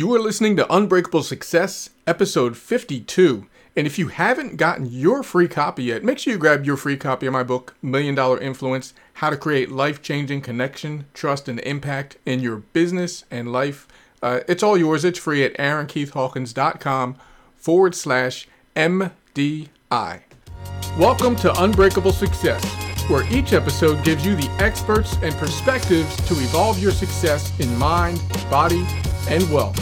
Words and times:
You 0.00 0.14
are 0.14 0.18
listening 0.18 0.56
to 0.56 0.74
Unbreakable 0.74 1.22
Success, 1.22 1.90
episode 2.06 2.56
52. 2.56 3.46
And 3.76 3.86
if 3.86 3.98
you 3.98 4.08
haven't 4.08 4.56
gotten 4.56 4.86
your 4.86 5.22
free 5.22 5.46
copy 5.46 5.82
yet, 5.84 6.02
make 6.02 6.18
sure 6.18 6.32
you 6.32 6.38
grab 6.38 6.64
your 6.64 6.78
free 6.78 6.96
copy 6.96 7.26
of 7.26 7.34
my 7.34 7.42
book, 7.42 7.74
Million 7.82 8.14
Dollar 8.14 8.38
Influence 8.38 8.94
How 9.12 9.28
to 9.28 9.36
Create 9.36 9.70
Life 9.70 10.00
Changing 10.00 10.40
Connection, 10.40 11.04
Trust, 11.12 11.48
and 11.48 11.60
Impact 11.60 12.16
in 12.24 12.40
Your 12.40 12.56
Business 12.56 13.26
and 13.30 13.52
Life. 13.52 13.86
Uh, 14.22 14.40
it's 14.48 14.62
all 14.62 14.78
yours. 14.78 15.04
It's 15.04 15.18
free 15.18 15.44
at 15.44 15.52
aaronkeithhawkins.com 15.58 17.16
forward 17.56 17.94
slash 17.94 18.48
MDI. 18.74 20.20
Welcome 20.98 21.36
to 21.36 21.62
Unbreakable 21.62 22.12
Success, 22.12 22.64
where 23.10 23.30
each 23.30 23.52
episode 23.52 24.02
gives 24.02 24.24
you 24.24 24.34
the 24.34 24.48
experts 24.60 25.18
and 25.20 25.34
perspectives 25.34 26.16
to 26.26 26.32
evolve 26.42 26.78
your 26.78 26.92
success 26.92 27.52
in 27.60 27.76
mind, 27.76 28.22
body, 28.48 28.86
and 29.28 29.48
wealth. 29.50 29.78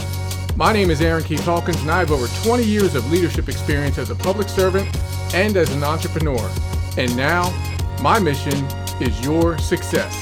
My 0.56 0.72
name 0.72 0.90
is 0.90 1.00
Aaron 1.00 1.22
Keith 1.22 1.44
Hawkins, 1.44 1.80
and 1.82 1.90
I 1.90 2.00
have 2.00 2.10
over 2.10 2.26
20 2.44 2.64
years 2.64 2.94
of 2.94 3.10
leadership 3.10 3.48
experience 3.48 3.98
as 3.98 4.10
a 4.10 4.14
public 4.14 4.48
servant 4.48 4.88
and 5.34 5.56
as 5.56 5.70
an 5.72 5.84
entrepreneur. 5.84 6.50
And 6.96 7.16
now, 7.16 7.50
my 8.02 8.18
mission 8.18 8.64
is 9.00 9.20
your 9.24 9.56
success. 9.58 10.12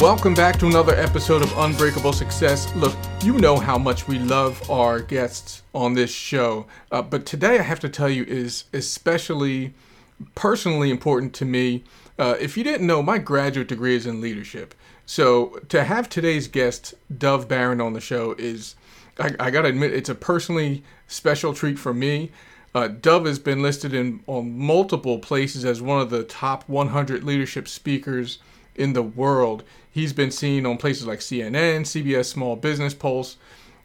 Welcome 0.00 0.32
back 0.32 0.58
to 0.60 0.66
another 0.66 0.94
episode 0.94 1.42
of 1.42 1.52
Unbreakable 1.58 2.14
Success. 2.14 2.74
Look, 2.74 2.96
you 3.22 3.34
know 3.34 3.58
how 3.58 3.76
much 3.76 4.08
we 4.08 4.18
love 4.18 4.70
our 4.70 5.00
guests 5.00 5.62
on 5.74 5.92
this 5.92 6.10
show, 6.10 6.64
uh, 6.90 7.02
but 7.02 7.26
today 7.26 7.58
I 7.58 7.62
have 7.62 7.80
to 7.80 7.88
tell 7.90 8.08
you 8.08 8.24
is 8.24 8.64
especially 8.72 9.74
personally 10.34 10.90
important 10.90 11.34
to 11.34 11.44
me. 11.44 11.84
Uh, 12.18 12.36
if 12.40 12.56
you 12.56 12.64
didn't 12.64 12.86
know, 12.86 13.02
my 13.02 13.18
graduate 13.18 13.68
degree 13.68 13.94
is 13.94 14.06
in 14.06 14.22
leadership. 14.22 14.74
So 15.10 15.58
to 15.70 15.82
have 15.82 16.08
today's 16.08 16.46
guest, 16.46 16.94
Dov 17.18 17.48
Baron, 17.48 17.80
on 17.80 17.94
the 17.94 18.00
show 18.00 18.36
is 18.38 18.76
I, 19.18 19.34
I 19.40 19.50
got 19.50 19.62
to 19.62 19.68
admit, 19.68 19.92
it's 19.92 20.08
a 20.08 20.14
personally 20.14 20.84
special 21.08 21.52
treat 21.52 21.80
for 21.80 21.92
me. 21.92 22.30
Uh, 22.76 22.86
Dov 22.86 23.26
has 23.26 23.40
been 23.40 23.60
listed 23.60 23.92
in 23.92 24.20
on 24.28 24.56
multiple 24.56 25.18
places 25.18 25.64
as 25.64 25.82
one 25.82 26.00
of 26.00 26.10
the 26.10 26.22
top 26.22 26.62
100 26.68 27.24
leadership 27.24 27.66
speakers 27.66 28.38
in 28.76 28.92
the 28.92 29.02
world. 29.02 29.64
He's 29.90 30.12
been 30.12 30.30
seen 30.30 30.64
on 30.64 30.76
places 30.76 31.08
like 31.08 31.18
CNN, 31.18 31.80
CBS 31.80 32.26
Small 32.26 32.54
Business 32.54 32.94
Pulse, 32.94 33.36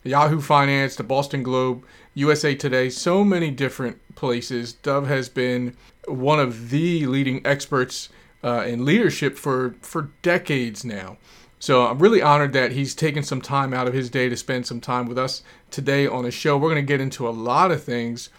Yahoo 0.03 0.39
Finance, 0.39 0.95
the 0.95 1.03
Boston 1.03 1.42
Globe, 1.42 1.83
USA 2.14 2.53
Today, 2.53 2.92
so 2.92 3.23
many 3.23 3.49
different 3.49 3.97
places. 4.14 4.73
Dov 4.73 5.08
has 5.08 5.27
been 5.27 5.75
one 6.08 6.39
of 6.39 6.69
the 6.69 7.08
leading 7.08 7.44
experts 7.47 8.09
uh, 8.45 8.63
in 8.67 8.85
leadership 8.85 9.35
for, 9.38 9.75
for 9.81 10.11
decades 10.21 10.85
now. 10.85 11.17
So 11.57 11.88
I'm 11.88 11.97
really 11.97 12.21
honored 12.21 12.53
that 12.53 12.73
he's 12.73 12.93
taken 12.93 13.23
some 13.23 13.41
time 13.41 13.73
out 13.73 13.87
of 13.87 13.93
his 13.93 14.09
day 14.09 14.29
to 14.29 14.37
spend 14.37 14.67
some 14.67 14.79
time 14.79 15.07
with 15.07 15.17
us 15.17 15.41
today 15.71 16.05
on 16.05 16.23
the 16.23 16.31
show. 16.31 16.55
We're 16.55 16.69
going 16.69 16.85
to 16.85 16.87
get 16.87 17.02
into 17.02 17.27
a 17.27 17.31
lot 17.31 17.71
of 17.71 17.83
things, 17.83 18.29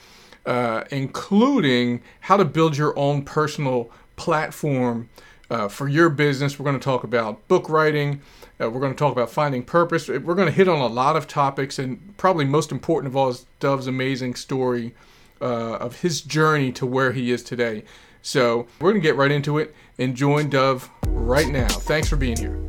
uh, 0.45 0.85
including 0.93 2.03
how 2.21 2.37
to 2.37 2.45
build 2.45 2.77
your 2.77 2.97
own 2.97 3.25
personal 3.25 3.91
platform 4.15 5.09
uh, 5.51 5.67
for 5.67 5.89
your 5.89 6.09
business. 6.09 6.57
We're 6.57 6.67
going 6.67 6.79
to 6.79 6.85
talk 6.85 7.03
about 7.03 7.49
book 7.49 7.69
writing. 7.69 8.21
Uh, 8.61 8.71
we're 8.71 8.81
going 8.81 8.93
to 8.93 8.99
talk 8.99 9.13
about 9.13 9.31
finding 9.31 9.65
purpose. 9.65 10.09
We're 10.09 10.21
going 10.21 10.47
to 10.47 10.55
hit 10.55 10.69
on 10.69 10.79
a 10.79 10.87
lot 10.87 11.17
of 11.17 11.27
topics, 11.27 11.81
and 11.81 12.17
probably 12.17 12.45
most 12.45 12.71
important 12.71 13.13
of 13.13 13.17
all 13.17 13.31
is 13.31 13.47
Dov's 13.59 13.89
amazing 13.89 14.37
story 14.37 14.95
uh, 15.41 15.75
of 15.77 16.01
his 16.03 16.21
journey 16.21 16.71
to 16.73 16.87
where 16.87 17.11
he 17.11 17.33
is 17.33 17.43
today. 17.43 17.83
So 18.23 18.67
we're 18.81 18.91
going 18.91 19.01
to 19.01 19.09
get 19.09 19.17
right 19.17 19.31
into 19.31 19.59
it 19.59 19.75
and 19.99 20.15
join 20.15 20.49
Dov 20.51 20.91
right 21.09 21.49
now. 21.49 21.69
Thanks 21.69 22.09
for 22.09 22.17
being 22.17 22.37
here. 22.37 22.67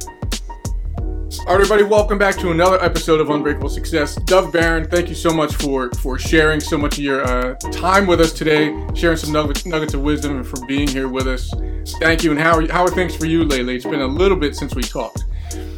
All 1.46 1.54
right, 1.54 1.62
everybody, 1.62 1.84
welcome 1.84 2.18
back 2.18 2.38
to 2.40 2.52
another 2.52 2.82
episode 2.84 3.20
of 3.20 3.30
Unbreakable 3.30 3.70
Success. 3.70 4.16
Dov 4.16 4.52
Baron, 4.52 4.90
thank 4.90 5.08
you 5.08 5.16
so 5.16 5.34
much 5.34 5.56
for 5.56 5.90
for 5.92 6.18
sharing 6.18 6.60
so 6.60 6.78
much 6.78 6.98
of 6.98 7.04
your 7.04 7.24
uh, 7.24 7.56
time 7.72 8.08
with 8.08 8.20
us 8.20 8.34
today, 8.34 8.76
sharing 8.96 9.18
some 9.18 9.32
nuggets, 9.32 9.66
nuggets 9.66 9.94
of 9.94 10.02
wisdom, 10.02 10.38
and 10.38 10.48
for 10.48 10.66
being 10.66 10.88
here 10.88 11.08
with 11.08 11.28
us. 11.28 11.54
Thank 12.00 12.24
you. 12.24 12.32
And 12.32 12.40
how 12.40 12.58
are, 12.58 12.72
how 12.72 12.84
are 12.84 12.90
things 12.90 13.16
for 13.16 13.26
you 13.26 13.44
lately? 13.44 13.76
It's 13.76 13.86
been 13.86 14.02
a 14.02 14.08
little 14.08 14.38
bit 14.38 14.56
since 14.56 14.76
we 14.76 14.84
talked. 14.84 15.24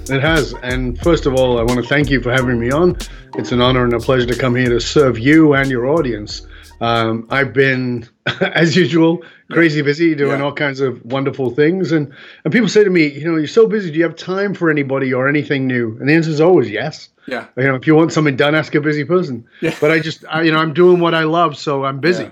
It 0.09 0.21
has. 0.21 0.53
And 0.63 0.97
first 0.99 1.25
of 1.25 1.35
all, 1.35 1.59
I 1.59 1.63
want 1.63 1.81
to 1.81 1.87
thank 1.87 2.09
you 2.09 2.21
for 2.21 2.31
having 2.31 2.59
me 2.59 2.71
on. 2.71 2.97
It's 3.35 3.51
an 3.51 3.61
honor 3.61 3.83
and 3.83 3.93
a 3.93 3.99
pleasure 3.99 4.25
to 4.25 4.35
come 4.35 4.55
here 4.55 4.69
to 4.69 4.79
serve 4.79 5.19
you 5.19 5.53
and 5.53 5.69
your 5.69 5.87
audience. 5.87 6.47
Um, 6.81 7.27
I've 7.29 7.53
been, 7.53 8.07
as 8.41 8.75
usual, 8.75 9.23
crazy 9.51 9.81
busy 9.81 10.15
doing 10.15 10.39
yeah. 10.39 10.45
all 10.45 10.53
kinds 10.53 10.79
of 10.79 11.03
wonderful 11.05 11.51
things. 11.51 11.91
And, 11.91 12.13
and 12.43 12.53
people 12.53 12.69
say 12.69 12.83
to 12.83 12.89
me, 12.89 13.07
you 13.07 13.29
know, 13.29 13.37
you're 13.37 13.47
so 13.47 13.67
busy. 13.67 13.91
Do 13.91 13.97
you 13.97 14.03
have 14.03 14.15
time 14.15 14.53
for 14.53 14.69
anybody 14.69 15.13
or 15.13 15.27
anything 15.27 15.67
new? 15.67 15.97
And 15.99 16.07
the 16.07 16.13
answer 16.13 16.29
is 16.29 16.41
always 16.41 16.69
yes. 16.69 17.09
Yeah. 17.27 17.47
You 17.57 17.63
know, 17.63 17.75
if 17.75 17.87
you 17.87 17.95
want 17.95 18.13
something 18.13 18.35
done, 18.35 18.55
ask 18.55 18.73
a 18.75 18.81
busy 18.81 19.03
person. 19.03 19.45
Yeah. 19.61 19.75
But 19.79 19.91
I 19.91 19.99
just, 19.99 20.23
I, 20.29 20.43
you 20.43 20.51
know, 20.51 20.59
I'm 20.59 20.73
doing 20.73 20.99
what 20.99 21.13
I 21.13 21.23
love, 21.23 21.57
so 21.57 21.85
I'm 21.85 21.99
busy. 21.99 22.23
Yeah. 22.23 22.29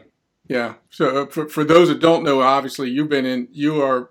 Yeah. 0.50 0.76
So 0.90 1.24
uh, 1.24 1.26
for, 1.26 1.50
for 1.50 1.66
those 1.66 1.90
that 1.90 2.00
don't 2.00 2.24
know, 2.24 2.42
obviously 2.42 2.90
you've 2.90 3.10
been 3.10 3.26
in, 3.26 3.50
you 3.52 3.82
are 3.82 4.10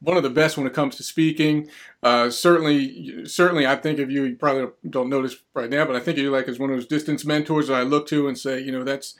one 0.00 0.16
of 0.16 0.24
the 0.24 0.30
best 0.30 0.56
when 0.56 0.66
it 0.66 0.72
comes 0.72 0.96
to 0.96 1.04
speaking. 1.04 1.68
Uh, 2.02 2.30
certainly, 2.30 3.24
certainly, 3.26 3.64
I 3.64 3.76
think 3.76 4.00
of 4.00 4.10
you. 4.10 4.24
You 4.24 4.34
probably 4.34 4.72
don't 4.90 5.08
notice 5.08 5.36
right 5.54 5.70
now, 5.70 5.84
but 5.84 5.94
I 5.94 6.00
think 6.00 6.18
of 6.18 6.24
you 6.24 6.32
like 6.32 6.48
as 6.48 6.58
one 6.58 6.70
of 6.70 6.76
those 6.76 6.86
distance 6.86 7.24
mentors 7.24 7.68
that 7.68 7.74
I 7.74 7.82
look 7.82 8.08
to 8.08 8.26
and 8.26 8.36
say, 8.36 8.60
you 8.60 8.72
know, 8.72 8.82
that's 8.82 9.14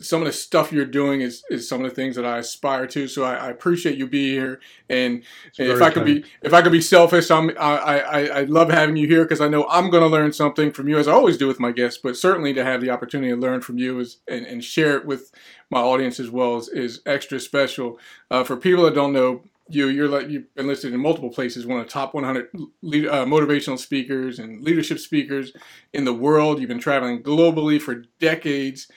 some 0.00 0.22
of 0.22 0.26
the 0.26 0.32
stuff 0.32 0.72
you're 0.72 0.84
doing 0.84 1.20
is, 1.20 1.44
is 1.50 1.68
some 1.68 1.84
of 1.84 1.90
the 1.90 1.94
things 1.94 2.16
that 2.16 2.24
I 2.24 2.38
aspire 2.38 2.86
to. 2.88 3.06
So 3.06 3.24
I, 3.24 3.34
I 3.34 3.50
appreciate 3.50 3.96
you 3.96 4.06
being 4.06 4.40
here. 4.40 4.60
And, 4.88 5.22
and 5.58 5.68
if 5.68 5.82
I 5.82 5.90
could 5.90 6.04
be 6.04 6.24
if 6.42 6.52
I 6.52 6.62
could 6.62 6.72
be 6.72 6.80
selfish, 6.80 7.30
I'm 7.30 7.50
I 7.58 8.00
I, 8.00 8.26
I 8.26 8.42
love 8.44 8.70
having 8.70 8.96
you 8.96 9.06
here 9.06 9.24
because 9.24 9.40
I 9.40 9.48
know 9.48 9.66
I'm 9.68 9.90
going 9.90 10.02
to 10.02 10.08
learn 10.08 10.32
something 10.32 10.72
from 10.72 10.88
you 10.88 10.98
as 10.98 11.08
I 11.08 11.12
always 11.12 11.36
do 11.36 11.46
with 11.46 11.60
my 11.60 11.72
guests. 11.72 12.00
But 12.02 12.16
certainly 12.16 12.52
to 12.54 12.64
have 12.64 12.80
the 12.80 12.90
opportunity 12.90 13.30
to 13.30 13.36
learn 13.36 13.60
from 13.60 13.78
you 13.78 13.98
is 14.00 14.18
and, 14.26 14.46
and 14.46 14.64
share 14.64 14.96
it 14.96 15.04
with 15.04 15.30
my 15.70 15.80
audience 15.80 16.18
as 16.18 16.30
well 16.30 16.56
is, 16.56 16.68
is 16.68 17.00
extra 17.06 17.38
special. 17.38 17.98
Uh, 18.30 18.44
for 18.44 18.56
people 18.56 18.84
that 18.84 18.94
don't 18.94 19.12
know, 19.12 19.42
you 19.68 19.88
you're 19.88 20.08
like 20.08 20.28
you've 20.28 20.52
been 20.54 20.66
listed 20.66 20.92
in 20.92 21.00
multiple 21.00 21.30
places 21.30 21.66
one 21.66 21.78
of 21.78 21.86
the 21.86 21.92
top 21.92 22.14
100 22.14 22.48
lead, 22.82 23.06
uh, 23.06 23.24
motivational 23.24 23.78
speakers 23.78 24.38
and 24.38 24.62
leadership 24.62 24.98
speakers 24.98 25.52
in 25.92 26.04
the 26.04 26.12
world 26.12 26.58
you've 26.58 26.68
been 26.68 26.78
traveling 26.78 27.22
globally 27.22 27.80
for 27.80 28.04
decades 28.18 28.88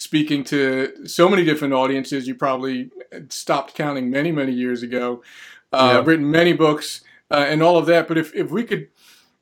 speaking 0.00 0.42
to 0.42 1.06
so 1.06 1.28
many 1.28 1.44
different 1.44 1.74
audiences. 1.74 2.26
You 2.26 2.34
probably 2.34 2.90
stopped 3.28 3.74
counting 3.74 4.10
many, 4.10 4.32
many 4.32 4.52
years 4.52 4.82
ago. 4.82 5.22
Uh, 5.72 5.98
yeah. 5.98 6.02
Written 6.04 6.30
many 6.30 6.54
books 6.54 7.02
uh, 7.30 7.44
and 7.46 7.62
all 7.62 7.76
of 7.76 7.86
that. 7.86 8.08
But 8.08 8.16
if, 8.16 8.34
if 8.34 8.50
we 8.50 8.64
could, 8.64 8.88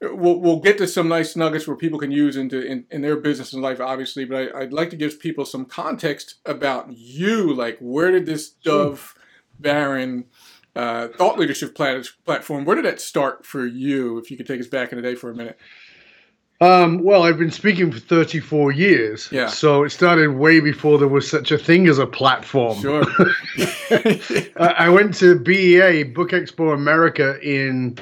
we'll, 0.02 0.40
we'll 0.40 0.58
get 0.58 0.76
to 0.78 0.88
some 0.88 1.08
nice 1.08 1.36
nuggets 1.36 1.68
where 1.68 1.76
people 1.76 2.00
can 2.00 2.10
use 2.10 2.36
into 2.36 2.60
in, 2.60 2.86
in 2.90 3.02
their 3.02 3.16
business 3.16 3.52
and 3.52 3.62
life, 3.62 3.80
obviously. 3.80 4.24
But 4.24 4.52
I, 4.54 4.58
would 4.58 4.72
like 4.72 4.90
to 4.90 4.96
give 4.96 5.20
people 5.20 5.44
some 5.44 5.64
context 5.64 6.34
about 6.44 6.92
you. 6.92 7.54
Like, 7.54 7.78
where 7.80 8.10
did 8.10 8.26
this 8.26 8.50
Dov 8.50 9.14
Baron 9.60 10.24
uh, 10.74 11.06
thought 11.16 11.38
leadership 11.38 11.76
plat- 11.76 12.04
platform? 12.24 12.64
Where 12.64 12.76
did 12.76 12.84
that 12.84 13.00
start 13.00 13.46
for 13.46 13.64
you? 13.64 14.18
If 14.18 14.28
you 14.28 14.36
could 14.36 14.46
take 14.46 14.60
us 14.60 14.66
back 14.66 14.90
in 14.90 14.96
the 14.96 15.02
day 15.02 15.14
for 15.14 15.30
a 15.30 15.34
minute. 15.36 15.56
Um, 16.60 17.04
well, 17.04 17.22
I've 17.22 17.38
been 17.38 17.52
speaking 17.52 17.92
for 17.92 18.00
34 18.00 18.72
years. 18.72 19.28
Yeah. 19.30 19.46
So 19.46 19.84
it 19.84 19.90
started 19.90 20.36
way 20.36 20.58
before 20.58 20.98
there 20.98 21.06
was 21.06 21.30
such 21.30 21.52
a 21.52 21.58
thing 21.58 21.86
as 21.86 21.98
a 21.98 22.06
platform. 22.06 22.80
Sure. 22.80 23.04
I 24.58 24.88
went 24.88 25.14
to 25.14 25.38
BEA, 25.38 26.02
Book 26.02 26.30
Expo 26.30 26.74
America, 26.74 27.38
in 27.42 27.96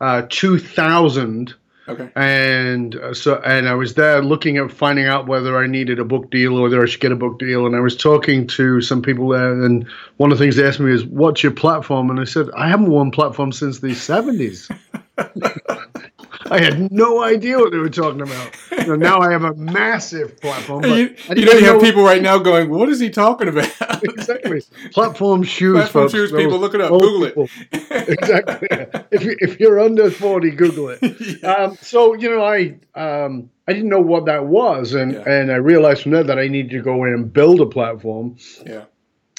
uh, 0.00 0.22
2000. 0.28 1.54
Okay. 1.88 2.08
And 2.16 2.96
uh, 2.96 3.14
so, 3.14 3.40
and 3.44 3.68
I 3.68 3.74
was 3.74 3.94
there 3.94 4.22
looking 4.22 4.56
at 4.56 4.72
finding 4.72 5.06
out 5.06 5.28
whether 5.28 5.56
I 5.58 5.66
needed 5.66 5.98
a 6.00 6.04
book 6.04 6.30
deal 6.30 6.56
or 6.56 6.62
whether 6.62 6.82
I 6.82 6.86
should 6.86 7.00
get 7.00 7.12
a 7.12 7.16
book 7.16 7.38
deal. 7.38 7.66
And 7.66 7.76
I 7.76 7.80
was 7.80 7.96
talking 7.96 8.46
to 8.48 8.80
some 8.80 9.02
people 9.02 9.28
there, 9.28 9.62
and 9.64 9.86
one 10.16 10.30
of 10.30 10.38
the 10.38 10.44
things 10.44 10.56
they 10.56 10.66
asked 10.66 10.78
me 10.78 10.92
is, 10.92 11.04
"What's 11.04 11.42
your 11.42 11.50
platform?" 11.50 12.08
And 12.08 12.20
I 12.20 12.24
said, 12.24 12.48
"I 12.56 12.68
haven't 12.68 12.88
worn 12.88 13.10
platform 13.10 13.50
since 13.50 13.80
the 13.80 13.88
'70s." 13.88 14.70
I 16.50 16.60
had 16.60 16.92
no 16.92 17.22
idea 17.22 17.58
what 17.58 17.72
they 17.72 17.78
were 17.78 17.88
talking 17.88 18.20
about. 18.20 18.56
So 18.84 18.96
now 18.96 19.20
I 19.20 19.30
have 19.30 19.44
a 19.44 19.54
massive 19.54 20.40
platform. 20.40 20.84
you, 20.84 21.14
you 21.34 21.44
know, 21.44 21.52
you 21.52 21.64
have 21.64 21.80
people 21.80 22.02
right 22.02 22.22
now 22.22 22.38
going, 22.38 22.70
"What 22.70 22.88
is 22.88 23.00
he 23.00 23.10
talking 23.10 23.48
about?" 23.48 23.70
exactly. 24.02 24.62
Platform 24.92 25.42
shoes. 25.42 25.76
Platform 25.76 26.04
folks, 26.04 26.12
shoes. 26.12 26.32
People, 26.32 26.58
look 26.58 26.74
it 26.74 26.80
up. 26.80 26.90
Google 26.90 27.26
people. 27.26 27.48
it. 27.72 28.08
exactly. 28.08 28.68
If 29.10 29.24
you, 29.24 29.36
if 29.40 29.60
you're 29.60 29.80
under 29.80 30.10
forty, 30.10 30.50
Google 30.50 30.90
it. 30.90 30.98
yeah. 31.42 31.52
um, 31.52 31.76
so 31.80 32.14
you 32.14 32.30
know, 32.30 32.44
I 32.44 32.76
um, 32.94 33.50
I 33.68 33.72
didn't 33.72 33.90
know 33.90 34.00
what 34.00 34.26
that 34.26 34.46
was, 34.46 34.94
and 34.94 35.12
yeah. 35.12 35.28
and 35.28 35.52
I 35.52 35.56
realized 35.56 36.02
from 36.02 36.12
there 36.12 36.24
that 36.24 36.38
I 36.38 36.48
needed 36.48 36.70
to 36.72 36.82
go 36.82 37.04
in 37.04 37.12
and 37.12 37.32
build 37.32 37.60
a 37.60 37.66
platform. 37.66 38.36
Yeah. 38.66 38.84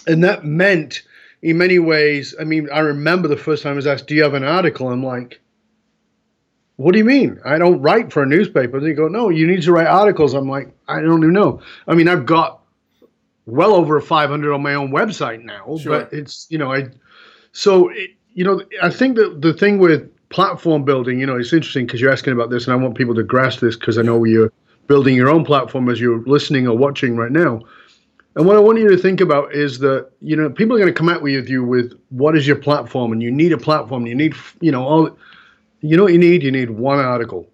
And 0.05 0.23
that 0.23 0.43
meant, 0.43 1.01
in 1.41 1.57
many 1.57 1.79
ways, 1.79 2.35
I 2.39 2.43
mean, 2.43 2.69
I 2.71 2.79
remember 2.79 3.27
the 3.27 3.37
first 3.37 3.63
time 3.63 3.73
I 3.73 3.75
was 3.75 3.87
asked, 3.87 4.07
"Do 4.07 4.15
you 4.15 4.23
have 4.23 4.33
an 4.33 4.43
article?" 4.43 4.89
I'm 4.89 5.03
like 5.03 5.39
what 6.83 6.91
do 6.91 6.97
you 6.97 7.05
mean? 7.05 7.39
I 7.45 7.57
don't 7.57 7.81
write 7.81 8.11
for 8.11 8.23
a 8.23 8.25
newspaper. 8.25 8.81
They 8.81 8.91
go, 8.91 9.07
no, 9.07 9.29
you 9.29 9.47
need 9.47 9.63
to 9.63 9.71
write 9.71 9.87
articles. 9.87 10.33
I'm 10.33 10.49
like, 10.49 10.67
I 10.89 10.99
don't 10.99 11.23
even 11.23 11.31
know. 11.31 11.61
I 11.87 11.95
mean, 11.95 12.09
I've 12.09 12.25
got 12.25 12.59
well 13.45 13.73
over 13.73 14.01
500 14.01 14.53
on 14.53 14.61
my 14.61 14.73
own 14.73 14.91
website 14.91 15.43
now, 15.45 15.77
sure. 15.77 16.01
but 16.01 16.11
it's, 16.11 16.45
you 16.49 16.57
know, 16.57 16.73
I, 16.73 16.89
so, 17.53 17.87
it, 17.87 18.11
you 18.33 18.43
know, 18.43 18.61
I 18.81 18.89
think 18.89 19.15
that 19.15 19.41
the 19.41 19.53
thing 19.53 19.79
with 19.79 20.09
platform 20.27 20.83
building, 20.83 21.21
you 21.21 21.25
know, 21.25 21.37
it's 21.37 21.53
interesting 21.53 21.85
because 21.85 22.01
you're 22.01 22.11
asking 22.11 22.33
about 22.33 22.49
this, 22.49 22.65
and 22.65 22.73
I 22.73 22.75
want 22.75 22.95
people 22.95 23.15
to 23.15 23.23
grasp 23.23 23.61
this 23.61 23.77
because 23.77 23.97
I 23.97 24.01
know 24.01 24.21
you're 24.25 24.51
building 24.87 25.15
your 25.15 25.29
own 25.29 25.45
platform 25.45 25.87
as 25.87 26.01
you're 26.01 26.21
listening 26.23 26.67
or 26.67 26.75
watching 26.75 27.15
right 27.15 27.31
now. 27.31 27.61
And 28.35 28.45
what 28.45 28.57
I 28.57 28.59
want 28.59 28.79
you 28.79 28.89
to 28.89 28.97
think 28.97 29.21
about 29.21 29.53
is 29.53 29.79
that 29.79 30.09
you 30.19 30.35
know 30.35 30.49
people 30.49 30.75
are 30.75 30.79
going 30.79 30.93
to 30.93 30.97
come 30.97 31.07
at 31.07 31.21
with 31.21 31.47
you 31.47 31.63
with 31.63 31.93
what 32.09 32.35
is 32.35 32.45
your 32.45 32.57
platform, 32.57 33.13
and 33.13 33.21
you 33.21 33.31
need 33.31 33.53
a 33.53 33.57
platform. 33.57 34.05
You 34.05 34.15
need 34.15 34.33
you 34.59 34.71
know 34.71 34.83
all. 34.83 35.17
You 35.83 35.97
know 35.97 36.03
what 36.03 36.13
you 36.13 36.19
need? 36.19 36.43
You 36.43 36.51
need 36.51 36.69
one 36.71 36.99
article. 36.99 37.47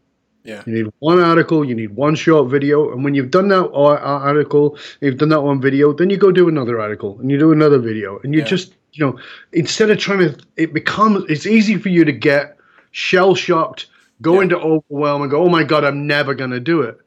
Yeah. 0.44 0.62
You 0.66 0.74
need 0.74 0.94
one 1.00 1.20
article. 1.20 1.66
You 1.66 1.76
need 1.76 1.96
one 1.96 2.16
short 2.16 2.50
video, 2.50 2.92
and 2.92 3.04
when 3.04 3.14
you've 3.16 3.32
done 3.32 3.48
that 3.50 3.70
article, 3.74 4.78
you've 5.02 5.18
done 5.18 5.30
that 5.30 5.42
one 5.42 5.60
video, 5.60 5.92
then 5.94 6.10
you 6.10 6.18
go 6.18 6.32
do 6.32 6.48
another 6.48 6.80
article, 6.80 7.18
and 7.20 7.30
you 7.32 7.38
do 7.40 7.52
another 7.52 7.80
video, 7.80 8.20
and 8.24 8.34
you 8.34 8.42
Yeah. 8.42 8.46
just 8.46 8.76
you 8.94 9.06
know 9.06 9.20
instead 9.54 9.90
of 9.90 9.98
trying 9.98 10.20
to, 10.20 10.38
it 10.58 10.74
becomes 10.74 11.26
it's 11.30 11.46
easy 11.46 11.78
for 11.78 11.90
you 11.90 12.06
to 12.06 12.12
get 12.12 12.58
shell 12.92 13.36
shocked, 13.36 13.88
go 14.22 14.36
Yeah. 14.36 14.44
into 14.44 14.58
overwhelm, 14.60 15.22
and 15.24 15.32
go, 15.32 15.44
oh 15.44 15.50
my 15.50 15.64
god, 15.64 15.84
I'm 15.84 16.08
never 16.08 16.34
going 16.36 16.52
to 16.52 16.60
do 16.60 16.82
it. 16.82 16.98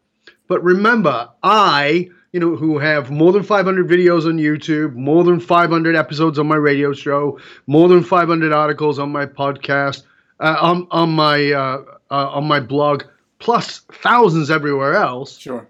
But 0.49 0.63
remember, 0.63 1.29
I, 1.43 2.11
you 2.33 2.41
know, 2.41 2.57
who 2.57 2.79
have 2.79 3.11
more 3.11 3.33
than 3.33 3.43
500 3.43 3.89
videos 3.89 4.27
on 4.27 4.39
YouTube, 4.39 4.95
more 4.95 5.25
than 5.25 5.41
500 5.41 5.97
episodes 5.97 6.39
on 6.39 6.47
my 6.47 6.57
radio 6.57 6.93
show, 6.93 7.39
more 7.67 7.89
than 7.89 8.03
500 8.03 8.53
articles 8.53 8.99
on 8.99 9.11
my 9.11 9.25
podcast, 9.27 10.03
uh, 10.43 10.57
on 10.61 10.87
on 10.91 11.11
my 11.11 11.53
uh, 11.53 11.83
uh, 12.11 12.29
on 12.31 12.45
my 12.47 12.61
blog, 12.61 13.05
plus 13.39 13.79
thousands 14.03 14.51
everywhere 14.51 14.95
else. 14.95 15.39
Sure. 15.39 15.67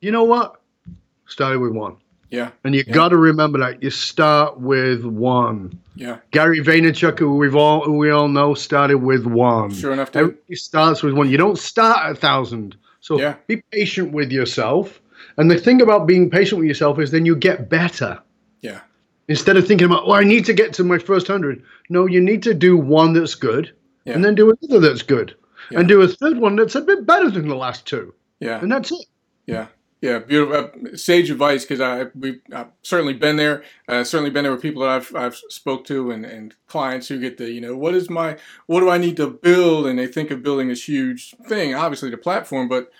You 0.00 0.10
know 0.10 0.24
what? 0.24 0.60
Started 1.26 1.58
with 1.60 1.72
one, 1.72 1.96
Yeah. 2.30 2.50
and 2.64 2.74
you 2.74 2.84
Yeah. 2.86 2.92
got 2.94 3.08
to 3.08 3.16
remember 3.16 3.58
that 3.58 3.82
you 3.82 3.90
start 3.90 4.60
with 4.60 5.04
one. 5.04 5.78
Yeah. 5.96 6.18
Gary 6.30 6.60
Vaynerchuk, 6.60 7.18
who 7.18 7.36
we've 7.36 7.56
all 7.56 7.82
who 7.84 7.96
we 7.98 8.10
all 8.10 8.28
know, 8.28 8.54
started 8.54 8.98
with 8.98 9.26
one. 9.26 9.70
Sure 9.72 9.92
enough. 9.92 10.12
dude. 10.12 10.20
Everybody 10.22 10.54
starts 10.56 11.02
with 11.02 11.14
one. 11.14 11.28
You 11.30 11.36
don't 11.38 11.58
start 11.58 11.98
at 12.04 12.12
a 12.12 12.14
thousand. 12.14 12.76
So 13.00 13.18
Yeah. 13.18 13.34
be 13.46 13.62
patient 13.72 14.12
with 14.12 14.30
yourself. 14.32 15.00
And 15.38 15.50
the 15.50 15.58
thing 15.58 15.80
about 15.82 16.06
being 16.06 16.30
patient 16.30 16.58
with 16.60 16.68
yourself 16.68 16.98
is 16.98 17.10
then 17.10 17.26
you 17.26 17.36
get 17.36 17.68
better. 17.68 18.18
Yeah. 18.60 18.80
Instead 19.28 19.56
of 19.56 19.66
thinking 19.66 19.86
about, 19.86 20.04
oh, 20.06 20.12
I 20.12 20.22
need 20.24 20.44
to 20.46 20.52
get 20.52 20.72
to 20.74 20.84
my 20.84 20.98
first 20.98 21.26
hundred. 21.26 21.62
No, 21.90 22.06
you 22.06 22.20
need 22.20 22.42
to 22.44 22.54
do 22.54 22.76
one 22.76 23.12
that's 23.12 23.34
good, 23.34 23.72
Yeah. 24.06 24.14
and 24.14 24.24
then 24.24 24.34
do 24.34 24.50
another 24.62 24.80
that's 24.88 25.02
good, 25.02 25.34
Yeah. 25.70 25.80
and 25.80 25.88
do 25.88 26.00
a 26.02 26.08
third 26.08 26.38
one 26.38 26.56
that's 26.56 26.74
a 26.74 26.80
bit 26.80 27.04
better 27.06 27.30
than 27.30 27.48
the 27.48 27.56
last 27.56 27.86
two, 27.86 28.14
Yeah. 28.40 28.60
and 28.60 28.70
that's 28.70 28.92
it. 28.92 29.06
Yeah, 29.46 29.66
yeah, 30.00 30.18
beautiful, 30.20 30.56
uh, 30.92 30.96
sage 30.96 31.30
advice 31.30 31.64
because 31.64 31.80
I 31.80 32.06
we 32.14 32.40
I've 32.52 32.68
certainly 32.82 33.14
been 33.14 33.36
there. 33.36 33.62
Uh, 33.88 34.04
certainly 34.04 34.30
been 34.30 34.44
there 34.44 34.52
with 34.52 34.62
people 34.62 34.82
that 34.82 34.90
I've 34.90 35.14
I've 35.16 35.36
spoke 35.48 35.84
to 35.86 36.10
and, 36.10 36.24
and 36.24 36.54
clients 36.68 37.08
who 37.08 37.18
get 37.20 37.36
the 37.38 37.50
you 37.50 37.60
know 37.60 37.76
what 37.76 37.94
is 37.94 38.08
my 38.10 38.36
what 38.66 38.80
do 38.80 38.90
I 38.90 38.98
need 38.98 39.16
to 39.18 39.28
build 39.28 39.86
and 39.86 39.98
they 39.98 40.06
think 40.06 40.30
of 40.30 40.42
building 40.42 40.68
this 40.68 40.88
huge 40.88 41.34
thing, 41.48 41.74
obviously 41.74 42.10
the 42.10 42.16
platform, 42.16 42.68
but 42.68 42.90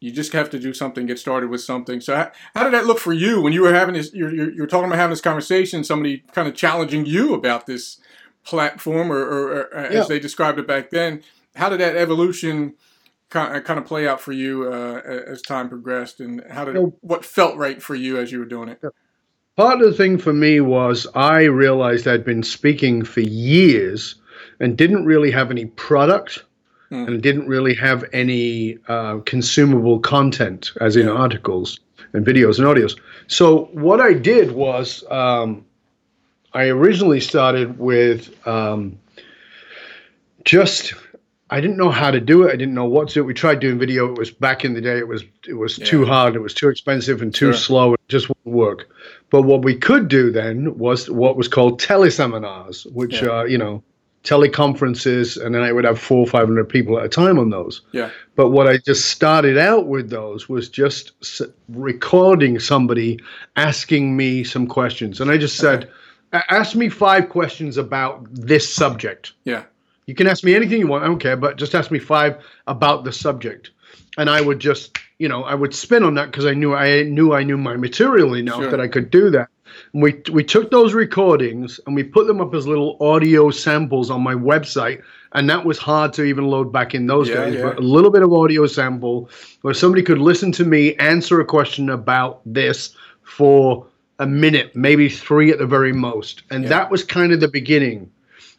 you 0.00 0.12
just 0.12 0.32
have 0.32 0.48
to 0.50 0.60
do 0.60 0.72
something, 0.72 1.06
get 1.06 1.18
started 1.18 1.50
with 1.50 1.60
something. 1.60 2.00
So 2.00 2.14
how, 2.14 2.30
how 2.54 2.62
did 2.64 2.72
that 2.72 2.86
look 2.86 3.00
for 3.00 3.12
you 3.12 3.40
when 3.42 3.52
you 3.52 3.62
were 3.62 3.74
having 3.74 3.94
this? 3.96 4.14
You're, 4.14 4.32
you're, 4.32 4.52
you're 4.52 4.66
talking 4.68 4.86
about 4.86 4.98
having 4.98 5.10
this 5.10 5.20
conversation. 5.20 5.82
Somebody 5.82 6.18
kind 6.32 6.46
of 6.46 6.54
challenging 6.54 7.04
you 7.04 7.34
about 7.34 7.66
this 7.66 7.98
platform, 8.48 9.12
or, 9.12 9.18
or, 9.20 9.50
or 9.50 9.68
Yeah. 9.92 10.00
as 10.00 10.08
they 10.08 10.18
described 10.18 10.58
it 10.58 10.66
back 10.66 10.90
then. 10.90 11.22
How 11.54 11.68
did 11.68 11.80
that 11.80 11.96
evolution? 11.96 12.74
kind 13.30 13.62
kind 13.62 13.78
of 13.78 13.84
play 13.84 14.08
out 14.08 14.22
for 14.22 14.32
you 14.32 14.72
uh, 14.72 15.02
as 15.04 15.42
time 15.42 15.68
progressed, 15.68 16.18
and 16.20 16.42
how 16.48 16.64
did 16.64 16.76
what 17.02 17.26
felt 17.26 17.56
right 17.58 17.82
for 17.82 17.94
you 17.94 18.16
as 18.18 18.32
you 18.32 18.38
were 18.38 18.46
doing 18.46 18.70
it? 18.70 18.80
Part 19.54 19.82
of 19.82 19.90
the 19.90 19.92
thing 19.94 20.16
for 20.16 20.32
me 20.32 20.60
was 20.60 21.06
I 21.14 21.42
realized 21.42 22.08
I'd 22.08 22.24
been 22.24 22.42
speaking 22.42 23.04
for 23.04 23.20
years 23.20 24.14
and 24.60 24.78
didn't 24.78 25.04
really 25.04 25.30
have 25.30 25.50
any 25.50 25.66
product 25.66 26.42
Hmm. 26.88 27.04
and 27.06 27.22
didn't 27.22 27.48
really 27.48 27.74
have 27.74 28.02
any 28.14 28.78
uh, 28.88 29.18
consumable 29.26 30.00
content, 30.00 30.72
as 30.80 30.96
in 30.96 31.04
Yeah. 31.06 31.12
articles 31.12 31.78
and 32.14 32.24
videos 32.24 32.58
and 32.58 32.66
audios. 32.66 32.98
So 33.26 33.68
what 33.74 34.00
I 34.00 34.14
did 34.14 34.52
was 34.52 35.04
um, 35.10 35.66
I 36.54 36.64
originally 36.68 37.20
started 37.20 37.78
with 37.78 38.34
um, 38.46 38.98
just 40.44 40.94
I 41.50 41.60
didn't 41.62 41.78
know 41.78 41.90
how 41.90 42.10
to 42.10 42.20
do 42.20 42.42
it. 42.44 42.52
I 42.52 42.56
didn't 42.56 42.74
know 42.74 42.84
what 42.84 43.08
to 43.08 43.14
do. 43.14 43.24
We 43.24 43.32
tried 43.34 43.60
doing 43.60 43.78
video. 43.78 44.10
It 44.12 44.18
was 44.18 44.30
back 44.30 44.64
in 44.64 44.74
the 44.74 44.80
day. 44.80 44.98
It 44.98 45.08
was 45.08 45.24
it 45.46 45.54
was 45.54 45.76
too 45.76 46.04
hard. 46.04 46.36
It 46.36 46.40
was 46.40 46.54
too 46.54 46.68
expensive 46.68 47.22
and 47.22 47.34
too 47.34 47.46
Sure. 47.52 47.54
slow. 47.54 47.94
It 47.94 48.00
just 48.08 48.28
wouldn't 48.28 48.54
work. 48.54 48.88
But 49.30 49.42
what 49.42 49.62
we 49.62 49.74
could 49.74 50.08
do 50.08 50.30
then 50.30 50.76
was 50.78 51.10
what 51.10 51.36
was 51.36 51.48
called 51.48 51.80
teleseminars, 51.80 52.90
which 52.92 53.22
Yeah. 53.22 53.28
are 53.28 53.48
you 53.48 53.58
know 53.58 53.82
teleconferences, 54.24 55.42
and 55.42 55.54
then 55.54 55.62
I 55.62 55.72
would 55.72 55.84
have 55.84 55.98
four 55.98 56.18
or 56.18 56.26
five 56.26 56.46
hundred 56.48 56.68
people 56.68 56.98
at 56.98 57.04
a 57.06 57.08
time 57.08 57.38
on 57.38 57.50
those. 57.50 57.80
Yeah, 57.92 58.10
But 58.36 58.50
what 58.50 58.66
I 58.66 58.76
just 58.78 59.06
started 59.06 59.56
out 59.56 59.86
with 59.86 60.10
those 60.10 60.48
was 60.48 60.68
just 60.68 61.12
recording 61.68 62.58
somebody 62.58 63.20
asking 63.56 64.16
me 64.16 64.44
some 64.44 64.66
questions, 64.66 65.20
and 65.20 65.30
I 65.30 65.38
just 65.38 65.56
said, 65.56 65.84
"A- 65.84 65.88
"Ask 66.32 66.76
me 66.76 66.88
five 66.88 67.28
questions 67.28 67.76
about 67.76 68.26
this 68.32 68.68
subject." 68.68 69.32
yeah, 69.44 69.62
You 70.06 70.14
can 70.14 70.26
ask 70.26 70.42
me 70.44 70.54
anything 70.54 70.80
you 70.80 70.86
want. 70.86 71.04
I 71.04 71.06
don't 71.06 71.18
care, 71.18 71.36
but 71.36 71.56
just 71.56 71.74
ask 71.74 71.90
me 71.90 71.98
five 71.98 72.36
about 72.66 73.04
the 73.04 73.12
subject. 73.12 73.70
And 74.16 74.28
I 74.28 74.40
would 74.40 74.58
just, 74.58 74.98
you 75.18 75.28
know, 75.28 75.44
I 75.44 75.54
would 75.54 75.74
spin 75.74 76.02
on 76.02 76.14
that 76.14 76.30
because 76.30 76.44
I 76.46 76.54
knew 76.54 76.74
I 76.74 77.02
knew 77.04 77.32
I 77.34 77.42
knew 77.44 77.56
my 77.56 77.76
material 77.76 78.34
enough 78.34 78.60
Sure. 78.62 78.70
that 78.70 78.80
I 78.80 78.88
could 78.88 79.10
do 79.10 79.30
that. 79.30 79.48
And 79.92 80.02
we 80.02 80.20
we 80.32 80.42
took 80.42 80.70
those 80.70 80.92
recordings 80.94 81.78
and 81.86 81.94
we 81.94 82.02
put 82.02 82.26
them 82.26 82.40
up 82.40 82.54
as 82.54 82.66
little 82.66 82.96
audio 83.00 83.50
samples 83.50 84.10
on 84.10 84.22
my 84.22 84.34
website, 84.34 85.02
and 85.32 85.48
that 85.50 85.64
was 85.64 85.78
hard 85.78 86.12
to 86.14 86.24
even 86.24 86.46
load 86.48 86.72
back 86.72 86.94
in 86.94 87.06
those 87.06 87.28
Yeah, 87.28 87.44
days. 87.44 87.54
yeah. 87.54 87.62
But 87.62 87.78
a 87.78 87.82
little 87.82 88.10
bit 88.10 88.22
of 88.22 88.32
audio 88.32 88.66
sample 88.66 89.30
where 89.62 89.74
somebody 89.74 90.02
could 90.02 90.18
listen 90.18 90.50
to 90.52 90.64
me 90.64 90.94
answer 90.96 91.38
a 91.40 91.44
question 91.44 91.90
about 91.90 92.40
this 92.44 92.96
for 93.22 93.86
a 94.18 94.26
minute, 94.26 94.74
maybe 94.74 95.08
three 95.08 95.50
at 95.50 95.58
the 95.58 95.66
very 95.66 95.92
most, 95.92 96.42
and 96.50 96.64
Yeah. 96.64 96.70
that 96.70 96.90
was 96.90 97.04
kind 97.04 97.32
of 97.32 97.40
the 97.40 97.48
beginning. 97.48 98.10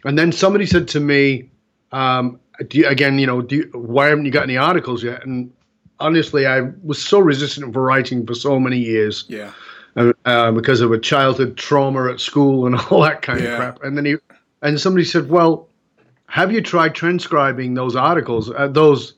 And 0.05 0.17
then 0.17 0.31
somebody 0.31 0.65
said 0.65 0.87
to 0.89 0.99
me, 0.99 1.49
um, 1.91 2.39
do 2.69 2.77
you, 2.79 2.87
again, 2.87 3.19
you 3.19 3.27
know, 3.27 3.41
do 3.41 3.55
you, 3.57 3.69
why 3.73 4.07
haven't 4.07 4.25
you 4.25 4.31
got 4.31 4.43
any 4.43 4.57
articles 4.57 5.03
yet? 5.03 5.25
And 5.25 5.51
honestly, 5.99 6.45
I 6.47 6.61
was 6.83 7.03
so 7.03 7.19
resistant 7.19 7.73
for 7.73 7.81
writing 7.83 8.25
for 8.25 8.33
so 8.35 8.59
many 8.59 8.77
years 8.77 9.25
yeah, 9.27 9.51
uh, 9.97 10.13
uh, 10.25 10.51
because 10.51 10.79
of 10.81 10.91
a 10.91 10.99
childhood 10.99 11.57
trauma 11.57 12.09
at 12.11 12.19
school 12.21 12.65
and 12.65 12.75
all 12.89 13.01
that 13.01 13.21
kind 13.21 13.41
Yeah. 13.41 13.49
of 13.49 13.55
crap. 13.57 13.83
And 13.83 13.97
then 13.97 14.05
he, 14.05 14.15
and 14.61 14.79
somebody 14.79 15.03
said, 15.05 15.29
well, 15.29 15.67
have 16.27 16.51
you 16.51 16.61
tried 16.61 16.95
transcribing 16.95 17.73
those 17.73 17.95
articles, 17.95 18.49
uh, 18.51 18.67
those, 18.67 19.15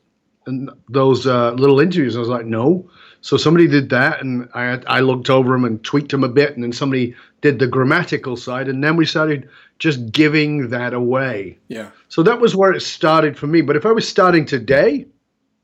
those 0.90 1.28
uh, 1.28 1.52
little 1.52 1.80
interviews? 1.80 2.16
I 2.16 2.20
was 2.20 2.30
like, 2.30 2.46
no. 2.46 2.90
So 3.22 3.38
somebody 3.38 3.68
did 3.68 3.90
that, 3.90 4.22
and 4.22 4.50
I 4.54 4.80
I 4.88 5.00
looked 5.00 5.30
over 5.30 5.54
them 5.54 5.64
and 5.64 5.84
tweaked 5.84 6.12
them 6.12 6.24
a 6.24 6.30
bit, 6.30 6.56
and 6.56 6.64
then 6.64 6.74
somebody 6.74 7.16
did 7.42 7.60
the 7.60 7.68
grammatical 7.68 8.36
side, 8.36 8.68
and 8.68 8.84
then 8.84 8.96
we 8.96 9.06
started 9.06 9.48
just 9.80 10.12
giving 10.12 10.70
that 10.70 10.94
away. 10.94 11.58
yeah, 11.68 11.90
So 12.08 12.22
that 12.24 12.40
was 12.40 12.56
where 12.56 12.72
it 12.72 12.82
started 12.82 13.36
for 13.38 13.48
me. 13.48 13.62
But 13.62 13.76
if 13.76 13.86
I 13.86 13.92
was 13.92 14.08
starting 14.08 14.46
today, 14.46 15.08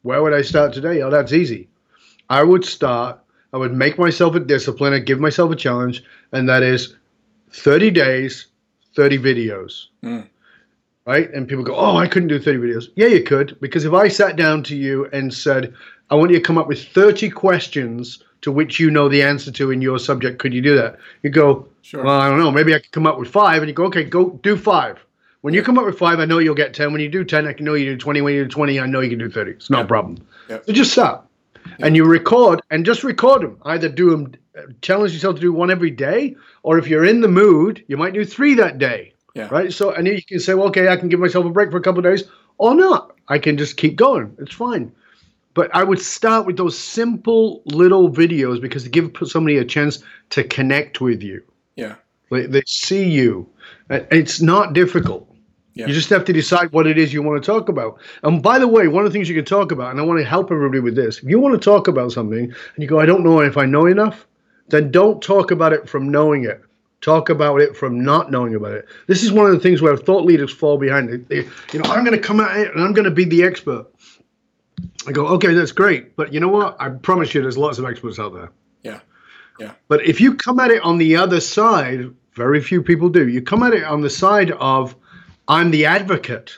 where 0.01 0.23
would 0.23 0.33
I 0.33 0.41
start 0.41 0.73
today? 0.73 1.01
Oh, 1.03 1.11
that's 1.11 1.33
easy. 1.33 1.67
I 2.29 2.41
would 2.43 2.65
start, 2.65 3.19
I 3.53 3.57
would 3.57 3.73
make 3.73 3.99
myself 3.99 4.33
a 4.33 4.39
discipline, 4.39 4.93
I'd 4.93 5.05
give 5.05 5.19
myself 5.19 5.51
a 5.51 5.55
challenge, 5.55 6.03
and 6.31 6.49
that 6.49 6.63
is 6.63 6.95
30 7.51 7.91
days, 7.91 8.47
30 8.95 9.19
videos. 9.19 9.85
Mm. 10.03 10.27
Right? 11.05 11.31
And 11.31 11.47
people 11.47 11.63
go, 11.63 11.75
Oh, 11.75 11.95
I 11.95 12.07
couldn't 12.07 12.27
do 12.27 12.39
30 12.39 12.57
videos. 12.57 12.89
Yeah, 12.95 13.07
you 13.07 13.23
could. 13.23 13.57
Because 13.61 13.85
if 13.85 13.93
I 13.93 14.07
sat 14.07 14.35
down 14.35 14.63
to 14.63 14.75
you 14.75 15.05
and 15.13 15.33
said, 15.33 15.73
I 16.09 16.15
want 16.15 16.31
you 16.31 16.37
to 16.37 16.43
come 16.43 16.57
up 16.57 16.67
with 16.67 16.87
30 16.87 17.29
questions 17.29 18.23
to 18.41 18.51
which 18.51 18.79
you 18.79 18.89
know 18.91 19.09
the 19.09 19.23
answer 19.23 19.51
to 19.51 19.71
in 19.71 19.81
your 19.81 19.99
subject, 19.99 20.39
could 20.39 20.53
you 20.53 20.61
do 20.61 20.75
that? 20.75 20.97
You 21.23 21.29
go, 21.29 21.67
sure, 21.81 22.03
well, 22.03 22.19
I 22.19 22.29
don't 22.29 22.39
know. 22.39 22.51
Maybe 22.51 22.73
I 22.73 22.79
could 22.79 22.91
come 22.91 23.07
up 23.07 23.17
with 23.17 23.29
five, 23.29 23.61
and 23.61 23.67
you 23.67 23.73
go, 23.73 23.85
okay, 23.85 24.03
go 24.03 24.29
do 24.43 24.55
five. 24.55 25.03
When 25.41 25.53
you 25.53 25.63
come 25.63 25.77
up 25.77 25.85
with 25.85 25.97
five, 25.97 26.19
I 26.19 26.25
know 26.25 26.39
you'll 26.39 26.55
get 26.55 26.73
ten. 26.73 26.91
When 26.91 27.01
you 27.01 27.09
do 27.09 27.23
ten, 27.23 27.47
I 27.47 27.53
can 27.53 27.65
know 27.65 27.73
you 27.73 27.85
do 27.85 27.97
twenty. 27.97 28.21
When 28.21 28.33
you 28.33 28.43
do 28.43 28.49
twenty, 28.49 28.79
I 28.79 28.85
know 28.85 29.01
you 29.01 29.09
can 29.09 29.19
do 29.19 29.29
thirty. 29.29 29.51
It's 29.51 29.69
no 29.69 29.85
problem. 29.85 30.17
Yeah. 30.49 30.59
So 30.65 30.73
just 30.73 30.91
stop, 30.91 31.29
and 31.79 31.95
you 31.95 32.05
record, 32.05 32.61
and 32.69 32.85
just 32.85 33.03
record 33.03 33.43
them. 33.43 33.57
Either 33.63 33.87
do 33.87 34.09
them, 34.09 34.33
challenge 34.81 35.13
yourself 35.13 35.35
to 35.35 35.41
do 35.41 35.53
one 35.53 35.71
every 35.71 35.91
day, 35.91 36.35
or 36.63 36.77
if 36.77 36.87
you're 36.87 37.05
in 37.05 37.21
the 37.21 37.27
mood, 37.27 37.83
you 37.87 37.97
might 37.97 38.13
do 38.13 38.25
three 38.25 38.55
that 38.55 38.77
day. 38.77 39.13
Yeah. 39.35 39.47
Right. 39.51 39.71
So, 39.71 39.91
and 39.91 40.07
you 40.07 40.21
can 40.23 40.39
say, 40.39 40.55
well, 40.55 40.67
okay, 40.69 40.87
I 40.87 40.95
can 40.95 41.09
give 41.09 41.19
myself 41.19 41.45
a 41.45 41.49
break 41.49 41.69
for 41.69 41.77
a 41.77 41.81
couple 41.81 41.99
of 41.99 42.11
days, 42.11 42.23
or 42.57 42.73
not. 42.73 43.15
I 43.27 43.37
can 43.39 43.57
just 43.57 43.77
keep 43.77 43.95
going. 43.95 44.35
It's 44.39 44.55
fine. 44.55 44.91
But 45.57 45.75
I 45.75 45.83
would 45.83 45.99
start 45.99 46.45
with 46.45 46.55
those 46.55 46.77
simple 46.77 47.63
little 47.65 48.11
videos 48.11 48.61
because 48.61 48.83
they 48.83 48.91
give 48.91 49.11
somebody 49.25 49.57
a 49.57 49.65
chance 49.65 50.03
to 50.29 50.43
connect 50.43 51.01
with 51.01 51.23
you. 51.23 51.41
yeah, 51.75 51.95
They, 52.29 52.45
they 52.45 52.61
see 52.67 53.09
you. 53.09 53.49
Uh, 53.89 54.01
it's 54.11 54.39
not 54.39 54.73
difficult. 54.73 55.27
Yeah. 55.73 55.87
You 55.87 55.93
just 55.93 56.09
have 56.11 56.25
to 56.25 56.33
decide 56.33 56.71
what 56.73 56.85
it 56.85 56.99
is 56.99 57.11
you 57.11 57.23
want 57.23 57.41
to 57.43 57.45
talk 57.45 57.69
about. 57.69 57.99
And 58.21 58.43
by 58.43 58.59
the 58.59 58.67
way, 58.67 58.87
one 58.87 59.03
of 59.03 59.11
the 59.11 59.15
things 59.17 59.29
you 59.29 59.35
can 59.35 59.45
talk 59.45 59.71
about, 59.71 59.89
and 59.89 59.99
I 59.99 60.03
want 60.03 60.19
to 60.19 60.25
help 60.25 60.51
everybody 60.51 60.79
with 60.79 60.95
this, 60.95 61.17
if 61.17 61.23
you 61.23 61.39
want 61.39 61.59
to 61.59 61.63
talk 61.63 61.87
about 61.87 62.11
something 62.11 62.45
and 62.45 62.77
you 62.77 62.87
go, 62.87 62.99
I 62.99 63.07
don't 63.07 63.23
know 63.23 63.39
if 63.39 63.57
I 63.57 63.65
know 63.65 63.87
enough, 63.87 64.27
then 64.67 64.91
don't 64.91 65.23
talk 65.23 65.49
about 65.49 65.73
it 65.73 65.89
from 65.89 66.11
knowing 66.11 66.45
it. 66.45 66.61
talk 67.01 67.29
about 67.29 67.61
it 67.61 67.77
from 67.77 68.03
not 68.03 68.31
knowing 68.31 68.55
about 68.55 68.73
it. 68.73 68.85
This 69.07 69.23
is 69.23 69.31
one 69.31 69.45
of 69.45 69.53
the 69.53 69.59
things 69.59 69.81
where 69.81 69.95
thought 69.95 70.25
leaders 70.25 70.51
fall 70.51 70.77
behind. 70.77 71.09
They, 71.09 71.17
they, 71.17 71.49
you 71.71 71.79
know, 71.79 71.89
I'm 71.89 72.03
going 72.03 72.19
to 72.19 72.27
come 72.27 72.39
at 72.39 72.57
it 72.57 72.73
and 72.73 72.83
I'm 72.83 72.93
going 72.93 73.05
to 73.05 73.11
be 73.11 73.25
the 73.25 73.43
expert. 73.43 73.85
I 75.07 75.12
go, 75.12 75.27
okay, 75.27 75.53
that's 75.53 75.72
great, 75.72 76.15
but 76.15 76.34
you 76.34 76.39
know 76.39 76.50
what? 76.50 76.75
I 76.79 76.89
promise 76.89 77.34
you, 77.34 77.41
there's 77.41 77.57
lots 77.57 77.79
of 77.79 77.86
experts 77.86 78.19
out 78.19 78.34
there. 78.34 78.51
Yeah, 78.84 79.00
yeah. 79.60 79.74
But 79.88 80.05
if 80.05 80.22
you 80.22 80.36
come 80.36 80.60
at 80.60 80.72
it 80.72 80.81
on 80.84 80.98
the 80.98 81.15
other 81.15 81.39
side, 81.39 82.13
very 82.34 82.62
few 82.62 82.84
people 82.84 83.10
do. 83.10 83.27
You 83.27 83.41
come 83.41 83.63
at 83.63 83.74
it 83.74 83.84
on 83.84 84.01
the 84.01 84.10
side 84.10 84.51
of, 84.51 84.96
I'm 85.48 85.72
the 85.72 85.86
advocate, 85.86 86.57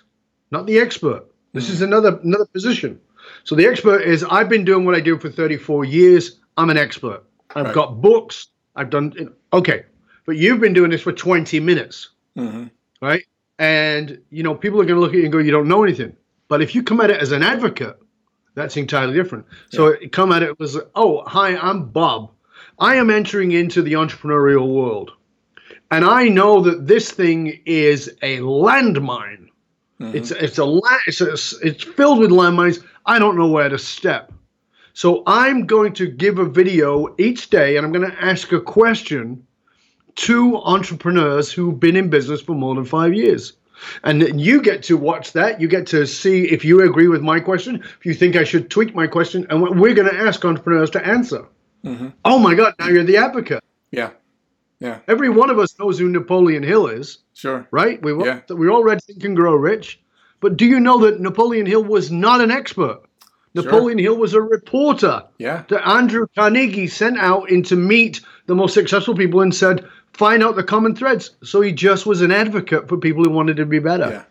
not 0.51 0.65
the 0.65 0.79
expert. 0.79 1.25
This 1.53 1.69
mm. 1.69 1.73
is 1.73 1.81
another 1.81 2.19
another 2.23 2.45
position. 2.45 2.99
So 3.43 3.55
the 3.55 3.65
expert 3.65 4.01
is 4.01 4.23
I've 4.23 4.49
been 4.49 4.65
doing 4.65 4.85
what 4.85 4.95
I 4.95 4.99
do 4.99 5.17
for 5.17 5.29
34 5.29 5.85
years. 5.85 6.39
I'm 6.57 6.69
an 6.69 6.77
expert. 6.77 7.23
I've 7.55 7.67
right. 7.67 7.75
got 7.75 8.01
books. 8.01 8.47
I've 8.75 8.89
done 8.89 9.33
okay, 9.53 9.85
but 10.25 10.37
you've 10.37 10.59
been 10.59 10.73
doing 10.73 10.91
this 10.91 11.01
for 11.01 11.11
20 11.11 11.59
minutes, 11.59 12.09
mm-hmm. 12.37 12.67
right? 13.01 13.23
And 13.57 14.21
you 14.29 14.43
know 14.43 14.55
people 14.55 14.79
are 14.81 14.85
going 14.85 14.95
to 14.95 15.01
look 15.01 15.13
at 15.13 15.17
you 15.17 15.23
and 15.23 15.31
go, 15.31 15.39
"You 15.39 15.51
don't 15.51 15.67
know 15.67 15.83
anything." 15.83 16.15
But 16.47 16.61
if 16.61 16.75
you 16.75 16.83
come 16.83 17.01
at 17.01 17.09
it 17.09 17.21
as 17.21 17.31
an 17.31 17.43
advocate, 17.43 17.99
that's 18.59 18.77
entirely 18.77 19.13
different. 19.13 19.45
So 19.71 19.95
yeah. 19.99 20.07
come 20.09 20.31
at 20.31 20.43
it 20.43 20.59
was, 20.59 20.77
"Oh, 20.95 21.23
hi, 21.25 21.55
I'm 21.57 21.85
Bob. 21.85 22.31
I 22.77 22.95
am 22.95 23.09
entering 23.09 23.51
into 23.51 23.81
the 23.81 23.93
entrepreneurial 23.93 24.73
world, 24.73 25.11
and 25.91 26.05
I 26.05 26.27
know 26.27 26.61
that 26.61 26.87
this 26.87 27.11
thing 27.11 27.61
is 27.65 28.09
a 28.21 28.39
landmine. 28.39 29.47
Mm-hmm. 29.99 30.15
It's 30.15 30.31
it's 30.31 30.59
a 30.59 30.81
it's 31.07 31.21
a, 31.21 31.33
it's 31.65 31.83
filled 31.83 32.19
with 32.19 32.31
landmines. 32.31 32.83
I 33.05 33.19
don't 33.19 33.37
know 33.37 33.47
where 33.47 33.69
to 33.69 33.79
step." 33.79 34.31
So 34.93 35.23
I'm 35.25 35.65
going 35.65 35.93
to 35.93 36.07
give 36.07 36.39
a 36.39 36.45
video 36.45 37.15
each 37.17 37.49
day 37.49 37.77
and 37.77 37.85
I'm 37.85 37.93
going 37.93 38.11
to 38.11 38.21
ask 38.21 38.51
a 38.51 38.59
question 38.59 39.47
to 40.15 40.57
entrepreneurs 40.57 41.53
who've 41.53 41.79
been 41.79 41.95
in 41.95 42.09
business 42.09 42.41
for 42.41 42.53
more 42.53 42.75
than 42.75 42.83
five 42.83 43.13
years. 43.13 43.53
And 44.03 44.39
you 44.39 44.61
get 44.61 44.83
to 44.83 44.97
watch 44.97 45.33
that. 45.33 45.61
You 45.61 45.67
get 45.67 45.87
to 45.87 46.05
see 46.05 46.45
if 46.45 46.65
you 46.65 46.81
agree 46.81 47.07
with 47.07 47.21
my 47.21 47.39
question, 47.39 47.75
if 47.75 48.05
you 48.05 48.13
think 48.13 48.35
I 48.35 48.43
should 48.43 48.69
tweak 48.69 48.95
my 48.95 49.07
question, 49.07 49.47
and 49.49 49.61
we're 49.79 49.93
going 49.93 50.09
to 50.09 50.19
ask 50.19 50.43
entrepreneurs 50.43 50.89
to 50.91 51.05
answer. 51.05 51.45
Mm-hmm. 51.83 52.09
Oh 52.25 52.39
my 52.39 52.55
God, 52.55 52.75
now 52.79 52.87
you're 52.87 53.03
the 53.03 53.17
advocate. 53.17 53.63
Yeah. 53.91 54.11
Yeah. 54.79 54.99
Every 55.07 55.29
one 55.29 55.49
of 55.49 55.59
us 55.59 55.77
knows 55.77 55.99
who 55.99 56.09
Napoleon 56.09 56.63
Hill 56.63 56.87
is. 56.87 57.19
Sure. 57.33 57.67
Right? 57.71 58.01
We, 58.01 58.13
yeah. 58.23 58.41
we 58.49 58.69
all 58.69 58.83
read 58.83 59.03
Think 59.03 59.23
and 59.23 59.35
Grow 59.35 59.55
Rich. 59.55 59.99
But 60.39 60.55
do 60.55 60.65
you 60.65 60.79
know 60.79 60.99
that 60.99 61.19
Napoleon 61.19 61.65
Hill 61.65 61.83
was 61.83 62.11
not 62.11 62.41
an 62.41 62.51
expert? 62.51 63.01
Napoleon 63.53 63.97
sure. 63.97 64.03
Hill 64.03 64.17
was 64.17 64.33
a 64.33 64.41
reporter 64.41 65.23
yeah. 65.37 65.63
that 65.69 65.87
Andrew 65.87 66.27
Carnegie 66.35 66.87
sent 66.87 67.17
out 67.17 67.49
in 67.49 67.63
to 67.63 67.75
meet 67.75 68.21
the 68.45 68.55
most 68.55 68.73
successful 68.73 69.15
people 69.15 69.41
and 69.41 69.53
said, 69.53 69.87
find 70.13 70.43
out 70.43 70.55
the 70.55 70.63
common 70.63 70.95
threads. 70.95 71.31
So 71.43 71.61
he 71.61 71.71
just 71.71 72.05
was 72.05 72.21
an 72.21 72.31
advocate 72.31 72.87
for 72.87 72.97
people 72.97 73.23
who 73.23 73.29
wanted 73.29 73.57
to 73.57 73.65
be 73.65 73.79
better. 73.79 74.09
Yeah. 74.09 74.23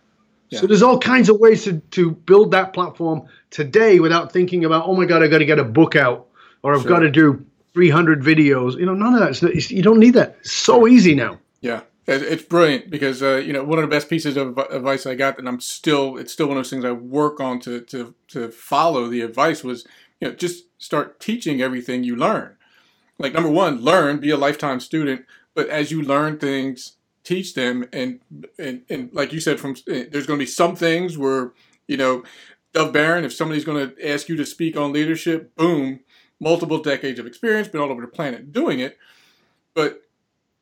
Yeah. 0.50 0.61
So 0.61 0.66
there's 0.66 0.82
all 0.82 0.99
kinds 0.99 1.28
of 1.28 1.38
ways 1.40 1.64
to, 1.64 1.78
to 1.78 2.12
build 2.12 2.52
that 2.52 2.73
platform 2.73 3.28
today 3.50 4.00
without 4.00 4.32
thinking 4.32 4.64
about, 4.64 4.87
oh 4.87 4.94
my 4.94 5.04
God, 5.04 5.23
I've 5.23 5.30
got 5.30 5.38
to 5.38 5.44
get 5.44 5.58
a 5.58 5.64
book 5.64 5.94
out 5.94 6.26
or 6.62 6.75
I've 6.75 6.82
sure. 6.82 6.88
got 6.88 7.00
to 7.00 7.11
do 7.11 7.44
300 7.75 8.23
videos. 8.23 8.78
You 8.78 8.87
know, 8.87 8.94
none 8.94 9.14
of 9.14 9.20
that. 9.20 9.70
You 9.70 9.82
don't 9.82 10.00
need 10.00 10.14
that. 10.14 10.37
It's 10.40 10.52
so 10.52 10.88
easy 10.88 11.14
now. 11.14 11.38
Yeah. 11.61 11.82
It's 12.11 12.42
brilliant 12.42 12.88
because 12.88 13.23
uh, 13.23 13.37
you 13.37 13.52
know 13.52 13.62
one 13.62 13.78
of 13.78 13.82
the 13.82 13.94
best 13.94 14.08
pieces 14.08 14.38
of 14.38 14.56
advice 14.56 15.04
I 15.04 15.14
got, 15.14 15.38
and 15.38 15.47
I'm 15.47 15.61
still 15.61 16.16
it's 16.16 16.32
still 16.32 16.47
one 16.49 16.56
of 16.56 16.64
those 16.64 16.70
things 16.70 16.87
I 16.87 16.92
work 16.92 17.38
on 17.38 17.61
to 17.61 17.82
to 17.82 18.14
to 18.28 18.49
follow. 18.49 19.08
The 19.08 19.20
advice 19.20 19.62
was 19.62 19.87
you 20.18 20.28
know 20.28 20.35
just 20.35 20.64
start 20.78 21.20
teaching 21.20 21.61
everything 21.61 22.04
you 22.04 22.16
learn. 22.16 22.56
Like 23.18 23.35
number 23.35 23.50
one, 23.50 23.82
learn, 23.82 24.20
be 24.20 24.30
a 24.30 24.38
lifetime 24.38 24.80
student, 24.80 25.26
but 25.58 25.68
as 25.70 25.90
you 25.90 26.02
learn 26.02 26.38
things, 26.38 26.92
teach 27.24 27.54
them, 27.54 27.84
and 27.92 28.20
and 28.60 28.82
and 28.88 29.12
like 29.12 29.32
you 29.32 29.40
said, 29.40 29.58
from 29.58 29.74
eh, 29.88 30.04
there's 30.08 30.24
going 30.24 30.38
to 30.38 30.42
be 30.44 30.46
some 30.46 30.76
things 30.76 31.18
where 31.18 31.50
you 31.88 31.96
know 31.96 32.22
Dov 32.74 32.92
Baron, 32.92 33.24
if 33.24 33.32
somebody's 33.32 33.64
going 33.64 33.90
to 33.90 34.08
ask 34.08 34.28
you 34.28 34.36
to 34.36 34.46
speak 34.46 34.76
on 34.76 34.92
leadership, 34.92 35.56
boom, 35.56 35.98
multiple 36.38 36.80
decades 36.80 37.18
of 37.18 37.26
experience, 37.26 37.66
been 37.66 37.80
all 37.80 37.90
over 37.90 38.02
the 38.02 38.06
planet 38.06 38.52
doing 38.52 38.78
it, 38.78 38.98
but 39.74 40.07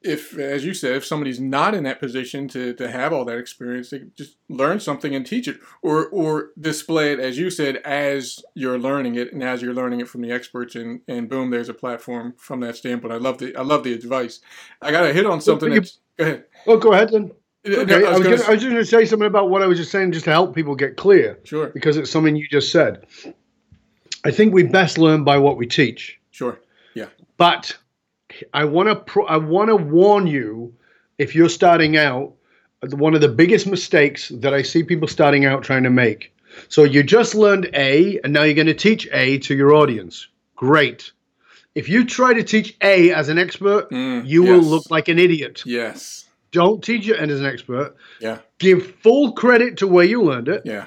if, 0.03 0.39
as 0.39 0.65
you 0.65 0.75
said, 0.75 0.95
if 0.95 1.05
somebody's 1.05 1.41
not 1.41 1.75
in 1.75 1.85
that 1.85 2.01
position 2.01 2.49
to, 2.49 2.75
to 2.75 2.91
have 2.91 3.13
all 3.13 3.25
that 3.25 3.39
experience, 3.39 3.91
they 3.91 4.03
just 4.17 4.37
learn 4.49 4.79
something 4.79 5.15
and 5.15 5.27
teach 5.27 5.49
it, 5.49 5.59
or 5.83 6.07
or 6.09 6.51
display 6.59 7.13
it, 7.13 7.19
as 7.19 7.39
you 7.39 7.51
said, 7.51 7.77
as 7.79 8.43
you're 8.55 8.79
learning 8.79 9.17
it, 9.17 9.33
and 9.33 9.43
as 9.43 9.63
you're 9.63 9.75
learning 9.75 10.01
it 10.01 10.09
from 10.09 10.23
the 10.23 10.31
experts, 10.31 10.75
and, 10.75 11.01
and 11.09 11.29
boom, 11.29 11.51
there's 11.51 11.69
a 11.69 11.75
platform 11.75 12.35
from 12.39 12.61
that 12.61 12.77
standpoint. 12.77 13.13
I 13.13 13.19
love 13.19 13.39
the 13.39 13.57
I 13.57 13.63
love 13.63 13.85
the 13.85 13.95
advice. 13.95 14.41
I 14.81 14.91
got 14.91 15.03
to 15.03 15.13
hit 15.13 15.27
on 15.27 15.41
something. 15.41 15.73
You, 15.73 15.81
go 15.81 16.25
ahead. 16.25 16.45
Well, 16.67 16.79
go 16.79 16.93
ahead 16.93 17.11
then. 17.11 17.33
Okay, 17.67 17.85
no, 17.85 17.97
I, 17.97 17.99
was 17.99 18.05
I, 18.07 18.11
was 18.11 18.23
gonna, 18.23 18.29
I 18.29 18.51
was 18.53 18.61
just 18.61 18.63
going 18.63 18.77
to 18.77 18.85
say 18.85 19.05
something 19.07 19.27
about 19.27 19.51
what 19.51 19.61
I 19.61 19.67
was 19.67 19.77
just 19.77 19.91
saying, 19.91 20.13
just 20.13 20.27
to 20.27 20.31
help 20.31 20.55
people 20.55 20.77
get 20.77 20.97
clear. 20.97 21.41
Sure. 21.43 21.67
Because 21.67 21.97
it's 21.97 22.13
something 22.13 22.37
you 22.37 22.47
just 22.49 22.71
said. 22.71 23.05
I 24.25 24.31
think 24.31 24.55
we 24.55 24.63
best 24.63 24.99
learn 24.99 25.25
by 25.25 25.39
what 25.39 25.57
we 25.57 25.67
teach. 25.67 26.21
Sure. 26.31 26.61
Yeah. 26.95 27.07
But 27.39 27.77
I 28.53 28.65
want 28.65 28.89
to 28.89 28.97
pro- 28.97 29.27
I 29.27 29.37
want 29.37 29.69
to 29.69 29.77
warn 29.77 30.27
you 30.27 30.75
if 31.19 31.35
you're 31.35 31.49
starting 31.49 31.97
out 31.97 32.35
one 32.83 33.15
of 33.15 33.21
the 33.21 33.29
biggest 33.29 33.67
mistakes 33.67 34.29
that 34.29 34.53
I 34.53 34.63
see 34.63 34.83
people 34.83 35.09
starting 35.09 35.45
out 35.45 35.63
trying 35.63 35.85
to 35.85 35.91
make. 35.91 36.33
So 36.69 36.85
you 36.85 37.03
just 37.03 37.35
learned 37.35 37.71
A 37.75 38.21
and 38.23 38.33
now 38.33 38.43
you're 38.43 38.55
going 38.55 38.67
to 38.67 38.75
teach 38.75 39.09
A 39.13 39.39
to 39.39 39.55
your 39.55 39.75
audience. 39.75 40.29
Great. 40.55 41.13
If 41.75 41.89
you 41.89 42.05
try 42.05 42.33
to 42.33 42.43
teach 42.43 42.77
A 42.83 43.13
as 43.13 43.29
an 43.29 43.39
expert, 43.39 43.91
mm, 43.91 44.27
you 44.27 44.45
yes. 44.45 44.51
will 44.51 44.63
look 44.63 44.91
like 44.91 45.09
an 45.09 45.19
idiot. 45.19 45.63
Yes. 45.67 46.25
Don't 46.51 46.83
teach 46.83 47.07
it 47.07 47.19
as 47.19 47.41
an 47.41 47.47
expert. 47.47 47.97
Yeah. 48.21 48.39
Give 48.59 48.95
full 49.03 49.33
credit 49.33 49.79
to 49.79 49.87
where 49.87 50.05
you 50.05 50.23
learned 50.23 50.49
it. 50.49 50.63
Yeah. 50.65 50.87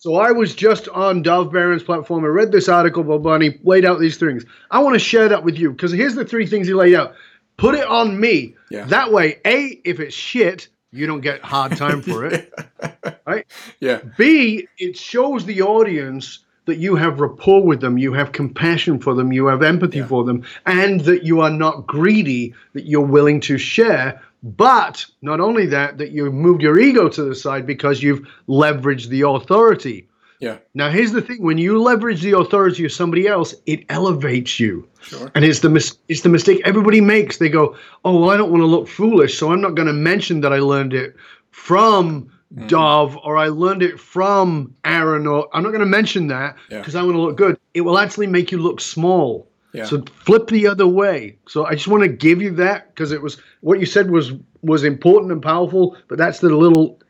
So 0.00 0.14
I 0.14 0.30
was 0.30 0.54
just 0.54 0.88
on 0.90 1.22
Dov 1.22 1.52
Baron's 1.52 1.82
platform. 1.82 2.24
I 2.24 2.28
read 2.28 2.52
this 2.52 2.68
article, 2.68 3.28
and 3.32 3.42
he 3.42 3.58
laid 3.64 3.84
out 3.84 3.98
these 3.98 4.16
things. 4.16 4.44
I 4.70 4.78
want 4.78 4.94
to 4.94 5.00
share 5.00 5.28
that 5.28 5.42
with 5.42 5.58
you 5.58 5.72
because 5.72 5.90
here's 5.90 6.14
the 6.14 6.24
three 6.24 6.46
things 6.46 6.68
he 6.68 6.74
laid 6.74 6.94
out. 6.94 7.14
Put 7.56 7.74
it 7.74 7.84
on 7.84 8.20
me. 8.20 8.54
Yeah. 8.70 8.84
That 8.84 9.10
way, 9.10 9.40
A, 9.44 9.80
if 9.84 9.98
it's 9.98 10.14
shit, 10.14 10.68
you 10.92 11.08
don't 11.08 11.20
get 11.20 11.42
hard 11.42 11.76
time 11.76 12.00
for 12.02 12.24
it. 12.24 12.52
right? 13.26 13.44
Yeah. 13.80 14.00
B, 14.16 14.68
it 14.78 14.96
shows 14.96 15.44
the 15.44 15.62
audience 15.62 16.44
that 16.68 16.78
you 16.78 16.94
have 16.94 17.20
rapport 17.20 17.62
with 17.64 17.80
them, 17.80 17.98
you 17.98 18.12
have 18.12 18.30
compassion 18.32 19.00
for 19.00 19.14
them, 19.14 19.32
you 19.32 19.46
have 19.46 19.62
empathy 19.62 19.98
yeah. 19.98 20.06
for 20.06 20.22
them, 20.22 20.44
and 20.64 21.00
that 21.02 21.24
you 21.24 21.40
are 21.40 21.50
not 21.50 21.86
greedy, 21.86 22.54
that 22.74 22.86
you're 22.86 23.00
willing 23.00 23.40
to 23.40 23.58
share 23.58 24.22
but 24.42 25.04
not 25.20 25.40
only 25.40 25.66
that, 25.66 25.98
that 25.98 26.12
you've 26.12 26.34
moved 26.34 26.62
your 26.62 26.78
ego 26.78 27.08
to 27.08 27.24
the 27.24 27.34
side 27.34 27.66
because 27.66 28.02
you've 28.02 28.26
leveraged 28.48 29.08
the 29.08 29.22
authority. 29.22 30.06
Yeah. 30.40 30.58
Now 30.74 30.90
here's 30.90 31.10
the 31.10 31.20
thing: 31.20 31.42
when 31.42 31.58
you 31.58 31.82
leverage 31.82 32.22
the 32.22 32.38
authority 32.38 32.84
of 32.84 32.92
somebody 32.92 33.26
else, 33.26 33.54
it 33.66 33.84
elevates 33.88 34.60
you. 34.60 34.88
Sure. 35.02 35.30
And 35.34 35.44
it's 35.44 35.60
the 35.60 35.68
mis- 35.68 35.98
it's 36.06 36.20
the 36.20 36.28
mistake 36.28 36.62
everybody 36.64 37.00
makes. 37.00 37.38
They 37.38 37.48
go, 37.48 37.76
"Oh, 38.04 38.20
well, 38.20 38.30
I 38.30 38.36
don't 38.36 38.52
want 38.52 38.60
to 38.60 38.66
look 38.66 38.86
foolish, 38.86 39.36
so 39.36 39.50
I'm 39.50 39.60
not 39.60 39.74
going 39.74 39.88
to 39.88 39.92
mention 39.92 40.40
that 40.42 40.52
I 40.52 40.60
learned 40.60 40.94
it 40.94 41.16
from 41.50 42.30
mm. 42.54 42.68
Dov 42.68 43.16
or 43.16 43.36
I 43.36 43.48
learned 43.48 43.82
it 43.82 43.98
from 44.00 44.74
Aaron, 44.84 45.26
or 45.26 45.48
I'm 45.52 45.62
not 45.62 45.70
going 45.70 45.80
to 45.80 45.86
mention 45.86 46.28
that 46.28 46.56
because 46.68 46.94
yeah. 46.94 47.00
I 47.00 47.04
want 47.04 47.16
to 47.16 47.20
look 47.20 47.36
good." 47.36 47.58
It 47.74 47.82
will 47.82 47.98
actually 47.98 48.26
make 48.26 48.52
you 48.52 48.58
look 48.58 48.80
small. 48.80 49.48
Yeah. 49.72 49.84
So 49.84 50.02
flip 50.24 50.48
the 50.48 50.66
other 50.66 50.86
way. 50.86 51.36
So 51.46 51.66
I 51.66 51.74
just 51.74 51.88
want 51.88 52.02
to 52.02 52.08
give 52.08 52.40
you 52.40 52.50
that 52.52 52.94
because 52.94 53.12
it 53.12 53.20
was 53.20 53.38
what 53.60 53.80
you 53.80 53.86
said 53.86 54.10
was 54.10 54.32
was 54.62 54.84
important 54.84 55.32
and 55.32 55.42
powerful, 55.42 55.96
but 56.08 56.18
that's 56.18 56.40
the 56.40 56.48
little 56.48 57.00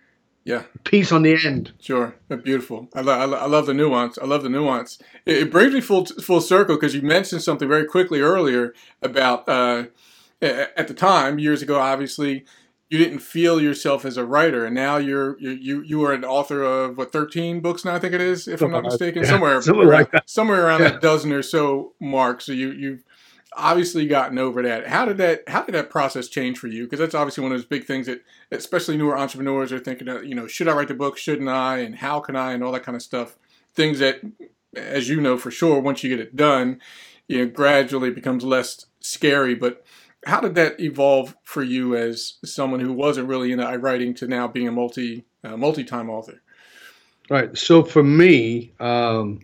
yeah 0.44 0.64
piece 0.84 1.12
on 1.12 1.22
the 1.22 1.34
end. 1.46 1.72
Sure, 1.80 2.14
beautiful. 2.42 2.88
I, 2.94 3.02
lo- 3.02 3.12
I, 3.12 3.46
love 3.46 3.66
the 3.66 3.74
nuance. 3.74 4.18
I 4.18 4.24
love 4.24 4.42
the 4.42 4.48
nuance. 4.48 4.98
It, 5.24 5.36
it 5.38 5.50
brings 5.52 5.72
me 5.72 5.80
full 5.80 6.06
full 6.06 6.40
circle 6.40 6.74
because 6.74 6.94
you 6.94 7.02
mentioned 7.02 7.42
something 7.42 7.68
very 7.68 7.84
quickly 7.86 8.20
earlier 8.20 8.74
about 9.02 9.48
uh, 9.48 9.84
at 10.42 10.88
the 10.88 10.94
time 10.94 11.38
years 11.38 11.62
ago. 11.62 11.78
Obviously, 11.78 12.44
you 12.90 12.98
didn't 12.98 13.18
feel 13.18 13.60
yourself 13.60 14.04
as 14.04 14.16
a 14.16 14.24
writer, 14.24 14.64
and 14.64 14.74
now 14.74 14.96
you're 14.96 15.38
you 15.38 15.50
you, 15.50 15.82
you 15.82 16.04
are 16.04 16.12
an 16.12 16.24
author 16.24 16.62
of 16.62 16.96
what 16.96 17.12
thirteen 17.12 17.60
books 17.60 17.84
now. 17.84 17.94
I 17.94 17.98
think 17.98 18.14
it 18.14 18.20
is, 18.20 18.48
if 18.48 18.62
I'm 18.62 18.70
not 18.70 18.84
mistaken, 18.84 19.22
yeah, 19.22 19.28
somewhere 19.28 19.62
somewhere, 19.62 19.86
like 19.86 20.10
somewhere 20.26 20.66
around 20.66 20.80
yeah. 20.80 20.90
that 20.90 21.00
dozen 21.00 21.32
or 21.32 21.42
so 21.42 21.92
mark. 22.00 22.40
So 22.40 22.52
you 22.52 22.70
you've 22.72 23.04
obviously 23.54 24.06
gotten 24.06 24.38
over 24.38 24.62
that. 24.62 24.86
How 24.86 25.04
did 25.04 25.18
that 25.18 25.42
how 25.48 25.62
did 25.62 25.74
that 25.74 25.90
process 25.90 26.28
change 26.28 26.58
for 26.58 26.68
you? 26.68 26.84
Because 26.84 26.98
that's 26.98 27.14
obviously 27.14 27.42
one 27.42 27.52
of 27.52 27.58
those 27.58 27.66
big 27.66 27.84
things 27.84 28.06
that 28.06 28.22
especially 28.50 28.96
newer 28.96 29.18
entrepreneurs 29.18 29.70
are 29.70 29.78
thinking 29.78 30.08
of. 30.08 30.24
You 30.24 30.34
know, 30.34 30.46
should 30.46 30.68
I 30.68 30.72
write 30.72 30.88
the 30.88 30.94
book? 30.94 31.18
Shouldn't 31.18 31.48
I? 31.48 31.78
And 31.78 31.96
how 31.96 32.20
can 32.20 32.36
I? 32.36 32.52
And 32.52 32.64
all 32.64 32.72
that 32.72 32.84
kind 32.84 32.96
of 32.96 33.02
stuff. 33.02 33.36
Things 33.74 33.98
that, 33.98 34.20
as 34.74 35.08
you 35.08 35.20
know 35.20 35.36
for 35.36 35.50
sure, 35.50 35.80
once 35.80 36.02
you 36.02 36.10
get 36.10 36.20
it 36.20 36.34
done, 36.34 36.80
you 37.28 37.38
know, 37.38 37.50
gradually 37.50 38.10
becomes 38.10 38.44
less 38.44 38.86
scary, 39.00 39.54
but 39.54 39.84
how 40.26 40.40
did 40.40 40.54
that 40.56 40.80
evolve 40.80 41.36
for 41.44 41.62
you 41.62 41.96
as 41.96 42.34
someone 42.44 42.80
who 42.80 42.92
wasn't 42.92 43.28
really 43.28 43.52
into 43.52 43.64
i 43.64 43.76
writing 43.76 44.14
to 44.14 44.26
now 44.26 44.48
being 44.48 44.68
a 44.68 44.72
multi 44.72 45.24
uh, 45.44 45.56
multi-time 45.56 46.10
author? 46.10 46.42
Right. 47.30 47.56
So 47.56 47.84
for 47.84 48.02
me, 48.02 48.72
um, 48.80 49.40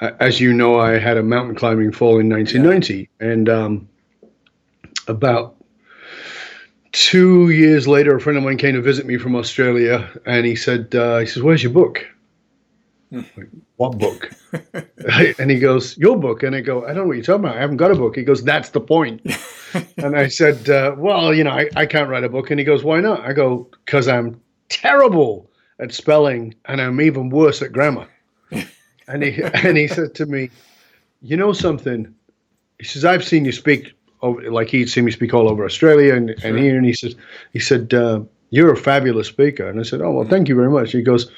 as 0.00 0.40
you 0.40 0.52
know, 0.52 0.78
I 0.78 0.98
had 0.98 1.16
a 1.16 1.22
mountain 1.22 1.54
climbing 1.54 1.92
fall 1.92 2.18
in 2.18 2.28
1990, 2.28 3.08
yeah. 3.20 3.26
and 3.26 3.48
um, 3.48 3.88
about 5.08 5.56
two 6.92 7.50
years 7.50 7.88
later, 7.88 8.16
a 8.16 8.20
friend 8.20 8.36
of 8.36 8.44
mine 8.44 8.58
came 8.58 8.74
to 8.74 8.82
visit 8.82 9.06
me 9.06 9.16
from 9.16 9.34
Australia, 9.34 10.10
and 10.26 10.44
he 10.44 10.56
said, 10.56 10.94
uh, 10.94 11.18
"He 11.18 11.26
says, 11.26 11.42
where's 11.42 11.62
your 11.62 11.72
book?" 11.72 12.06
Like, 13.10 13.48
what 13.76 13.98
book? 13.98 14.30
and 15.38 15.50
he 15.50 15.58
goes, 15.58 15.96
"Your 15.98 16.16
book." 16.16 16.42
And 16.42 16.54
I 16.54 16.60
go, 16.60 16.84
"I 16.84 16.88
don't 16.88 16.96
know 16.96 17.06
what 17.06 17.16
you're 17.16 17.24
talking 17.24 17.44
about. 17.44 17.56
I 17.56 17.60
haven't 17.60 17.76
got 17.76 17.90
a 17.90 17.94
book." 17.94 18.16
He 18.16 18.22
goes, 18.22 18.42
"That's 18.42 18.70
the 18.70 18.80
point." 18.80 19.20
and 19.96 20.16
I 20.16 20.28
said, 20.28 20.68
uh, 20.68 20.94
"Well, 20.96 21.34
you 21.34 21.44
know, 21.44 21.50
I, 21.50 21.68
I 21.76 21.86
can't 21.86 22.08
write 22.08 22.24
a 22.24 22.28
book." 22.28 22.50
And 22.50 22.58
he 22.58 22.64
goes, 22.64 22.82
"Why 22.82 23.00
not?" 23.00 23.20
I 23.20 23.32
go, 23.32 23.68
"Because 23.84 24.08
I'm 24.08 24.40
terrible 24.68 25.50
at 25.78 25.92
spelling, 25.92 26.54
and 26.64 26.80
I'm 26.80 27.00
even 27.00 27.30
worse 27.30 27.62
at 27.62 27.72
grammar." 27.72 28.08
and 29.08 29.22
he 29.22 29.42
and 29.42 29.76
he 29.76 29.86
said 29.86 30.14
to 30.16 30.26
me, 30.26 30.50
"You 31.20 31.36
know 31.36 31.52
something?" 31.52 32.12
He 32.78 32.84
says, 32.84 33.04
"I've 33.04 33.24
seen 33.24 33.44
you 33.44 33.52
speak." 33.52 33.92
Over, 34.22 34.50
like 34.50 34.70
he'd 34.70 34.88
seen 34.88 35.04
me 35.04 35.12
speak 35.12 35.34
all 35.34 35.46
over 35.46 35.62
Australia 35.66 36.14
and, 36.14 36.30
and 36.42 36.58
here, 36.58 36.78
and 36.78 36.86
he 36.86 36.94
said, 36.94 37.14
he 37.52 37.58
said, 37.58 37.92
uh, 37.92 38.20
"You're 38.48 38.72
a 38.72 38.76
fabulous 38.76 39.28
speaker." 39.28 39.68
And 39.68 39.78
I 39.78 39.82
said, 39.82 40.00
"Oh 40.00 40.10
well, 40.10 40.26
thank 40.26 40.48
you 40.48 40.56
very 40.56 40.70
much." 40.70 40.92
He 40.92 41.02
goes, 41.02 41.30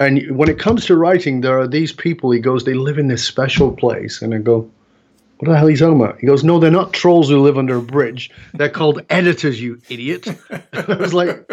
and 0.00 0.36
when 0.36 0.48
it 0.48 0.58
comes 0.58 0.86
to 0.86 0.96
writing, 0.96 1.42
there 1.42 1.58
are 1.60 1.68
these 1.68 1.92
people. 1.92 2.30
He 2.32 2.40
goes, 2.40 2.64
they 2.64 2.74
live 2.74 2.98
in 2.98 3.06
this 3.08 3.24
special 3.24 3.70
place, 3.70 4.22
and 4.22 4.34
I 4.34 4.38
go, 4.38 4.68
what 5.38 5.48
the 5.48 5.56
hell 5.56 5.68
are 5.68 5.70
you 5.70 5.76
talking 5.76 6.00
about? 6.00 6.18
He 6.18 6.26
goes, 6.26 6.42
no, 6.44 6.58
they're 6.58 6.70
not 6.70 6.92
trolls 6.92 7.28
who 7.30 7.40
live 7.40 7.56
under 7.56 7.76
a 7.76 7.82
bridge. 7.82 8.30
They're 8.52 8.68
called 8.68 9.00
editors, 9.10 9.60
you 9.60 9.80
idiot. 9.88 10.26
I 10.72 10.94
was 10.98 11.14
like, 11.14 11.48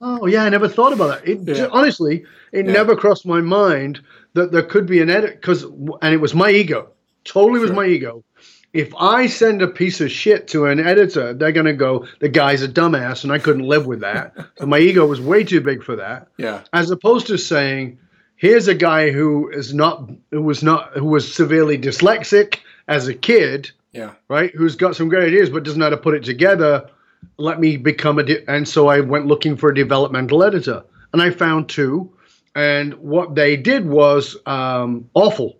oh 0.00 0.26
yeah, 0.26 0.42
I 0.44 0.48
never 0.48 0.68
thought 0.68 0.92
about 0.92 1.20
that. 1.22 1.28
It 1.28 1.38
Yeah. 1.46 1.54
just- 1.54 1.70
honestly, 1.72 2.24
it 2.52 2.66
Yeah. 2.66 2.72
never 2.72 2.96
crossed 2.96 3.26
my 3.26 3.40
mind 3.40 4.00
that 4.34 4.50
there 4.52 4.62
could 4.62 4.86
be 4.86 5.00
an 5.02 5.10
edit 5.10 5.36
because, 5.40 5.62
and 5.64 6.14
it 6.14 6.20
was 6.20 6.34
my 6.34 6.50
ego. 6.50 6.88
Totally 7.24 7.60
was 7.60 7.72
my 7.72 7.86
ego. 7.86 8.24
If 8.78 8.94
I 8.96 9.26
send 9.26 9.60
a 9.60 9.66
piece 9.66 10.00
of 10.00 10.10
shit 10.12 10.46
to 10.48 10.66
an 10.66 10.78
editor, 10.78 11.34
they're 11.34 11.50
gonna 11.52 11.72
go, 11.72 12.06
the 12.20 12.28
guy's 12.28 12.62
a 12.62 12.68
dumbass, 12.68 13.24
and 13.24 13.32
I 13.32 13.38
couldn't 13.38 13.64
live 13.66 13.86
with 13.86 14.00
that. 14.00 14.34
so 14.58 14.66
my 14.66 14.78
ego 14.78 15.04
was 15.04 15.20
way 15.20 15.42
too 15.42 15.60
big 15.60 15.82
for 15.82 15.96
that 15.96 16.28
Yeah. 16.36 16.62
as 16.72 16.90
opposed 16.90 17.26
to 17.26 17.38
saying 17.38 17.98
here's 18.36 18.68
a 18.68 18.74
guy 18.74 19.10
who 19.10 19.48
is 19.50 19.74
not 19.74 20.08
who 20.30 20.42
was 20.42 20.62
not 20.62 20.92
who 20.96 21.06
was 21.06 21.24
severely 21.34 21.76
dyslexic 21.76 22.58
as 22.86 23.08
a 23.08 23.14
kid 23.14 23.70
Yeah. 23.92 24.12
right 24.28 24.52
who's 24.54 24.76
got 24.76 24.94
some 24.94 25.08
great 25.08 25.26
ideas 25.26 25.50
but 25.50 25.64
doesn't 25.64 25.80
know 25.80 25.86
how 25.86 25.90
to 25.90 25.96
put 25.96 26.14
it 26.14 26.22
together 26.24 26.88
let 27.36 27.58
me 27.58 27.76
become 27.76 28.20
a 28.20 28.22
de- 28.22 28.48
and 28.48 28.68
so 28.68 28.86
i 28.86 29.00
went 29.00 29.26
looking 29.26 29.56
for 29.56 29.70
a 29.70 29.74
developmental 29.74 30.44
editor 30.44 30.84
and 31.12 31.20
i 31.20 31.30
found 31.30 31.68
two 31.68 32.08
and 32.54 32.94
what 32.94 33.34
they 33.34 33.56
did 33.56 33.86
was 33.86 34.36
um, 34.46 35.08
awful 35.14 35.58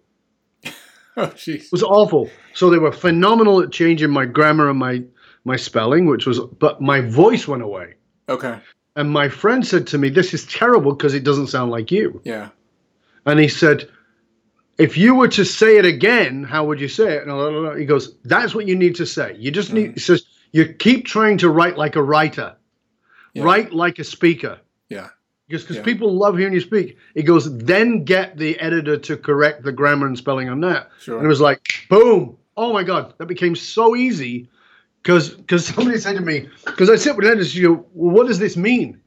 Oh, 1.23 1.33
it 1.47 1.63
was 1.73 1.83
awful 1.83 2.31
so 2.55 2.71
they 2.71 2.79
were 2.79 2.93
phenomenal 2.93 3.61
at 3.63 3.73
changing 3.73 4.11
my 4.11 4.25
grammar 4.25 4.71
and 4.71 4.79
my 4.79 5.03
my 5.45 5.57
spelling 5.57 6.07
which 6.07 6.27
was 6.27 6.39
but 6.59 6.81
my 6.81 7.01
voice 7.01 7.49
went 7.49 7.63
away 7.63 7.95
Okay. 8.29 8.59
and 8.97 9.11
my 9.11 9.29
friend 9.29 9.67
said 9.67 9.87
to 9.89 9.99
me 9.99 10.11
this 10.11 10.33
is 10.35 10.47
terrible 10.47 10.93
because 10.95 11.15
it 11.15 11.25
doesn't 11.25 11.49
sound 11.49 11.71
like 11.71 11.91
you 11.91 12.21
Yeah. 12.25 12.49
And 13.27 13.39
he 13.39 13.49
said, 13.49 13.89
if 14.79 14.97
you 14.97 15.15
were 15.15 15.29
to 15.29 15.45
say 15.45 15.77
it 15.77 15.85
again, 15.85 16.45
how 16.45 16.65
would 16.67 16.81
you 16.81 16.89
say 16.89 17.17
it? 17.17 17.27
And 17.27 17.79
he 17.79 17.85
goes, 17.85 18.17
that's 18.25 18.55
what 18.55 18.67
you 18.67 18.75
need 18.77 18.95
to 18.97 19.07
say. 19.07 19.37
You 19.39 19.51
just 19.51 19.71
need, 19.73 19.91
mm. 19.91 19.95
he 19.95 20.01
says, 20.01 20.25
you 20.53 20.73
keep 20.73 21.05
trying 21.05 21.37
to 21.39 21.51
write 21.51 21.77
like 21.77 21.97
a 21.97 22.03
writer, 22.03 22.57
Yeah. 23.35 23.43
write 23.43 23.73
like 23.75 23.99
a 23.99 24.05
speaker. 24.05 24.61
Yeah. 24.89 25.09
Just 25.51 25.65
because 25.65 25.77
Yeah. 25.79 25.83
people 25.83 26.13
love 26.13 26.37
hearing 26.37 26.53
you 26.53 26.61
speak. 26.61 26.99
He 27.15 27.23
goes, 27.23 27.57
then 27.57 28.05
get 28.05 28.37
the 28.37 28.59
editor 28.61 28.99
to 28.99 29.17
correct 29.17 29.63
the 29.63 29.73
grammar 29.73 30.07
and 30.07 30.17
spelling 30.17 30.49
on 30.49 30.61
that. 30.61 30.91
Sure. 31.01 31.17
And 31.17 31.25
it 31.25 31.29
was 31.29 31.41
like, 31.41 31.87
boom. 31.89 32.37
Oh 32.57 32.73
my 32.73 32.83
God. 32.83 33.15
That 33.19 33.27
became 33.27 33.57
so 33.57 33.97
easy 33.97 34.49
because 35.03 35.31
because 35.31 35.67
somebody 35.67 35.99
said 35.99 36.17
to 36.17 36.23
me, 36.23 36.49
because 36.67 36.91
I 36.91 36.97
sit 36.97 37.17
with 37.17 37.27
editors, 37.27 37.57
you 37.57 37.69
go, 37.77 37.87
well, 37.95 38.15
what 38.15 38.27
does 38.27 38.39
this 38.39 38.57
mean? 38.57 39.01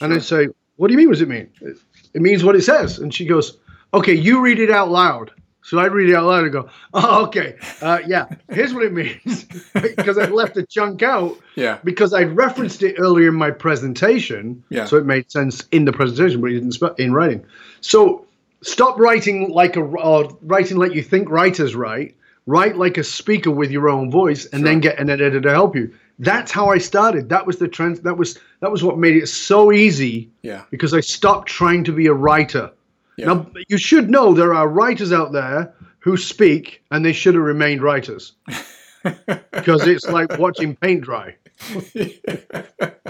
And 0.00 0.12
I 0.14 0.18
say, 0.18 0.48
what 0.76 0.88
do 0.88 0.92
you 0.92 0.98
mean? 0.98 1.08
What 1.08 1.14
does 1.14 1.22
it 1.22 1.28
mean? 1.28 1.50
It, 1.60 1.76
it 2.14 2.22
means 2.22 2.44
what 2.44 2.54
it 2.54 2.62
says. 2.62 3.00
And 3.00 3.12
she 3.12 3.24
goes, 3.24 3.58
okay, 3.92 4.14
you 4.14 4.40
read 4.40 4.60
it 4.60 4.70
out 4.70 4.90
loud. 4.90 5.32
So 5.68 5.78
I 5.78 5.84
read 5.86 6.08
it 6.08 6.14
out 6.14 6.24
loud 6.26 6.44
and 6.44 6.52
go, 6.52 6.70
oh, 6.94 7.24
okay. 7.26 7.56
Uh, 7.82 7.98
yeah, 8.06 8.26
here's 8.50 8.72
what 8.72 8.84
it 8.84 8.92
means. 8.94 9.44
because 9.74 10.16
I 10.16 10.24
left 10.26 10.56
a 10.56 10.64
chunk 10.64 11.02
out 11.02 11.36
Yeah. 11.56 11.78
because 11.84 12.14
I 12.14 12.22
referenced 12.22 12.82
it 12.82 12.94
earlier 12.98 13.28
in 13.28 13.34
my 13.34 13.50
presentation. 13.50 14.64
Yeah. 14.70 14.86
So 14.86 14.96
it 14.96 15.04
made 15.04 15.30
sense 15.30 15.66
in 15.70 15.84
the 15.84 15.92
presentation, 15.92 16.40
but 16.40 16.50
it 16.52 16.60
didn't 16.60 16.98
in 16.98 17.12
writing. 17.12 17.44
So 17.82 18.26
stop 18.62 18.98
writing 18.98 19.50
like 19.50 19.76
a 19.76 19.80
or 19.80 20.36
writing 20.42 20.78
like 20.78 20.94
you 20.94 21.02
think 21.02 21.28
writers 21.28 21.74
write. 21.74 22.14
Write 22.46 22.78
like 22.78 22.96
a 22.96 23.04
speaker 23.04 23.50
with 23.50 23.70
your 23.70 23.90
own 23.90 24.10
voice, 24.10 24.46
and 24.46 24.64
then 24.64 24.80
get 24.80 24.98
an 24.98 25.10
editor 25.10 25.38
to 25.38 25.50
help 25.50 25.76
you. 25.76 25.94
That's 26.18 26.50
how 26.50 26.70
I 26.70 26.78
started. 26.78 27.28
That 27.28 27.46
was 27.46 27.58
the 27.58 27.68
trend. 27.68 27.98
That 27.98 28.16
was 28.16 28.38
that 28.60 28.72
was 28.72 28.82
what 28.82 28.96
made 28.96 29.16
it 29.16 29.26
so 29.28 29.70
easy 29.70 30.30
Yeah. 30.40 30.62
because 30.70 30.94
I 30.94 31.00
stopped 31.00 31.48
trying 31.50 31.84
to 31.84 31.92
be 31.92 32.06
a 32.06 32.14
writer. 32.14 32.70
Yeah. 33.18 33.26
Now 33.26 33.50
you 33.68 33.76
should 33.78 34.08
know 34.08 34.32
there 34.32 34.54
are 34.54 34.68
writers 34.68 35.12
out 35.12 35.32
there 35.32 35.74
who 35.98 36.16
speak, 36.16 36.82
and 36.90 37.04
they 37.04 37.12
should 37.12 37.34
have 37.34 37.42
remained 37.42 37.82
writers 37.82 38.32
because 39.50 39.86
it's 39.86 40.06
like 40.06 40.38
watching 40.38 40.76
paint 40.76 41.02
dry, 41.02 41.34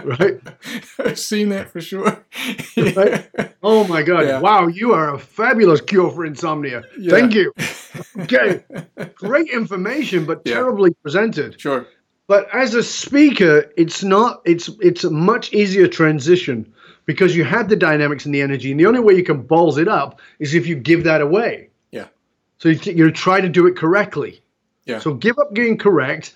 right? 0.02 0.40
I've 0.98 1.18
seen 1.18 1.50
that 1.50 1.68
for 1.70 1.82
sure. 1.82 2.24
Right? 2.76 3.30
Oh 3.62 3.86
my 3.86 4.02
God! 4.02 4.26
Yeah. 4.26 4.40
Wow, 4.40 4.68
you 4.68 4.92
are 4.92 5.14
a 5.14 5.18
fabulous 5.18 5.82
cure 5.82 6.10
for 6.10 6.24
insomnia. 6.24 6.84
Yeah. 6.98 7.10
Thank 7.10 7.34
you. 7.34 7.52
Okay, 8.18 8.62
great 9.14 9.48
information, 9.48 10.26
but 10.26 10.44
terribly 10.44 10.92
presented. 11.02 11.58
Sure. 11.58 11.86
But 12.26 12.46
as 12.54 12.74
a 12.74 12.82
speaker, 12.82 13.72
it's 13.76 14.04
not. 14.04 14.42
It's 14.44 14.68
it's 14.80 15.04
a 15.04 15.10
much 15.10 15.52
easier 15.54 15.88
transition 15.88 16.72
because 17.08 17.34
you 17.34 17.42
have 17.42 17.70
the 17.70 17.74
dynamics 17.74 18.26
and 18.26 18.34
the 18.34 18.42
energy, 18.42 18.70
and 18.70 18.78
the 18.78 18.84
only 18.84 19.00
way 19.00 19.14
you 19.14 19.24
can 19.24 19.40
balls 19.40 19.78
it 19.78 19.88
up 19.88 20.20
is 20.40 20.54
if 20.54 20.66
you 20.66 20.76
give 20.76 21.04
that 21.04 21.22
away. 21.22 21.70
Yeah. 21.90 22.08
So 22.58 22.68
you, 22.68 22.92
you 22.92 23.10
try 23.10 23.40
to 23.40 23.48
do 23.48 23.66
it 23.66 23.76
correctly. 23.76 24.42
Yeah. 24.84 24.98
So 24.98 25.14
give 25.14 25.38
up 25.38 25.54
getting 25.54 25.78
correct, 25.78 26.34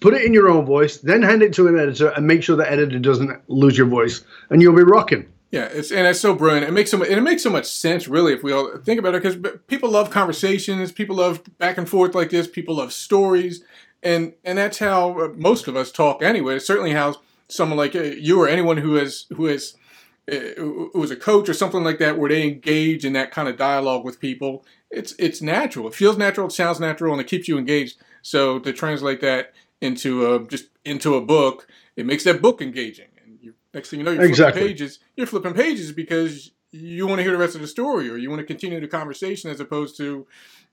put 0.00 0.12
it 0.12 0.22
in 0.22 0.34
your 0.34 0.50
own 0.50 0.66
voice, 0.66 0.96
then 0.96 1.22
hand 1.22 1.44
it 1.44 1.52
to 1.54 1.68
an 1.68 1.78
editor, 1.78 2.08
and 2.08 2.26
make 2.26 2.42
sure 2.42 2.56
the 2.56 2.68
editor 2.68 2.98
doesn't 2.98 3.40
lose 3.48 3.78
your 3.78 3.86
voice, 3.86 4.24
and 4.50 4.60
you'll 4.60 4.74
be 4.74 4.82
rocking. 4.82 5.28
Yeah, 5.52 5.66
it's 5.66 5.92
and 5.92 6.08
it's 6.08 6.20
so 6.20 6.34
brilliant. 6.34 6.66
It 6.66 6.72
makes 6.72 6.90
so 6.90 6.96
much, 6.98 7.08
and 7.08 7.16
it 7.16 7.22
makes 7.22 7.44
so 7.44 7.50
much 7.50 7.66
sense, 7.66 8.08
really, 8.08 8.32
if 8.32 8.42
we 8.42 8.50
all 8.50 8.78
think 8.78 8.98
about 8.98 9.14
it, 9.14 9.22
because 9.22 9.60
people 9.68 9.90
love 9.90 10.10
conversations, 10.10 10.90
people 10.90 11.16
love 11.16 11.40
back 11.58 11.78
and 11.78 11.88
forth 11.88 12.16
like 12.16 12.30
this, 12.30 12.48
people 12.48 12.74
love 12.74 12.92
stories, 12.92 13.62
and 14.02 14.32
and 14.44 14.58
that's 14.58 14.78
how 14.80 15.20
uh, 15.20 15.28
most 15.36 15.68
of 15.68 15.76
us 15.76 15.92
talk 15.92 16.20
anyway. 16.20 16.56
It's 16.56 16.66
certainly 16.66 16.94
how 16.94 17.20
someone 17.46 17.78
like 17.78 17.94
uh, 17.94 18.02
you 18.02 18.40
or 18.40 18.48
anyone 18.48 18.78
who 18.78 18.96
has 18.96 19.26
who 19.36 19.44
has 19.46 19.76
uh, 20.30 20.60
who 20.60 20.90
was 20.94 21.10
a 21.10 21.16
coach 21.16 21.48
or 21.48 21.54
something 21.54 21.82
like 21.84 21.98
that, 21.98 22.18
where 22.18 22.28
they 22.28 22.42
engage 22.46 23.04
in 23.04 23.12
that 23.14 23.30
kind 23.30 23.48
of 23.48 23.56
dialogue 23.56 24.04
with 24.04 24.20
people. 24.20 24.64
It's 24.90 25.14
it's 25.18 25.40
natural. 25.42 25.88
It 25.88 25.94
feels 25.94 26.16
natural. 26.18 26.46
It 26.48 26.52
sounds 26.52 26.80
natural, 26.80 27.12
and 27.12 27.20
it 27.20 27.26
keeps 27.26 27.48
you 27.48 27.58
engaged. 27.58 27.96
So 28.22 28.58
to 28.60 28.72
translate 28.72 29.20
that 29.22 29.52
into 29.80 30.32
a 30.34 30.46
just 30.46 30.66
into 30.84 31.14
a 31.14 31.20
book, 31.20 31.66
it 31.96 32.06
makes 32.06 32.24
that 32.24 32.42
book 32.42 32.60
engaging. 32.62 33.08
And 33.24 33.38
you, 33.40 33.54
next 33.74 33.90
thing 33.90 34.00
you 34.00 34.04
know, 34.04 34.12
you're 34.12 34.24
Exactly. 34.24 34.60
flipping 34.62 34.76
pages. 34.76 34.98
You're 35.16 35.26
flipping 35.26 35.54
pages 35.54 35.92
because 35.92 36.50
you 36.72 37.06
want 37.06 37.18
to 37.18 37.22
hear 37.22 37.32
the 37.32 37.38
rest 37.38 37.54
of 37.54 37.60
the 37.60 37.66
story, 37.66 38.08
or 38.10 38.16
you 38.16 38.30
want 38.30 38.40
to 38.40 38.46
continue 38.46 38.80
the 38.80 38.88
conversation, 38.88 39.50
as 39.50 39.60
opposed 39.60 39.96
to 39.98 40.26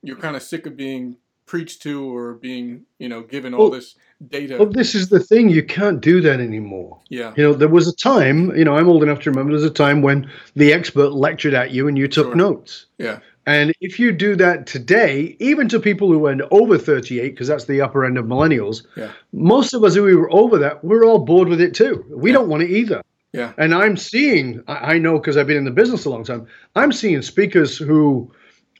you're 0.03 0.17
kind 0.17 0.35
of 0.35 0.43
sick 0.43 0.65
of 0.65 0.75
being 0.77 1.17
preached 1.45 1.81
to 1.81 2.13
or 2.15 2.33
being 2.33 2.85
you 2.99 3.07
know 3.09 3.21
given 3.21 3.53
all 3.53 3.69
Well- 3.69 3.79
this 3.79 3.95
data. 4.29 4.57
Well, 4.57 4.69
this 4.69 4.95
is 4.95 5.09
the 5.09 5.19
thing. 5.19 5.49
You 5.49 5.63
can't 5.63 6.01
do 6.01 6.21
that 6.21 6.39
anymore. 6.39 6.99
yeah, 7.09 7.33
You 7.37 7.43
know, 7.43 7.53
there 7.53 7.67
was 7.67 7.87
a 7.87 7.95
time, 7.95 8.55
you 8.55 8.65
know, 8.65 8.75
I'm 8.75 8.89
old 8.89 9.03
enough 9.03 9.19
to 9.21 9.29
remember 9.31 9.51
there's 9.51 9.63
a 9.63 9.69
time 9.69 10.01
when 10.01 10.29
the 10.55 10.73
expert 10.73 11.11
lectured 11.13 11.53
at 11.53 11.71
you 11.71 11.87
and 11.87 11.97
you 11.97 12.07
took 12.07 12.27
Sure. 12.27 12.35
notes. 12.35 12.85
yeah, 12.97 13.19
And 13.45 13.73
if 13.79 13.97
you 13.99 14.11
do 14.11 14.35
that 14.35 14.65
today, 14.67 15.37
even 15.39 15.69
to 15.69 15.79
people 15.79 16.11
who 16.11 16.25
are 16.27 16.35
over 16.51 16.77
38, 16.77 17.29
because 17.29 17.47
that's 17.47 17.65
the 17.65 17.79
upper 17.79 18.03
end 18.03 18.17
of 18.17 18.25
millennials, 18.25 18.83
Yeah. 18.97 19.11
most 19.31 19.73
of 19.73 19.83
us 19.83 19.95
who 19.95 20.03
were 20.03 20.33
over 20.33 20.57
that, 20.57 20.83
we're 20.83 21.05
all 21.05 21.19
bored 21.19 21.47
with 21.47 21.61
it 21.61 21.73
too. 21.73 22.03
We 22.09 22.31
Yeah. 22.31 22.37
don't 22.37 22.49
want 22.49 22.63
it 22.63 22.71
either. 22.71 23.01
yeah, 23.33 23.51
And 23.57 23.73
I'm 23.73 23.97
seeing, 23.97 24.61
I 24.67 24.95
I 24.95 24.97
know 24.97 25.19
because 25.19 25.37
I've 25.37 25.47
been 25.47 25.57
in 25.57 25.65
the 25.65 25.71
business 25.71 26.05
a 26.05 26.09
long 26.09 26.23
time, 26.23 26.47
I'm 26.75 26.91
seeing 26.91 27.21
speakers 27.21 27.77
who 27.77 28.31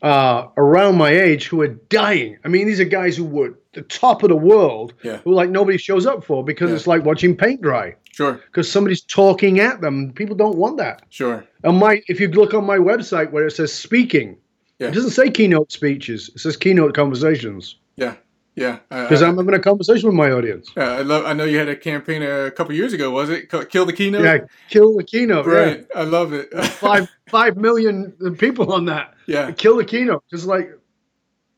uh, 0.04 0.48
around 0.58 0.96
my 0.96 1.10
age 1.10 1.48
who 1.48 1.60
are 1.62 1.68
dying. 1.90 2.38
I 2.46 2.50
mean, 2.50 2.68
these 2.68 2.80
are 2.80 2.86
guys 2.86 3.18
who 3.18 3.24
were 3.26 3.56
the 3.78 3.84
top 3.84 4.24
of 4.24 4.30
the 4.30 4.36
world 4.36 4.94
Yeah. 5.04 5.18
who 5.24 5.32
like 5.34 5.50
nobody 5.50 5.78
shows 5.78 6.06
up 6.06 6.24
for 6.24 6.44
because 6.44 6.70
Yeah. 6.72 6.76
it's 6.78 6.88
like 6.88 7.06
watching 7.06 7.36
paint 7.38 7.62
dry 7.62 7.96
sure, 8.12 8.34
because 8.48 8.70
somebody's 8.72 9.02
talking 9.02 9.60
at 9.60 9.82
them. 9.82 10.12
People 10.14 10.36
don't 10.36 10.58
want 10.58 10.78
that. 10.78 11.04
sure, 11.10 11.46
And 11.64 11.78
my, 11.78 12.02
if 12.08 12.20
you 12.20 12.28
look 12.30 12.54
on 12.54 12.66
my 12.66 12.78
website 12.78 13.32
where 13.32 13.46
it 13.46 13.52
says 13.52 13.72
speaking, 13.74 14.38
Yeah. 14.80 14.88
it 14.90 14.94
doesn't 14.96 15.12
say 15.12 15.30
keynote 15.30 15.72
speeches. 15.72 16.30
It 16.36 16.40
says 16.40 16.58
keynote 16.58 16.94
conversations 16.96 17.76
yeah, 17.96 18.14
yeah. 18.56 18.78
Because 18.90 19.22
I'm 19.22 19.38
having 19.38 19.54
a 19.54 19.60
conversation 19.60 20.08
with 20.10 20.16
my 20.16 20.32
audience. 20.32 20.72
Yeah, 20.78 20.92
I 21.00 21.02
love. 21.02 21.26
I 21.26 21.34
know 21.34 21.46
you 21.46 21.58
had 21.60 21.70
a 21.70 21.76
campaign 21.76 22.22
a 22.24 22.50
couple 22.52 22.74
years 22.76 22.94
ago. 22.94 23.10
Was 23.12 23.30
it 23.30 23.50
kill 23.74 23.86
the 23.86 23.94
keynote? 23.94 24.24
Yeah, 24.24 24.38
kill 24.70 24.96
the 24.98 25.04
keynote. 25.04 25.46
right. 25.48 25.86
I 25.96 26.04
love 26.04 26.34
it. 26.34 26.52
Five 26.86 27.08
five 27.30 27.58
million 27.58 28.14
people 28.38 28.72
on 28.74 28.86
that. 28.86 29.14
yeah, 29.28 29.52
Kill 29.52 29.78
the 29.78 29.86
keynote. 29.86 30.24
Just 30.32 30.46
like 30.46 30.68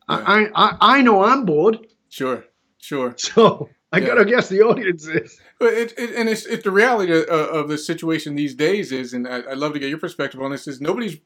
I, 0.08 0.48
I 0.56 0.68
I 0.98 1.02
know 1.02 1.24
I'm 1.24 1.46
bored. 1.46 1.78
Sure, 2.10 2.46
sure. 2.80 3.16
So 3.18 3.70
I 3.92 4.00
gotta 4.00 4.26
guess 4.26 4.50
the 4.50 4.62
audience 4.62 5.08
is. 5.08 5.40
But 5.60 5.74
it, 5.74 5.94
it, 5.98 6.16
and 6.16 6.30
it's, 6.30 6.46
it's 6.46 6.64
the 6.64 6.72
reality 6.72 7.12
of, 7.12 7.28
uh, 7.28 7.50
of 7.50 7.70
the 7.70 7.78
situation 7.78 8.36
these 8.36 8.54
days 8.54 8.92
is, 8.92 9.14
and 9.14 9.28
I, 9.28 9.38
I'd 9.50 9.58
love 9.58 9.74
to 9.74 9.80
get 9.80 9.90
your 9.90 9.98
perspective 9.98 10.42
on 10.42 10.52
this. 10.52 10.68
Is 10.68 10.80
nobody's 10.80 11.18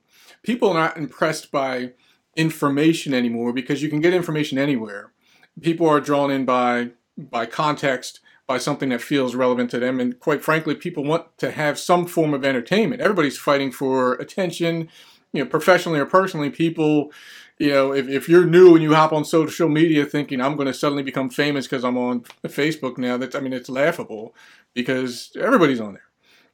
people 0.43 0.69
are 0.69 0.73
not 0.73 0.97
impressed 0.97 1.51
by 1.51 1.91
information 2.35 3.13
anymore 3.13 3.53
because 3.53 3.83
you 3.83 3.89
can 3.89 4.01
get 4.01 4.13
information 4.13 4.57
anywhere. 4.57 5.11
People 5.61 5.87
are 5.87 5.99
drawn 5.99 6.31
in 6.31 6.45
by 6.45 6.91
by 7.17 7.45
context, 7.45 8.21
by 8.47 8.57
something 8.57 8.89
that 8.89 9.01
feels 9.01 9.35
relevant 9.35 9.69
to 9.71 9.79
them, 9.79 9.99
and 9.99 10.19
quite 10.19 10.41
frankly, 10.41 10.73
people 10.73 11.03
want 11.03 11.37
to 11.39 11.51
have 11.51 11.77
some 11.77 12.05
form 12.05 12.33
of 12.33 12.45
entertainment. 12.45 13.01
Everybody's 13.01 13.37
fighting 13.37 13.71
for 13.71 14.13
attention, 14.13 14.89
you 15.33 15.43
know, 15.43 15.49
professionally 15.49 15.99
or 15.99 16.05
personally. 16.05 16.49
People 16.49 17.11
you 17.59 17.69
know, 17.69 17.93
if, 17.93 18.07
if 18.07 18.27
you're 18.27 18.45
new 18.45 18.73
and 18.73 18.83
you 18.83 18.93
hop 18.93 19.13
on 19.13 19.25
social 19.25 19.69
media 19.69 20.05
thinking 20.05 20.41
I'm 20.41 20.55
going 20.55 20.67
to 20.67 20.73
suddenly 20.73 21.03
become 21.03 21.29
famous 21.29 21.65
because 21.65 21.83
I'm 21.83 21.97
on 21.97 22.21
Facebook 22.45 22.97
now, 22.97 23.17
that's 23.17 23.35
I 23.35 23.39
mean 23.39 23.53
it's 23.53 23.69
laughable 23.69 24.35
because 24.73 25.31
everybody's 25.39 25.79
on 25.79 25.93
there. 25.93 26.03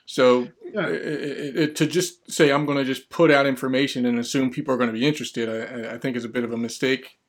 So 0.05 0.47
yeah. 0.73 0.87
it, 0.87 1.05
it, 1.05 1.57
it, 1.57 1.75
to 1.77 1.85
just 1.85 2.31
say 2.31 2.51
I'm 2.51 2.65
going 2.65 2.79
to 2.79 2.83
just 2.83 3.09
put 3.09 3.31
out 3.31 3.45
information 3.45 4.05
and 4.05 4.17
assume 4.17 4.49
people 4.49 4.73
are 4.73 4.77
going 4.77 4.91
to 4.91 4.99
be 4.99 5.07
interested, 5.07 5.47
I, 5.47 5.95
I 5.95 5.97
think 5.99 6.17
is 6.17 6.25
a 6.25 6.29
bit 6.29 6.43
of 6.43 6.51
a 6.51 6.57
mistake. 6.57 7.19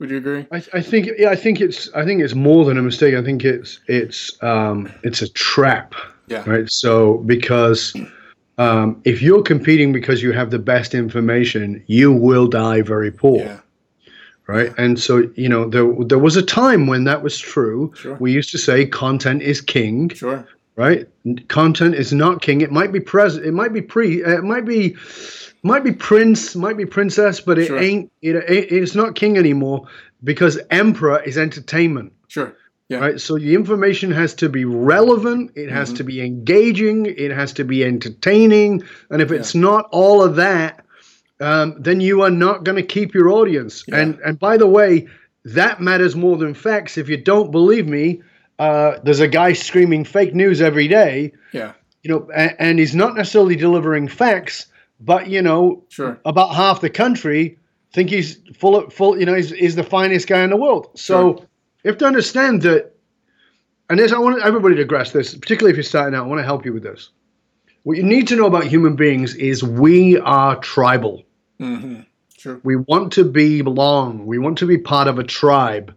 Would 0.00 0.10
you 0.10 0.16
agree? 0.16 0.46
I, 0.50 0.56
I, 0.72 0.80
think 0.80 1.08
yeah, 1.16 1.30
I 1.30 1.36
think 1.36 1.60
it's 1.60 1.88
I 1.94 2.04
think 2.04 2.20
it's 2.20 2.34
more 2.34 2.64
than 2.64 2.76
a 2.76 2.82
mistake. 2.82 3.14
I 3.14 3.22
think 3.22 3.44
it's 3.44 3.78
it's 3.86 4.42
um, 4.42 4.92
it's 5.04 5.22
a 5.22 5.28
trap. 5.28 5.94
Yeah. 6.26 6.42
Right. 6.44 6.68
So 6.68 7.18
because 7.18 7.94
um, 8.58 9.00
if 9.04 9.20
you're 9.22 9.42
competing 9.42 9.92
because 9.92 10.22
you 10.22 10.32
have 10.32 10.50
the 10.50 10.58
best 10.58 10.94
information, 10.94 11.82
you 11.86 12.12
will 12.12 12.46
die 12.46 12.82
very 12.82 13.10
poor. 13.10 13.40
Yeah. 13.40 13.60
Right. 14.46 14.72
And 14.76 15.00
so, 15.00 15.30
you 15.36 15.48
know, 15.48 15.68
there, 15.68 15.90
there 16.04 16.18
was 16.18 16.36
a 16.36 16.42
time 16.42 16.86
when 16.86 17.04
that 17.04 17.22
was 17.22 17.38
true. 17.38 17.92
Sure. 17.96 18.16
We 18.16 18.30
used 18.30 18.50
to 18.50 18.58
say 18.58 18.84
content 18.84 19.40
is 19.40 19.62
king. 19.62 20.10
Sure. 20.10 20.46
Right. 20.76 21.08
Content 21.48 21.94
is 21.94 22.12
not 22.12 22.42
king. 22.42 22.60
It 22.60 22.70
might 22.70 22.92
be 22.92 23.00
present. 23.00 23.46
It 23.46 23.52
might 23.52 23.72
be 23.72 23.80
pre. 23.80 24.22
Uh, 24.22 24.38
it 24.38 24.44
might 24.44 24.66
be, 24.66 24.96
might 25.62 25.82
be 25.82 25.92
prince. 25.92 26.54
Might 26.54 26.76
be 26.76 26.84
princess. 26.84 27.40
But 27.40 27.58
it 27.58 27.68
sure. 27.68 27.78
ain't. 27.78 28.12
It, 28.20 28.36
it, 28.36 28.70
it's 28.70 28.94
not 28.94 29.14
king 29.14 29.38
anymore 29.38 29.86
because 30.22 30.58
emperor 30.70 31.22
is 31.22 31.38
entertainment. 31.38 32.12
Sure. 32.28 32.54
Yeah. 32.88 32.98
Right. 32.98 33.20
So 33.20 33.38
the 33.38 33.54
information 33.54 34.10
has 34.10 34.34
to 34.34 34.48
be 34.48 34.64
relevant. 34.64 35.52
It 35.54 35.70
has 35.70 35.88
mm-hmm. 35.88 35.96
to 35.96 36.04
be 36.04 36.20
engaging. 36.20 37.06
It 37.06 37.30
has 37.30 37.54
to 37.54 37.64
be 37.64 37.82
entertaining. 37.82 38.82
And 39.10 39.22
if 39.22 39.32
it's 39.32 39.54
yeah. 39.54 39.62
not 39.62 39.88
all 39.90 40.22
of 40.22 40.36
that, 40.36 40.84
um, 41.40 41.76
then 41.78 42.00
you 42.00 42.22
are 42.22 42.30
not 42.30 42.64
going 42.64 42.76
to 42.76 42.82
keep 42.82 43.14
your 43.14 43.30
audience. 43.30 43.84
Yeah. 43.88 43.98
And 43.98 44.18
and 44.20 44.38
by 44.38 44.58
the 44.58 44.66
way, 44.66 45.08
that 45.46 45.80
matters 45.80 46.14
more 46.14 46.36
than 46.36 46.52
facts. 46.52 46.98
If 46.98 47.08
you 47.08 47.16
don't 47.16 47.50
believe 47.50 47.88
me, 47.88 48.22
uh, 48.58 48.98
there's 49.02 49.20
a 49.20 49.28
guy 49.28 49.54
screaming 49.54 50.04
fake 50.04 50.34
news 50.34 50.60
every 50.60 50.88
day. 50.88 51.32
Yeah. 51.52 51.72
You 52.02 52.10
know, 52.10 52.30
and, 52.34 52.54
and 52.58 52.78
he's 52.78 52.94
not 52.94 53.16
necessarily 53.16 53.56
delivering 53.56 54.08
facts, 54.08 54.66
but 55.00 55.28
you 55.28 55.40
know, 55.40 55.84
sure. 55.88 56.20
about 56.26 56.54
half 56.54 56.82
the 56.82 56.90
country 56.90 57.58
think 57.94 58.10
he's 58.10 58.38
full 58.54 58.76
of 58.76 58.92
full. 58.92 59.18
You 59.18 59.24
know, 59.24 59.34
he's, 59.34 59.50
he's 59.50 59.74
the 59.74 59.84
finest 59.84 60.28
guy 60.28 60.42
in 60.42 60.50
the 60.50 60.58
world. 60.58 60.90
So. 60.96 61.38
Sure 61.38 61.48
you 61.84 61.90
have 61.90 61.98
to 61.98 62.06
understand 62.06 62.62
that, 62.62 62.94
and 63.90 63.98
this, 63.98 64.12
I 64.12 64.18
want 64.18 64.42
everybody 64.42 64.74
to 64.76 64.84
grasp 64.84 65.12
this, 65.12 65.34
particularly 65.34 65.72
if 65.72 65.76
you're 65.76 65.84
starting 65.84 66.14
out. 66.14 66.24
I 66.24 66.26
want 66.26 66.40
to 66.40 66.44
help 66.44 66.64
you 66.64 66.72
with 66.72 66.82
this. 66.82 67.10
What 67.82 67.98
you 67.98 68.02
need 68.02 68.28
to 68.28 68.36
know 68.36 68.46
about 68.46 68.64
human 68.64 68.96
beings 68.96 69.34
is 69.34 69.62
we 69.62 70.18
are 70.18 70.56
tribal. 70.56 71.22
Mm-hmm. 71.60 72.00
Sure. 72.38 72.58
We 72.64 72.76
want 72.76 73.12
to 73.12 73.24
be 73.24 73.60
belong. 73.60 74.24
We 74.24 74.38
want 74.38 74.58
to 74.58 74.66
be 74.66 74.78
part 74.78 75.06
of 75.06 75.18
a 75.18 75.24
tribe. 75.24 75.94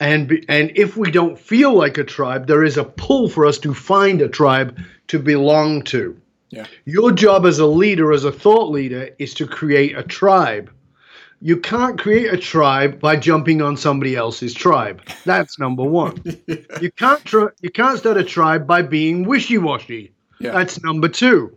And, 0.00 0.28
be, 0.28 0.44
and 0.48 0.72
if 0.76 0.98
we 0.98 1.10
don't 1.10 1.38
feel 1.38 1.72
like 1.72 1.96
a 1.96 2.04
tribe, 2.04 2.46
there 2.46 2.62
is 2.62 2.76
a 2.76 2.84
pull 2.84 3.30
for 3.30 3.46
us 3.46 3.58
to 3.60 3.72
find 3.72 4.20
a 4.20 4.28
tribe 4.28 4.78
to 5.08 5.18
belong 5.18 5.82
to. 5.84 6.20
Yeah. 6.50 6.66
Your 6.84 7.10
job 7.10 7.46
as 7.46 7.58
a 7.58 7.66
leader, 7.66 8.12
as 8.12 8.24
a 8.24 8.32
thought 8.32 8.70
leader, 8.70 9.10
is 9.18 9.32
to 9.34 9.46
create 9.46 9.96
a 9.96 10.02
tribe 10.02 10.70
you 11.44 11.58
can't 11.58 12.00
create 12.00 12.32
a 12.32 12.38
tribe 12.38 12.98
by 12.98 13.16
jumping 13.16 13.60
on 13.60 13.76
somebody 13.76 14.16
else's 14.16 14.54
tribe. 14.54 15.02
That's 15.26 15.58
number 15.58 15.84
one. 15.84 16.22
yeah. 16.24 16.56
You 16.80 16.90
can't 16.90 17.22
tr- 17.22 17.54
you 17.60 17.68
can't 17.68 17.98
start 17.98 18.16
a 18.16 18.24
tribe 18.24 18.66
by 18.66 18.80
being 18.80 19.24
wishy-washy. 19.24 20.14
Yeah. 20.40 20.52
That's 20.52 20.82
number 20.82 21.06
two. 21.06 21.54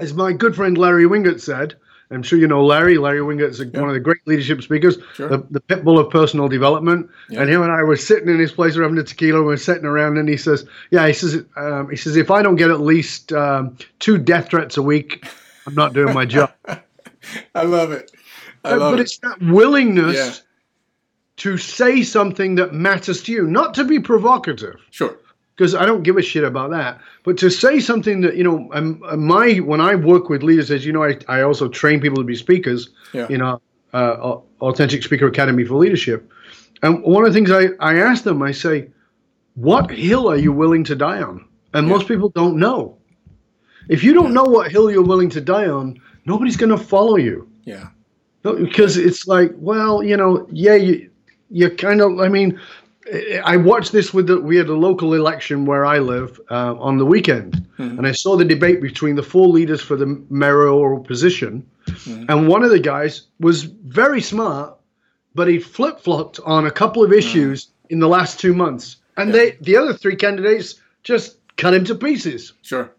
As 0.00 0.12
my 0.12 0.32
good 0.32 0.56
friend 0.56 0.76
Larry 0.76 1.04
Winget 1.04 1.40
said, 1.40 1.76
I'm 2.10 2.24
sure 2.24 2.36
you 2.36 2.48
know 2.48 2.64
Larry. 2.64 2.98
Larry 2.98 3.20
Winget 3.20 3.50
is 3.50 3.60
yeah. 3.60 3.80
one 3.80 3.88
of 3.88 3.94
the 3.94 4.00
great 4.00 4.26
leadership 4.26 4.60
speakers, 4.62 4.98
sure. 5.14 5.28
the, 5.28 5.46
the 5.50 5.60
pit 5.60 5.84
bull 5.84 6.00
of 6.00 6.10
personal 6.10 6.48
development. 6.48 7.08
Yeah. 7.30 7.42
And 7.42 7.50
him 7.50 7.62
and 7.62 7.70
I 7.70 7.84
were 7.84 7.96
sitting 7.96 8.28
in 8.28 8.40
his 8.40 8.50
place, 8.50 8.74
we 8.74 8.82
having 8.82 8.98
a 8.98 9.04
tequila, 9.04 9.40
we 9.40 9.54
are 9.54 9.56
sitting 9.56 9.84
around, 9.84 10.18
and 10.18 10.28
he 10.28 10.36
says, 10.36 10.66
"Yeah, 10.90 11.06
he 11.06 11.12
says, 11.12 11.44
um, 11.56 11.90
he 11.90 11.96
says, 11.96 12.16
if 12.16 12.32
I 12.32 12.42
don't 12.42 12.56
get 12.56 12.72
at 12.72 12.80
least 12.80 13.32
um, 13.32 13.78
two 14.00 14.18
death 14.18 14.48
threats 14.48 14.76
a 14.76 14.82
week, 14.82 15.24
I'm 15.64 15.74
not 15.74 15.92
doing 15.92 16.12
my 16.12 16.24
job." 16.24 16.52
I 17.54 17.62
love 17.62 17.92
it. 17.92 18.10
Uh, 18.66 18.90
but 18.90 18.98
it. 18.98 19.02
it's 19.02 19.18
that 19.18 19.40
willingness 19.40 20.16
yeah. 20.16 20.32
to 21.36 21.56
say 21.56 22.02
something 22.02 22.56
that 22.56 22.72
matters 22.72 23.22
to 23.24 23.32
you, 23.32 23.46
not 23.46 23.74
to 23.74 23.84
be 23.84 24.00
provocative. 24.00 24.76
Sure. 24.90 25.16
Because 25.54 25.74
I 25.74 25.86
don't 25.86 26.02
give 26.02 26.18
a 26.18 26.22
shit 26.22 26.44
about 26.44 26.70
that, 26.72 27.00
but 27.24 27.38
to 27.38 27.48
say 27.48 27.80
something 27.80 28.20
that 28.20 28.36
you 28.36 28.44
know, 28.44 28.68
um, 28.72 29.02
uh, 29.06 29.16
my 29.16 29.54
when 29.56 29.80
I 29.80 29.94
work 29.94 30.28
with 30.28 30.42
leaders, 30.42 30.70
as 30.70 30.84
you 30.84 30.92
know, 30.92 31.02
I, 31.02 31.18
I 31.28 31.40
also 31.40 31.66
train 31.66 31.98
people 31.98 32.18
to 32.18 32.24
be 32.24 32.36
speakers. 32.36 32.90
Yeah. 33.14 33.26
You 33.30 33.38
know, 33.38 33.62
uh, 33.94 34.36
Authentic 34.60 35.02
Speaker 35.02 35.26
Academy 35.26 35.64
for 35.64 35.76
Leadership, 35.76 36.30
and 36.82 37.02
one 37.02 37.24
of 37.24 37.32
the 37.32 37.34
things 37.34 37.50
I 37.50 37.68
I 37.80 38.00
ask 38.00 38.22
them, 38.22 38.42
I 38.42 38.52
say, 38.52 38.90
"What 39.54 39.90
hill 39.90 40.28
are 40.30 40.36
you 40.36 40.52
willing 40.52 40.84
to 40.84 40.94
die 40.94 41.22
on?" 41.22 41.48
And 41.72 41.86
yeah. 41.86 41.92
most 41.94 42.06
people 42.06 42.28
don't 42.28 42.58
know. 42.58 42.98
If 43.88 44.04
you 44.04 44.12
don't 44.12 44.34
know 44.34 44.44
what 44.44 44.70
hill 44.70 44.90
you're 44.90 45.02
willing 45.02 45.30
to 45.30 45.40
die 45.40 45.68
on, 45.68 45.98
nobody's 46.26 46.58
going 46.58 46.76
to 46.76 46.76
follow 46.76 47.16
you. 47.16 47.48
Yeah 47.64 47.88
because 48.54 48.96
it's 48.96 49.26
like, 49.26 49.52
well, 49.56 50.02
you 50.02 50.16
know, 50.16 50.46
yeah, 50.50 50.74
you 50.74 51.10
you 51.50 51.70
kind 51.70 52.00
of. 52.00 52.20
I 52.20 52.28
mean, 52.28 52.58
I 53.44 53.56
watched 53.56 53.92
this 53.92 54.12
with 54.12 54.26
the 54.26 54.40
we 54.40 54.56
had 54.56 54.68
a 54.68 54.74
local 54.74 55.14
election 55.14 55.64
where 55.64 55.84
I 55.84 55.98
live 55.98 56.40
uh, 56.50 56.74
on 56.76 56.98
the 56.98 57.06
weekend, 57.06 57.54
mm-hmm. 57.78 57.98
and 57.98 58.06
I 58.06 58.12
saw 58.12 58.36
the 58.36 58.44
debate 58.44 58.80
between 58.80 59.16
the 59.16 59.22
four 59.22 59.48
leaders 59.48 59.80
for 59.80 59.96
the 59.96 60.22
mayoral 60.30 61.00
position, 61.00 61.66
mm-hmm. 61.86 62.24
and 62.28 62.48
one 62.48 62.62
of 62.62 62.70
the 62.70 62.80
guys 62.80 63.28
was 63.40 63.64
very 63.64 64.20
smart, 64.20 64.76
but 65.34 65.48
he 65.48 65.58
flip 65.58 66.00
flopped 66.00 66.40
on 66.44 66.66
a 66.66 66.70
couple 66.70 67.04
of 67.04 67.12
issues 67.12 67.66
mm-hmm. 67.66 67.94
in 67.94 68.00
the 68.00 68.08
last 68.08 68.40
two 68.40 68.54
months, 68.54 68.96
and 69.16 69.30
yeah. 69.30 69.36
they 69.36 69.50
the 69.60 69.76
other 69.76 69.92
three 69.92 70.16
candidates 70.16 70.80
just 71.02 71.38
cut 71.56 71.74
him 71.74 71.84
to 71.84 71.94
pieces. 71.94 72.52
Sure, 72.62 72.90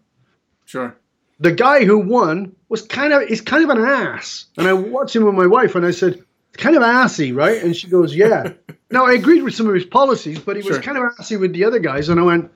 sure 0.64 0.96
the 1.40 1.52
guy 1.52 1.84
who 1.84 1.98
won 1.98 2.54
was 2.68 2.82
kind 2.82 3.12
of 3.12 3.22
is 3.22 3.40
kind 3.40 3.64
of 3.64 3.70
an 3.70 3.84
ass. 3.84 4.46
And 4.56 4.66
I 4.66 4.72
watched 4.72 5.14
him 5.14 5.24
with 5.24 5.34
my 5.34 5.46
wife, 5.46 5.74
and 5.74 5.86
I 5.86 5.90
said, 5.90 6.22
"Kind 6.52 6.76
of 6.76 6.82
assy, 6.82 7.32
right?" 7.32 7.62
And 7.62 7.76
she 7.76 7.88
goes, 7.88 8.14
"Yeah." 8.14 8.52
now 8.90 9.06
I 9.06 9.12
agreed 9.12 9.42
with 9.42 9.54
some 9.54 9.68
of 9.68 9.74
his 9.74 9.84
policies, 9.84 10.38
but 10.38 10.56
he 10.56 10.62
was 10.62 10.76
sure. 10.76 10.82
kind 10.82 10.98
of 10.98 11.04
assy 11.18 11.36
with 11.36 11.52
the 11.52 11.64
other 11.64 11.78
guys. 11.78 12.08
And 12.08 12.18
I 12.18 12.24
went, 12.24 12.50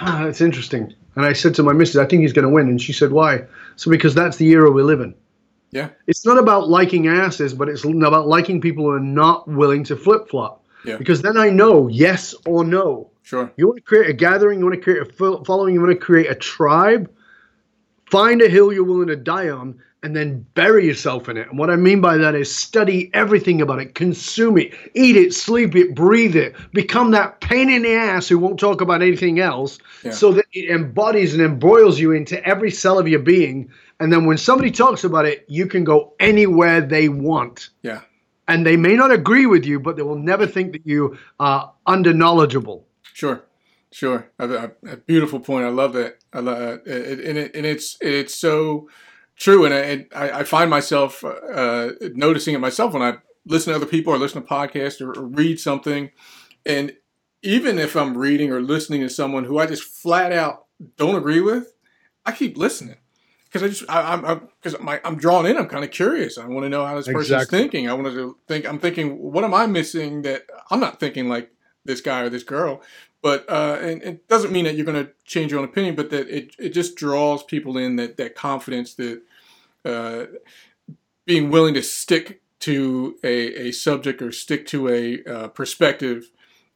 "Ah, 0.00 0.22
that's 0.24 0.40
interesting." 0.40 0.94
And 1.14 1.24
I 1.24 1.32
said 1.32 1.54
to 1.54 1.62
my 1.62 1.72
missus, 1.72 1.96
"I 1.96 2.06
think 2.06 2.22
he's 2.22 2.32
going 2.32 2.46
to 2.46 2.52
win." 2.52 2.68
And 2.68 2.80
she 2.80 2.92
said, 2.92 3.12
"Why?" 3.12 3.44
So 3.76 3.90
because 3.90 4.14
that's 4.14 4.36
the 4.36 4.48
era 4.48 4.70
we 4.70 4.82
live 4.82 5.00
in. 5.00 5.14
Yeah. 5.70 5.90
It's 6.06 6.24
not 6.24 6.38
about 6.38 6.68
liking 6.68 7.08
asses, 7.08 7.52
but 7.52 7.68
it's 7.68 7.84
about 7.84 8.28
liking 8.28 8.60
people 8.60 8.84
who 8.84 8.90
are 8.90 9.00
not 9.00 9.46
willing 9.48 9.84
to 9.84 9.96
flip 9.96 10.28
flop. 10.28 10.64
Yeah. 10.84 10.96
Because 10.96 11.22
then 11.22 11.36
I 11.36 11.50
know 11.50 11.88
yes 11.88 12.34
or 12.46 12.64
no. 12.64 13.10
Sure. 13.22 13.50
You 13.56 13.66
want 13.66 13.78
to 13.78 13.82
create 13.82 14.08
a 14.08 14.12
gathering, 14.12 14.60
you 14.60 14.64
want 14.64 14.76
to 14.76 14.80
create 14.80 15.02
a 15.02 15.44
following, 15.44 15.74
you 15.74 15.80
want 15.80 15.92
to 15.92 15.98
create 15.98 16.30
a 16.30 16.34
tribe 16.34 17.10
Find 18.10 18.40
a 18.40 18.48
hill 18.48 18.72
you're 18.72 18.84
willing 18.84 19.08
to 19.08 19.16
die 19.16 19.48
on 19.48 19.80
and 20.02 20.14
then 20.14 20.46
bury 20.54 20.86
yourself 20.86 21.28
in 21.28 21.36
it. 21.36 21.48
And 21.48 21.58
what 21.58 21.68
I 21.68 21.74
mean 21.74 22.00
by 22.00 22.16
that 22.16 22.36
is 22.36 22.54
study 22.54 23.10
everything 23.12 23.60
about 23.60 23.80
it, 23.80 23.96
consume 23.96 24.56
it, 24.56 24.72
eat 24.94 25.16
it, 25.16 25.34
sleep 25.34 25.74
it, 25.74 25.96
breathe 25.96 26.36
it, 26.36 26.54
become 26.72 27.10
that 27.10 27.40
pain 27.40 27.68
in 27.68 27.82
the 27.82 27.94
ass 27.94 28.28
who 28.28 28.38
won't 28.38 28.60
talk 28.60 28.80
about 28.80 29.02
anything 29.02 29.40
else 29.40 29.78
yeah. 30.04 30.12
so 30.12 30.32
that 30.32 30.44
it 30.52 30.70
embodies 30.70 31.34
and 31.34 31.42
embroils 31.42 31.98
you 31.98 32.12
into 32.12 32.42
every 32.46 32.70
cell 32.70 32.98
of 33.00 33.08
your 33.08 33.18
being. 33.18 33.68
And 33.98 34.12
then 34.12 34.26
when 34.26 34.38
somebody 34.38 34.70
talks 34.70 35.02
about 35.02 35.24
it, 35.24 35.44
you 35.48 35.66
can 35.66 35.82
go 35.82 36.14
anywhere 36.20 36.80
they 36.80 37.08
want. 37.08 37.70
Yeah. 37.82 38.02
And 38.46 38.64
they 38.64 38.76
may 38.76 38.94
not 38.94 39.10
agree 39.10 39.46
with 39.46 39.64
you, 39.64 39.80
but 39.80 39.96
they 39.96 40.02
will 40.02 40.14
never 40.14 40.46
think 40.46 40.72
that 40.72 40.86
you 40.86 41.18
are 41.40 41.72
under 41.86 42.12
knowledgeable. 42.12 42.86
Sure. 43.12 43.42
Sure, 43.96 44.30
a, 44.38 44.46
a, 44.46 44.70
a, 44.88 44.96
beautiful 44.98 45.40
point. 45.40 45.64
I 45.64 45.70
love 45.70 45.94
that. 45.94 46.18
I 46.30 46.40
love 46.40 46.82
it, 46.84 46.86
and, 47.26 47.38
it, 47.38 47.56
and 47.56 47.64
it's 47.64 47.96
it's 48.02 48.34
so 48.34 48.90
true. 49.36 49.64
And 49.64 50.06
I 50.14 50.40
I 50.40 50.44
find 50.44 50.68
myself 50.68 51.24
uh, 51.24 51.92
noticing 52.12 52.54
it 52.54 52.58
myself 52.58 52.92
when 52.92 53.00
I 53.00 53.14
listen 53.46 53.72
to 53.72 53.76
other 53.76 53.86
people 53.86 54.12
or 54.12 54.18
listen 54.18 54.42
to 54.42 54.46
podcasts 54.46 55.00
or, 55.00 55.18
or 55.18 55.24
read 55.26 55.58
something, 55.58 56.10
and 56.66 56.92
even 57.40 57.78
if 57.78 57.96
I'm 57.96 58.18
reading 58.18 58.52
or 58.52 58.60
listening 58.60 59.00
to 59.00 59.08
someone 59.08 59.44
who 59.44 59.58
I 59.58 59.64
just 59.64 59.84
flat 59.84 60.30
out 60.30 60.66
don't 60.98 61.16
agree 61.16 61.40
with, 61.40 61.72
I 62.26 62.32
keep 62.32 62.58
listening 62.58 62.96
because 63.46 63.62
I 63.62 63.68
just 63.68 63.90
I, 63.90 64.12
am 64.12 64.50
because 64.62 64.78
I'm, 64.78 64.90
I'm 65.06 65.16
drawn 65.16 65.46
in. 65.46 65.56
I'm 65.56 65.68
kind 65.68 65.84
of 65.84 65.90
curious. 65.90 66.36
I 66.36 66.44
want 66.44 66.66
to 66.66 66.68
know 66.68 66.84
how 66.84 66.96
this 66.96 67.06
person's 67.06 67.30
exactly. 67.30 67.60
thinking. 67.60 67.88
I 67.88 67.94
want 67.94 68.08
to 68.08 68.36
think. 68.46 68.68
I'm 68.68 68.78
thinking, 68.78 69.16
what 69.16 69.42
am 69.42 69.54
I 69.54 69.66
missing 69.66 70.20
that 70.20 70.42
I'm 70.70 70.80
not 70.80 71.00
thinking 71.00 71.30
like 71.30 71.50
this 71.86 72.02
guy 72.02 72.20
or 72.20 72.28
this 72.28 72.42
girl? 72.42 72.82
But 73.22 73.48
uh, 73.48 73.78
and 73.80 74.02
it 74.02 74.28
doesn't 74.28 74.52
mean 74.52 74.64
that 74.64 74.76
you're 74.76 74.86
going 74.86 75.04
to 75.04 75.10
change 75.24 75.50
your 75.50 75.60
own 75.60 75.66
opinion, 75.66 75.94
but 75.94 76.10
that 76.10 76.28
it, 76.28 76.54
it 76.58 76.68
just 76.70 76.96
draws 76.96 77.42
people 77.42 77.76
in 77.76 77.96
that 77.96 78.16
that 78.18 78.34
confidence 78.34 78.94
that 78.94 79.22
uh, 79.84 80.26
being 81.24 81.50
willing 81.50 81.74
to 81.74 81.82
stick 81.82 82.42
to 82.60 83.16
a, 83.22 83.68
a 83.68 83.72
subject 83.72 84.22
or 84.22 84.32
stick 84.32 84.66
to 84.66 84.88
a 84.88 85.22
uh, 85.24 85.48
perspective 85.48 86.30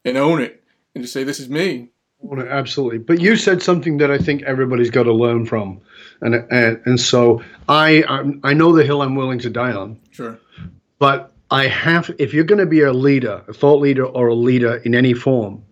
and 0.05 0.17
own 0.17 0.41
it 0.41 0.63
and 0.95 1.03
to 1.03 1.07
say 1.07 1.23
this 1.23 1.39
is 1.39 1.49
me. 1.49 1.89
Absolutely 2.23 2.99
but 2.99 3.19
you 3.19 3.35
said 3.35 3.63
something 3.63 3.97
that 3.97 4.11
i 4.11 4.17
think 4.17 4.43
everybody's 4.43 4.91
got 4.91 5.03
to 5.03 5.13
learn 5.13 5.43
from. 5.43 5.81
And 6.21 6.35
and, 6.51 6.79
and 6.85 6.99
so 6.99 7.41
i 7.67 8.03
I'm, 8.07 8.39
i 8.43 8.53
know 8.53 8.71
the 8.73 8.85
hill 8.85 9.01
i'm 9.01 9.15
willing 9.15 9.39
to 9.39 9.49
die 9.49 9.71
on. 9.71 9.99
Sure. 10.11 10.39
But 10.99 11.33
i 11.49 11.65
have 11.65 12.11
if 12.19 12.31
you're 12.31 12.43
going 12.43 12.59
to 12.59 12.67
be 12.67 12.81
a 12.81 12.93
leader 12.93 13.43
a 13.47 13.53
thought 13.53 13.81
leader 13.81 14.05
or 14.05 14.27
a 14.27 14.35
leader 14.35 14.75
in 14.85 14.93
any 14.93 15.15
form 15.15 15.63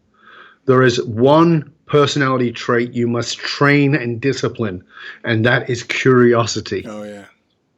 there 0.69 0.83
is 0.83 1.03
one 1.05 1.73
personality 1.87 2.51
trait 2.51 2.93
you 2.93 3.07
must 3.07 3.37
train 3.39 3.95
and 3.95 4.21
discipline 4.21 4.83
and 5.23 5.43
that 5.43 5.69
is 5.69 5.81
curiosity 5.83 6.85
oh 6.87 7.03
yeah 7.03 7.25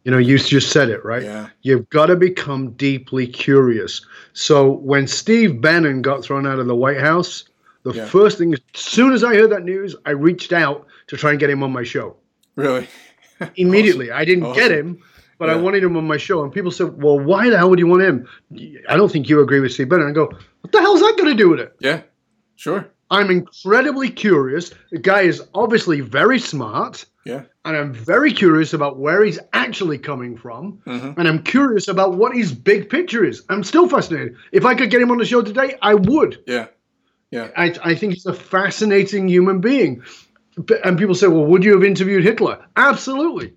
you 0.04 0.12
know, 0.12 0.18
you 0.18 0.40
just 0.40 0.72
said 0.72 0.90
it, 0.90 1.06
right? 1.06 1.22
Yeah. 1.22 1.50
You've 1.62 1.88
got 1.92 2.08
to 2.08 2.16
become 2.16 2.72
deeply 2.72 3.28
curious. 3.28 4.04
So 4.34 4.72
when 4.72 5.06
Steve 5.06 5.62
Bannon 5.62 6.02
got 6.02 6.24
thrown 6.24 6.48
out 6.48 6.58
of 6.58 6.66
the 6.66 6.76
White 6.76 7.00
House, 7.00 7.44
the 7.84 7.94
Yeah. 7.94 8.06
first 8.08 8.40
thing, 8.40 8.54
as 8.56 8.62
soon 8.74 9.14
as 9.14 9.24
I 9.24 9.36
heard 9.36 9.52
that 9.52 9.64
news, 9.64 9.96
I 10.08 10.12
reached 10.12 10.54
out 10.54 10.88
to 11.08 11.18
try 11.18 11.30
and 11.32 11.40
get 11.40 11.52
him 11.52 11.62
on 11.62 11.72
my 11.72 11.84
show 11.84 12.16
really 12.56 12.88
immediately. 13.58 14.12
I 14.12 14.26
didn't 14.26 14.54
get 14.54 14.72
him, 14.72 14.98
but 15.38 15.52
I 15.52 15.56
wanted 15.56 15.84
him 15.84 15.96
on 15.98 16.08
my 16.08 16.18
show. 16.18 16.44
And 16.44 16.52
people 16.52 16.72
said, 16.72 17.02
"Well, 17.02 17.20
why 17.20 17.52
the 17.52 17.58
hell 17.60 17.70
would 17.70 17.78
you 17.78 17.86
want 17.88 18.02
him?" 18.02 18.28
I 18.90 18.98
don't 18.98 19.12
think 19.12 19.30
you 19.30 19.40
agree 19.40 19.60
with 19.60 19.72
Steve 19.72 19.90
Bannon. 19.90 20.08
I 20.10 20.14
go, 20.14 20.32
"What 20.62 20.72
the 20.72 20.82
hell's 20.82 21.02
that 21.02 21.16
going 21.18 21.30
to 21.30 21.44
do 21.44 21.50
with 21.50 21.60
it?" 21.60 21.76
yeah 21.80 22.02
sure 22.62 22.82
I'm 23.10 23.30
incredibly 23.30 24.10
curious. 24.10 24.72
The 24.92 25.00
guy 25.00 25.24
is 25.24 25.42
obviously 25.54 26.00
very 26.02 26.40
smart. 26.40 27.06
yeah 27.26 27.44
and 27.66 27.76
I'm 27.80 27.94
very 27.94 28.32
curious 28.44 28.74
about 28.74 28.94
where 29.06 29.24
he's 29.24 29.40
actually 29.54 30.00
coming 30.00 30.34
from, 30.44 30.64
Mhm. 30.88 31.18
and 31.18 31.28
I'm 31.30 31.42
curious 31.44 31.88
about 31.88 32.10
what 32.20 32.32
his 32.36 32.52
big 32.70 32.90
picture 32.90 33.24
is. 33.32 33.44
I'm 33.50 33.64
still 33.64 33.88
fascinated. 33.96 34.36
If 34.52 34.64
I 34.66 34.74
could 34.78 34.90
get 34.90 35.02
him 35.04 35.12
on 35.12 35.18
the 35.20 35.26
show 35.32 35.42
today, 35.44 35.70
I 35.82 35.94
would. 36.10 36.32
yeah 36.48 36.68
yeah 37.32 37.48
I, 37.64 37.66
I 37.90 37.94
think 37.96 38.14
he's 38.14 38.26
a 38.26 38.34
fascinating 38.56 39.28
human 39.28 39.60
being. 39.62 39.92
And 40.86 40.98
people 41.02 41.16
say, 41.16 41.28
"Well, 41.28 41.46
would 41.52 41.64
you 41.64 41.74
have 41.76 41.84
interviewed 41.92 42.24
Hitler?" 42.24 42.58
Absolutely. 42.76 43.54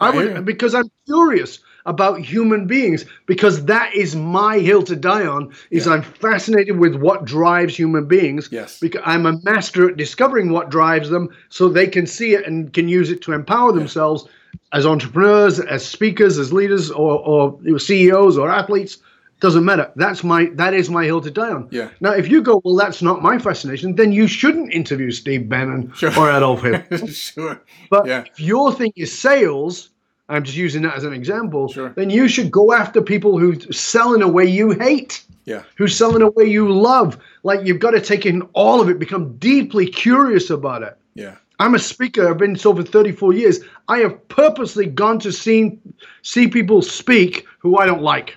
I 0.00 0.10
would 0.10 0.44
because 0.44 0.74
I'm 0.74 0.90
curious 1.06 1.58
about 1.90 2.20
human 2.20 2.66
beings 2.66 3.04
because 3.26 3.64
that 3.66 3.94
is 3.94 4.14
my 4.16 4.58
hill 4.58 4.82
to 4.84 4.96
die 4.96 5.26
on. 5.26 5.52
Is 5.70 5.86
Yeah. 5.86 5.92
I'm 5.94 6.02
fascinated 6.02 6.78
with 6.78 6.94
what 6.94 7.24
drives 7.24 7.76
human 7.76 8.06
beings. 8.06 8.48
Yes. 8.50 8.78
Because 8.80 9.02
I'm 9.04 9.26
a 9.26 9.38
master 9.42 9.90
at 9.90 9.96
discovering 9.96 10.50
what 10.52 10.70
drives 10.70 11.10
them, 11.10 11.28
so 11.48 11.68
they 11.68 11.88
can 11.96 12.06
see 12.06 12.30
it 12.34 12.46
and 12.46 12.72
can 12.72 12.88
use 12.88 13.10
it 13.10 13.20
to 13.22 13.32
empower 13.32 13.72
themselves 13.72 14.26
as 14.72 14.86
entrepreneurs, 14.86 15.58
as 15.60 15.84
speakers, 15.86 16.38
as 16.38 16.52
leaders, 16.52 16.90
or 16.90 17.12
or 17.30 17.78
CEOs 17.78 18.38
or 18.38 18.48
athletes. 18.50 18.98
Doesn't 19.40 19.64
matter. 19.64 19.90
That's 19.96 20.22
my 20.22 20.50
that 20.60 20.74
is 20.74 20.90
my 20.90 21.04
hill 21.10 21.20
to 21.22 21.30
die 21.30 21.50
on. 21.50 21.66
Yeah. 21.70 21.88
Now, 22.00 22.12
if 22.12 22.28
you 22.28 22.42
go, 22.42 22.60
well, 22.64 22.76
that's 22.76 23.00
not 23.02 23.22
my 23.22 23.38
fascination, 23.38 23.96
then 23.96 24.12
you 24.12 24.26
shouldn't 24.28 24.72
interview 24.80 25.10
Steve 25.10 25.48
Bannon 25.48 25.90
Sure. 25.96 26.12
or 26.18 26.30
Adolf 26.30 26.62
Hitler. 26.62 27.06
sure 27.28 27.62
But 27.90 28.06
Yeah. 28.06 28.24
if 28.30 28.38
your 28.38 28.70
thing 28.72 28.92
is 28.96 29.10
sales, 29.28 29.90
I'm 30.30 30.44
just 30.44 30.56
using 30.56 30.82
that 30.82 30.96
as 30.96 31.04
an 31.04 31.12
example, 31.12 31.68
Sure. 31.68 31.90
then 31.96 32.08
you 32.10 32.28
should 32.28 32.50
go 32.50 32.72
after 32.72 33.02
people 33.02 33.38
who 33.38 33.58
sell 33.72 34.14
in 34.14 34.22
a 34.22 34.28
way 34.28 34.44
you 34.46 34.70
hate, 34.70 35.22
yeah 35.44 35.62
who 35.76 35.88
sell 35.88 36.14
in 36.16 36.22
a 36.22 36.30
way 36.30 36.44
you 36.44 36.70
love. 36.72 37.18
Like 37.42 37.66
you've 37.66 37.80
got 37.80 37.90
to 37.92 38.00
take 38.00 38.24
in 38.26 38.42
all 38.52 38.80
of 38.80 38.88
it, 38.88 38.98
become 38.98 39.36
deeply 39.38 39.86
curious 39.86 40.50
about 40.50 40.82
it. 40.82 40.96
yeah 41.14 41.36
I'm 41.58 41.74
a 41.74 41.78
speaker. 41.78 42.26
I've 42.30 42.38
been 42.38 42.56
so 42.56 42.74
for 42.74 42.82
34 42.82 43.34
years. 43.34 43.60
I 43.88 43.98
have 43.98 44.28
purposely 44.28 44.86
gone 44.86 45.18
to 45.20 45.30
see 45.32 45.78
see 46.22 46.48
people 46.48 46.80
speak 46.80 47.46
who 47.58 47.76
I 47.76 47.84
don't 47.86 48.00
like. 48.02 48.36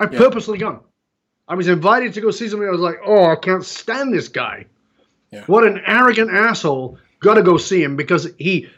I've 0.00 0.12
Yeah. 0.12 0.18
purposely 0.18 0.58
gone. 0.58 0.80
I 1.46 1.54
was 1.54 1.68
invited 1.68 2.14
to 2.14 2.20
go 2.20 2.30
see 2.32 2.48
somebody. 2.48 2.68
I 2.68 2.72
was 2.72 2.80
like, 2.80 2.98
oh, 3.06 3.26
I 3.30 3.36
can't 3.36 3.64
stand 3.64 4.12
this 4.12 4.28
guy. 4.28 4.66
Yeah. 5.30 5.44
What 5.46 5.64
an 5.64 5.80
arrogant 5.86 6.30
asshole. 6.30 6.98
Got 7.20 7.34
to 7.34 7.42
go 7.42 7.58
see 7.58 7.82
him 7.82 7.94
because 7.96 8.28
he 8.38 8.68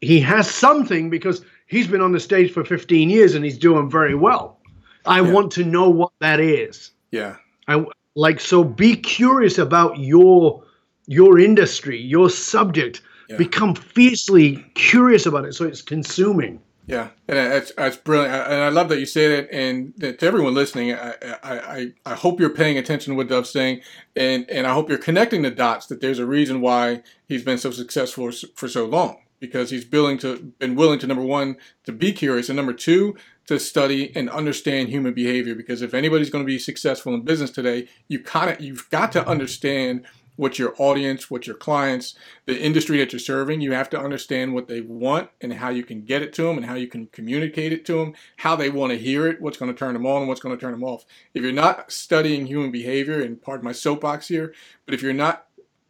he 0.00 0.20
has 0.20 0.50
something 0.50 1.08
because 1.10 1.42
he's 1.68 1.86
been 1.86 2.00
on 2.00 2.12
the 2.12 2.20
stage 2.20 2.50
for 2.52 2.64
15 2.64 3.08
years 3.10 3.34
and 3.34 3.44
he's 3.44 3.58
doing 3.58 3.88
very 3.90 4.14
well. 4.14 4.58
I 5.06 5.20
Yeah. 5.20 5.30
want 5.32 5.52
to 5.52 5.64
know 5.64 5.88
what 5.88 6.12
that 6.20 6.40
is. 6.40 6.90
yeah 7.12 7.36
I 7.68 7.84
like 8.16 8.40
so 8.40 8.64
be 8.64 8.96
curious 8.96 9.58
about 9.58 9.98
your 9.98 10.62
your 11.06 11.38
industry, 11.38 11.98
your 11.98 12.28
subject. 12.28 13.00
Yeah. 13.30 13.36
Become 13.36 13.74
fiercely 13.74 14.64
curious 14.74 15.24
about 15.26 15.44
it 15.46 15.54
so 15.54 15.64
it's 15.66 15.82
consuming. 15.82 16.60
Yeah, 16.86 17.08
and 17.28 17.36
that's 17.36 17.70
that's 17.76 17.98
brilliant, 17.98 18.32
and 18.34 18.62
I 18.62 18.70
love 18.70 18.88
that 18.88 18.98
you 18.98 19.04
say 19.04 19.28
that. 19.28 19.50
And 19.52 19.92
that 19.98 20.18
to 20.20 20.26
everyone 20.26 20.54
listening, 20.54 20.94
I, 20.94 21.14
I 21.42 21.92
I 22.06 22.14
hope 22.14 22.40
you're 22.40 22.48
paying 22.62 22.78
attention 22.78 23.12
to 23.12 23.16
what 23.18 23.28
Dov's 23.28 23.50
saying, 23.50 23.82
and 24.16 24.48
and 24.50 24.66
I 24.66 24.72
hope 24.72 24.88
you're 24.88 24.96
connecting 24.96 25.42
the 25.42 25.50
dots. 25.50 25.86
That 25.88 26.00
there's 26.00 26.18
a 26.18 26.24
reason 26.26 26.62
why 26.62 27.02
he's 27.28 27.42
been 27.44 27.58
so 27.58 27.70
successful 27.70 28.30
for 28.54 28.68
so 28.68 28.86
long 28.86 29.18
because 29.40 29.70
he's 29.70 29.88
willing 29.90 30.18
to 30.18 30.52
been 30.58 30.74
willing 30.76 30.98
to 31.00 31.06
number 31.06 31.22
one 31.22 31.56
to 31.84 31.92
be 31.92 32.12
curious, 32.12 32.48
and 32.48 32.56
number 32.56 32.72
two 32.72 33.16
to 33.46 33.58
study 33.58 34.14
and 34.14 34.28
understand 34.30 34.88
human 34.88 35.14
behavior. 35.14 35.54
Because 35.54 35.82
if 35.82 35.94
anybody's 35.94 36.30
going 36.30 36.44
to 36.44 36.46
be 36.46 36.58
successful 36.58 37.14
in 37.14 37.22
business 37.22 37.50
today, 37.50 37.88
you 38.08 38.20
kind 38.20 38.50
of 38.50 38.60
you've 38.60 38.88
got 38.90 39.12
to 39.12 39.26
understand 39.26 40.06
what 40.38 40.56
your 40.56 40.72
audience, 40.78 41.28
what 41.28 41.48
your 41.48 41.56
clients, 41.56 42.14
the 42.46 42.56
industry 42.56 42.98
that 42.98 43.12
you're 43.12 43.18
serving, 43.18 43.60
you 43.60 43.72
have 43.72 43.90
to 43.90 43.98
understand 43.98 44.54
what 44.54 44.68
they 44.68 44.80
want 44.80 45.28
and 45.40 45.54
how 45.54 45.68
you 45.68 45.82
can 45.82 46.02
get 46.02 46.22
it 46.22 46.32
to 46.32 46.42
them 46.42 46.56
and 46.56 46.66
how 46.66 46.74
you 46.74 46.86
can 46.86 47.08
communicate 47.08 47.72
it 47.72 47.84
to 47.84 47.94
them, 47.94 48.14
how 48.36 48.54
they 48.54 48.70
want 48.70 48.92
to 48.92 48.96
hear 48.96 49.26
it, 49.26 49.40
what's 49.40 49.56
going 49.56 49.70
to 49.70 49.76
turn 49.76 49.94
them 49.94 50.06
on 50.06 50.20
and 50.20 50.28
what's 50.28 50.40
going 50.40 50.56
to 50.56 50.60
turn 50.60 50.70
them 50.70 50.84
off. 50.84 51.04
If 51.34 51.42
you're 51.42 51.50
not 51.50 51.90
studying 51.90 52.46
human 52.46 52.70
behavior, 52.70 53.20
and 53.20 53.42
pardon 53.42 53.64
my 53.64 53.72
soapbox 53.72 54.28
here, 54.28 54.54
but 54.86 54.94
if 54.94 55.02
you're 55.02 55.12
not 55.12 55.48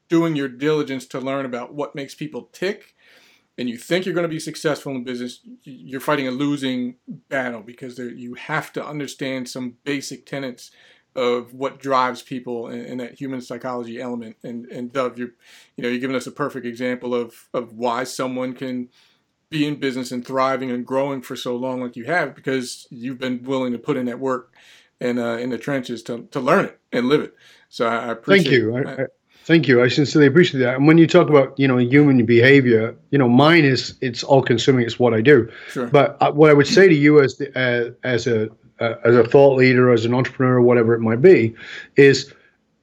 doing 0.08 0.34
your 0.34 0.48
diligence 0.48 1.04
to 1.08 1.20
learn 1.20 1.44
about 1.44 1.74
what 1.74 1.94
makes 1.94 2.14
people 2.14 2.48
tick, 2.50 2.94
and 3.58 3.68
you 3.68 3.76
think 3.76 4.06
you're 4.06 4.14
going 4.14 4.22
to 4.22 4.28
be 4.28 4.38
successful 4.38 4.92
in 4.92 5.02
business, 5.02 5.40
you're 5.64 6.00
fighting 6.00 6.28
a 6.28 6.30
losing 6.30 6.94
battle 7.28 7.60
because 7.60 7.96
there, 7.96 8.08
you 8.08 8.34
have 8.34 8.72
to 8.74 8.86
understand 8.86 9.48
some 9.48 9.76
basic 9.82 10.24
tenets 10.24 10.70
of 11.16 11.52
what 11.52 11.80
drives 11.80 12.22
people 12.22 12.68
and, 12.68 12.86
and 12.86 13.00
that 13.00 13.20
human 13.20 13.40
psychology 13.40 14.00
element. 14.00 14.36
And 14.44 14.66
and 14.66 14.92
Dov, 14.92 15.18
you're 15.18 15.32
you 15.76 15.82
know 15.82 15.88
you're 15.88 15.98
giving 15.98 16.16
us 16.16 16.28
a 16.28 16.32
perfect 16.32 16.64
example 16.64 17.14
of 17.14 17.48
of 17.52 17.72
why 17.72 18.04
someone 18.04 18.52
can 18.52 18.88
be 19.50 19.66
in 19.66 19.80
business 19.80 20.12
and 20.12 20.24
thriving 20.24 20.70
and 20.70 20.86
growing 20.86 21.22
for 21.22 21.34
so 21.34 21.56
long 21.56 21.80
like 21.80 21.96
you 21.96 22.04
have 22.04 22.34
because 22.34 22.86
you've 22.90 23.18
been 23.18 23.42
willing 23.42 23.72
to 23.72 23.78
put 23.78 23.96
in 23.96 24.06
that 24.06 24.20
work 24.20 24.52
and 25.00 25.18
uh, 25.18 25.38
in 25.38 25.50
the 25.50 25.58
trenches 25.58 26.02
to, 26.02 26.28
to 26.30 26.38
learn 26.38 26.66
it 26.66 26.78
and 26.92 27.08
live 27.08 27.22
it. 27.22 27.34
So 27.68 27.86
I, 27.86 27.96
I 27.96 28.10
appreciate. 28.10 28.50
Thank 28.50 28.86
you. 28.86 29.02
I, 29.02 29.06
thank 29.48 29.66
you. 29.66 29.82
I 29.82 29.88
sincerely 29.88 30.28
appreciate 30.28 30.60
that. 30.60 30.76
And 30.76 30.86
when 30.86 30.98
you 30.98 31.06
talk 31.06 31.28
about 31.28 31.58
you 31.58 31.66
know 31.66 31.78
human 31.78 32.24
behavior, 32.24 32.94
you 33.10 33.18
know 33.18 33.28
mine 33.28 33.64
is 33.64 33.94
it's 34.00 34.22
all 34.22 34.42
consuming. 34.42 34.84
It's 34.84 34.98
what 35.00 35.14
I 35.14 35.20
do. 35.22 35.50
Sure. 35.70 35.88
But 35.88 36.16
uh, 36.20 36.30
what 36.30 36.50
I 36.50 36.54
would 36.54 36.68
say 36.68 36.86
to 36.88 36.94
you 36.94 37.20
as 37.20 37.36
the, 37.38 37.46
uh, 37.58 37.90
as 38.04 38.26
a 38.28 38.48
uh, 38.78 38.94
as 39.04 39.16
a 39.16 39.24
thought 39.24 39.56
leader, 39.56 39.90
as 39.92 40.04
an 40.04 40.14
entrepreneur, 40.14 40.60
whatever 40.60 40.94
it 40.94 41.00
might 41.00 41.22
be, 41.22 41.54
is 41.96 42.32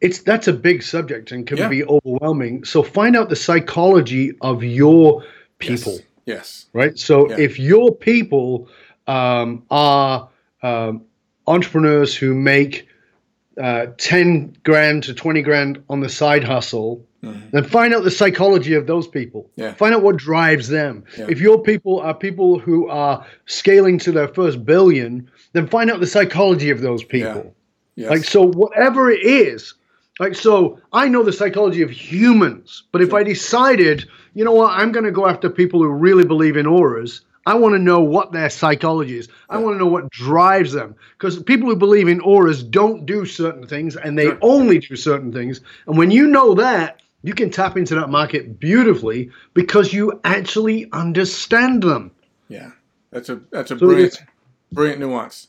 it's 0.01 0.19
that's 0.19 0.47
a 0.47 0.54
big 0.54 0.84
subject 0.84 1.32
and 1.32 1.47
can 1.47 1.58
Yeah. 1.58 1.69
be 1.69 1.84
overwhelming. 1.86 2.65
So 2.65 2.84
find 2.84 3.15
out 3.15 3.30
the 3.30 3.36
psychology 3.36 4.34
of 4.41 4.63
your 4.63 5.23
people. 5.60 5.93
Yes. 5.93 6.01
yes. 6.25 6.65
right? 6.73 6.99
So 6.99 7.30
Yeah. 7.30 7.38
if 7.39 7.60
your 7.60 7.95
people 7.95 8.67
um, 9.08 9.63
are 9.69 10.28
um, 10.63 11.04
entrepreneurs 11.47 12.15
who 12.15 12.34
make 12.34 12.88
uh, 13.62 13.88
10 13.98 14.58
grand 14.63 15.04
to 15.04 15.13
20 15.13 15.41
grand 15.41 15.82
on 15.89 16.02
the 16.02 16.10
side 16.10 16.44
hustle, 16.44 17.04
Mhm. 17.24 17.52
then 17.52 17.63
find 17.63 17.94
out 17.94 18.04
the 18.04 18.12
psychology 18.12 18.74
of 18.76 18.86
those 18.86 19.08
people. 19.08 19.50
Yeah. 19.56 19.74
Find 19.74 19.96
out 19.96 20.04
what 20.04 20.18
drives 20.18 20.68
them. 20.68 21.04
Yeah. 21.18 21.26
If 21.30 21.39
your 21.41 21.60
people 21.62 22.00
are 22.00 22.13
people 22.13 22.60
who 22.60 22.88
are 22.88 23.26
scaling 23.48 23.98
to 24.00 24.12
their 24.12 24.28
first 24.28 24.63
billion, 24.65 25.28
then 25.54 25.68
find 25.68 25.89
out 25.89 26.00
the 26.00 26.08
psychology 26.08 26.70
of 26.70 26.82
those 26.82 27.04
people. 27.04 27.56
Yes. 27.96 28.10
Like, 28.12 28.24
so 28.26 28.41
whatever 28.46 29.10
it 29.10 29.24
is, 29.24 29.74
like, 30.20 30.36
so 30.36 30.78
I 30.94 31.08
know 31.08 31.24
the 31.24 31.34
psychology 31.34 31.82
of 31.82 31.89
humans, 31.89 32.84
but 32.91 33.02
if 33.02 33.13
I 33.13 33.24
decided, 33.24 34.06
you 34.34 34.44
know 34.46 34.52
what, 34.52 34.72
I'm 34.72 34.91
going 34.91 35.06
to 35.06 35.12
go 35.12 35.28
after 35.28 35.50
people 35.50 35.82
who 35.82 35.88
really 35.89 36.26
believe 36.26 36.58
in 36.58 36.65
auras, 36.68 37.22
I 37.46 37.54
want 37.56 37.74
to 37.74 37.80
know 37.80 38.02
what 38.02 38.32
their 38.32 38.50
psychology 38.50 39.18
is. 39.18 39.28
I 39.50 39.58
want 39.58 39.76
to 39.76 39.80
know 39.80 39.90
what 39.90 40.10
drives 40.10 40.74
them. 40.74 40.96
Because 41.18 41.42
people 41.44 41.70
who 41.70 41.76
believe 41.76 42.08
in 42.08 42.20
auras 42.22 42.64
don't 42.64 43.06
do 43.06 43.26
certain 43.26 43.68
things 43.68 43.96
and 43.96 44.18
they 44.18 44.32
only 44.42 44.80
do 44.80 44.96
certain 44.96 45.32
things. 45.32 45.62
And 45.88 45.98
when 45.98 46.12
you 46.12 46.28
know 46.28 46.56
that, 46.56 47.02
you 47.22 47.34
can 47.34 47.50
tap 47.50 47.76
into 47.76 47.96
that 47.96 48.10
market 48.10 48.60
beautifully 48.60 49.32
because 49.54 49.94
you 49.94 50.20
actually 50.24 50.92
understand 50.92 51.82
them. 51.82 52.12
Yeah, 52.50 52.72
that's 53.10 53.30
a 53.30 53.42
that's 53.52 53.72
a 53.72 53.80
So 53.80 53.88
brilliant 53.88 54.20
brilliant 54.72 55.00
nuance. 55.00 55.48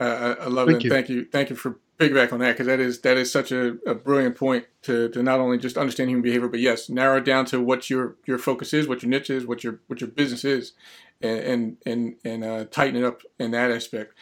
Uh, 0.00 0.36
I, 0.40 0.44
I 0.44 0.46
love 0.46 0.68
thank 0.68 0.80
it. 0.80 0.84
You. 0.84 0.90
Thank 0.90 1.08
you. 1.10 1.24
Thank 1.26 1.50
you 1.50 1.56
for 1.56 1.78
piggyback 1.98 2.32
on 2.32 2.38
that 2.38 2.52
because 2.52 2.66
that 2.66 2.80
is 2.80 3.00
that 3.00 3.16
is 3.16 3.30
such 3.30 3.52
a, 3.52 3.76
a 3.86 3.94
brilliant 3.94 4.36
point 4.36 4.66
to, 4.82 5.08
to 5.10 5.22
not 5.22 5.40
only 5.40 5.58
just 5.58 5.76
understand 5.76 6.08
human 6.08 6.22
behavior, 6.22 6.48
but 6.48 6.60
yes, 6.60 6.88
narrow 6.88 7.18
it 7.18 7.24
down 7.24 7.44
to 7.46 7.60
what 7.60 7.90
your 7.90 8.16
your 8.24 8.38
focus 8.38 8.72
is, 8.72 8.88
what 8.88 9.02
your 9.02 9.10
niche 9.10 9.30
is, 9.30 9.44
what 9.44 9.64
your 9.64 9.80
what 9.88 10.00
your 10.00 10.08
business 10.08 10.44
is, 10.44 10.72
and 11.20 11.40
and 11.40 11.76
and, 11.86 12.14
and 12.24 12.44
uh, 12.44 12.64
tighten 12.66 12.96
it 12.96 13.04
up 13.04 13.22
in 13.38 13.50
that 13.52 13.70
aspect. 13.70 14.14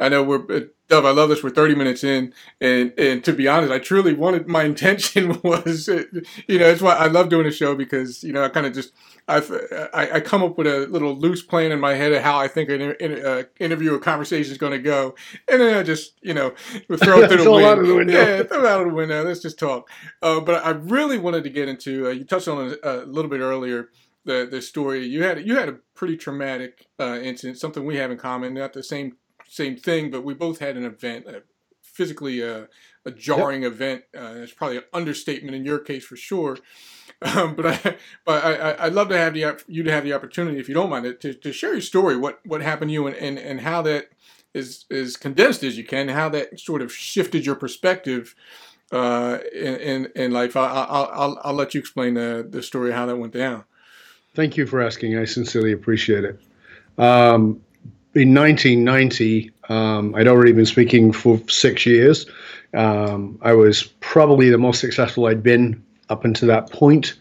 I 0.00 0.08
know 0.08 0.22
we're 0.22 0.44
uh, 0.50 0.60
Dov. 0.88 1.06
I 1.06 1.10
love 1.12 1.30
this. 1.30 1.42
We're 1.42 1.50
30 1.50 1.74
minutes 1.74 2.04
in, 2.04 2.34
and 2.60 2.92
and 2.98 3.24
to 3.24 3.32
be 3.32 3.48
honest, 3.48 3.72
I 3.72 3.78
truly 3.78 4.12
wanted. 4.12 4.46
My 4.46 4.64
intention 4.74 5.40
was, 5.42 5.88
you 5.88 6.58
know, 6.58 6.66
it's 6.66 6.82
why 6.82 6.94
I 6.94 7.06
love 7.06 7.28
doing 7.28 7.46
a 7.46 7.52
show 7.52 7.74
because 7.74 8.22
you 8.22 8.32
know 8.32 8.44
I 8.44 8.48
kind 8.48 8.66
of 8.66 8.74
just 8.74 8.92
I've, 9.26 9.50
I, 9.94 10.10
I 10.14 10.20
come 10.20 10.42
up 10.42 10.58
with 10.58 10.66
a 10.66 10.86
little 10.86 11.14
loose 11.16 11.42
plan 11.42 11.72
in 11.72 11.80
my 11.80 11.94
head 11.94 12.12
of 12.12 12.22
how 12.22 12.38
I 12.38 12.48
think 12.48 12.68
an 12.68 12.94
in, 13.00 13.24
uh, 13.24 13.44
interview 13.58 13.94
or 13.94 13.98
conversation 13.98 14.52
is 14.52 14.58
going 14.58 14.72
to 14.72 14.78
go, 14.78 15.14
and 15.48 15.60
then 15.60 15.76
I 15.76 15.82
just 15.82 16.18
you 16.20 16.34
know 16.34 16.50
throw 16.96 17.20
it 17.20 17.28
through 17.30 17.44
the, 17.44 17.50
window. 17.50 17.86
the 17.86 17.94
window. 17.94 18.12
Yeah, 18.12 18.42
throw 18.42 18.64
it 18.64 18.66
out 18.66 18.82
of 18.82 18.88
the 18.88 18.94
window. 18.94 19.24
Let's 19.24 19.40
just 19.40 19.58
talk. 19.58 19.88
Uh, 20.20 20.40
but 20.40 20.64
I 20.64 20.70
really 20.70 21.18
wanted 21.18 21.44
to 21.44 21.50
get 21.50 21.68
into. 21.68 22.08
Uh, 22.08 22.10
you 22.10 22.24
touched 22.24 22.48
on 22.48 22.72
it 22.72 22.80
a 22.82 23.06
little 23.06 23.30
bit 23.30 23.40
earlier. 23.40 23.88
The 24.24 24.46
the 24.50 24.62
story 24.62 25.06
you 25.06 25.22
had 25.22 25.46
you 25.46 25.56
had 25.56 25.68
a 25.68 25.78
pretty 25.94 26.16
traumatic 26.16 26.86
uh, 26.98 27.18
incident, 27.22 27.58
something 27.58 27.84
we 27.84 27.96
have 27.96 28.10
in 28.10 28.18
common. 28.18 28.54
Not 28.54 28.72
the 28.72 28.82
same 28.82 29.16
same 29.48 29.76
thing, 29.76 30.10
but 30.10 30.24
we 30.24 30.34
both 30.34 30.58
had 30.58 30.76
an 30.76 30.84
event, 30.84 31.26
a 31.26 31.42
physically 31.82 32.42
uh, 32.42 32.66
a 33.06 33.10
jarring 33.10 33.62
yep. 33.62 33.72
event. 33.72 34.04
Uh, 34.16 34.34
it's 34.36 34.52
probably 34.52 34.78
an 34.78 34.84
understatement 34.92 35.54
in 35.54 35.64
your 35.64 35.78
case 35.78 36.04
for 36.04 36.16
sure. 36.16 36.58
Um, 37.22 37.54
but 37.54 37.64
I, 37.64 37.96
but 38.26 38.44
I, 38.44 38.86
I'd 38.86 38.92
love 38.92 39.08
to 39.08 39.16
have 39.16 39.32
the, 39.32 39.58
you 39.66 39.82
to 39.82 39.90
have 39.90 40.04
the 40.04 40.12
opportunity, 40.12 40.58
if 40.58 40.68
you 40.68 40.74
don't 40.74 40.90
mind, 40.90 41.06
it 41.06 41.22
to, 41.22 41.32
to 41.32 41.52
share 41.52 41.72
your 41.72 41.80
story, 41.80 42.18
what, 42.18 42.40
what 42.44 42.60
happened 42.60 42.90
to 42.90 42.92
you, 42.92 43.06
and, 43.06 43.16
and, 43.16 43.38
and 43.38 43.60
how 43.62 43.80
that 43.82 44.10
is 44.52 44.84
as 44.90 45.16
condensed 45.16 45.62
as 45.62 45.78
you 45.78 45.84
can, 45.84 46.08
how 46.08 46.28
that 46.30 46.60
sort 46.60 46.82
of 46.82 46.92
shifted 46.92 47.46
your 47.46 47.54
perspective 47.54 48.34
uh, 48.92 49.38
in, 49.54 49.76
in, 49.76 50.12
in 50.14 50.30
life. 50.32 50.54
I, 50.54 50.66
I'll, 50.66 51.10
I'll, 51.12 51.40
I'll 51.44 51.54
let 51.54 51.72
you 51.72 51.80
explain 51.80 52.14
the, 52.14 52.46
the 52.48 52.62
story 52.62 52.92
how 52.92 53.06
that 53.06 53.16
went 53.16 53.32
down. 53.32 53.64
Thank 54.34 54.56
you 54.56 54.66
for 54.66 54.82
asking. 54.82 55.16
I 55.16 55.24
sincerely 55.24 55.72
appreciate 55.72 56.24
it. 56.24 56.40
Um, 56.98 57.60
in 58.14 58.34
1990, 58.34 59.52
um, 59.68 60.14
I'd 60.14 60.28
already 60.28 60.52
been 60.52 60.66
speaking 60.66 61.12
for 61.12 61.40
six 61.48 61.86
years. 61.86 62.26
Um, 62.74 63.38
I 63.42 63.52
was 63.52 63.84
probably 64.00 64.50
the 64.50 64.58
most 64.58 64.80
successful 64.80 65.26
I'd 65.26 65.42
been 65.42 65.84
up 66.08 66.24
until 66.24 66.48
that 66.48 66.70
point. 66.70 67.14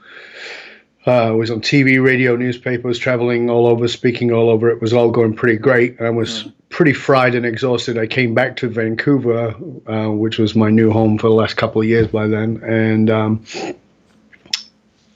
Uh, 1.06 1.28
I 1.28 1.32
was 1.32 1.52
on 1.52 1.62
TV, 1.62 2.04
radio, 2.04 2.36
newspapers, 2.36 2.98
traveling 2.98 3.50
all 3.50 3.68
over, 3.68 3.88
speaking 3.88 4.32
all 4.32 4.50
over. 4.50 4.70
It 4.70 4.82
was 4.82 4.94
all 4.94 5.12
going 5.12 5.36
pretty 5.36 5.58
great. 5.58 6.00
I 6.02 6.10
was 6.10 6.44
mm. 6.44 6.54
pretty 6.70 6.94
fried 6.94 7.36
and 7.36 7.46
exhausted. 7.46 7.98
I 7.98 8.08
came 8.08 8.34
back 8.34 8.56
to 8.58 8.70
Vancouver, 8.70 9.54
uh, 9.88 10.12
which 10.12 10.38
was 10.40 10.56
my 10.56 10.70
new 10.70 10.92
home 10.92 11.18
for 11.18 11.28
the 11.28 11.34
last 11.34 11.58
couple 11.58 11.82
of 11.82 11.88
years 11.88 12.08
by 12.08 12.28
then, 12.28 12.64
and 12.64 13.10
um, 13.10 13.46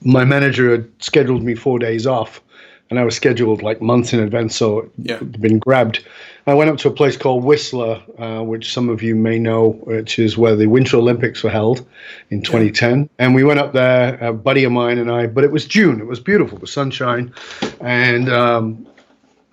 my 0.08 0.24
manager 0.24 0.72
had 0.72 0.90
scheduled 1.00 1.44
me 1.44 1.54
four 1.54 1.80
days 1.80 2.08
off, 2.08 2.42
and 2.90 2.98
I 2.98 3.04
was 3.04 3.14
scheduled 3.14 3.62
like 3.62 3.82
months 3.82 4.14
in 4.14 4.22
advance, 4.22 4.56
so 4.56 4.80
it 4.80 4.92
yeah. 4.98 5.18
had 5.18 5.42
been 5.42 5.60
grabbed. 5.60 6.06
I 6.48 6.54
went 6.54 6.70
up 6.70 6.78
to 6.78 6.88
a 6.88 6.92
place 6.92 7.18
called 7.18 7.44
Whistler, 7.44 8.02
uh, 8.18 8.42
which 8.42 8.72
some 8.72 8.88
of 8.88 9.04
you 9.04 9.16
may 9.16 9.38
know, 9.38 9.72
which 9.84 10.18
is 10.18 10.38
where 10.38 10.56
the 10.56 10.68
Winter 10.68 10.96
Olympics 10.96 11.44
were 11.44 11.50
held 11.50 11.86
in 12.30 12.42
2010. 12.42 13.02
Yeah. 13.02 13.08
And 13.20 13.36
we 13.36 13.44
went 13.44 13.60
up 13.60 13.74
there, 13.74 14.16
a 14.24 14.32
buddy 14.32 14.64
of 14.64 14.72
mine 14.72 14.98
and 14.98 15.12
I, 15.12 15.28
but 15.28 15.44
it 15.44 15.52
was 15.52 15.66
June. 15.66 16.00
It 16.00 16.08
was 16.08 16.22
beautiful, 16.22 16.58
the 16.58 16.68
sunshine. 16.68 17.34
And, 17.82 18.32
um, 18.32 18.88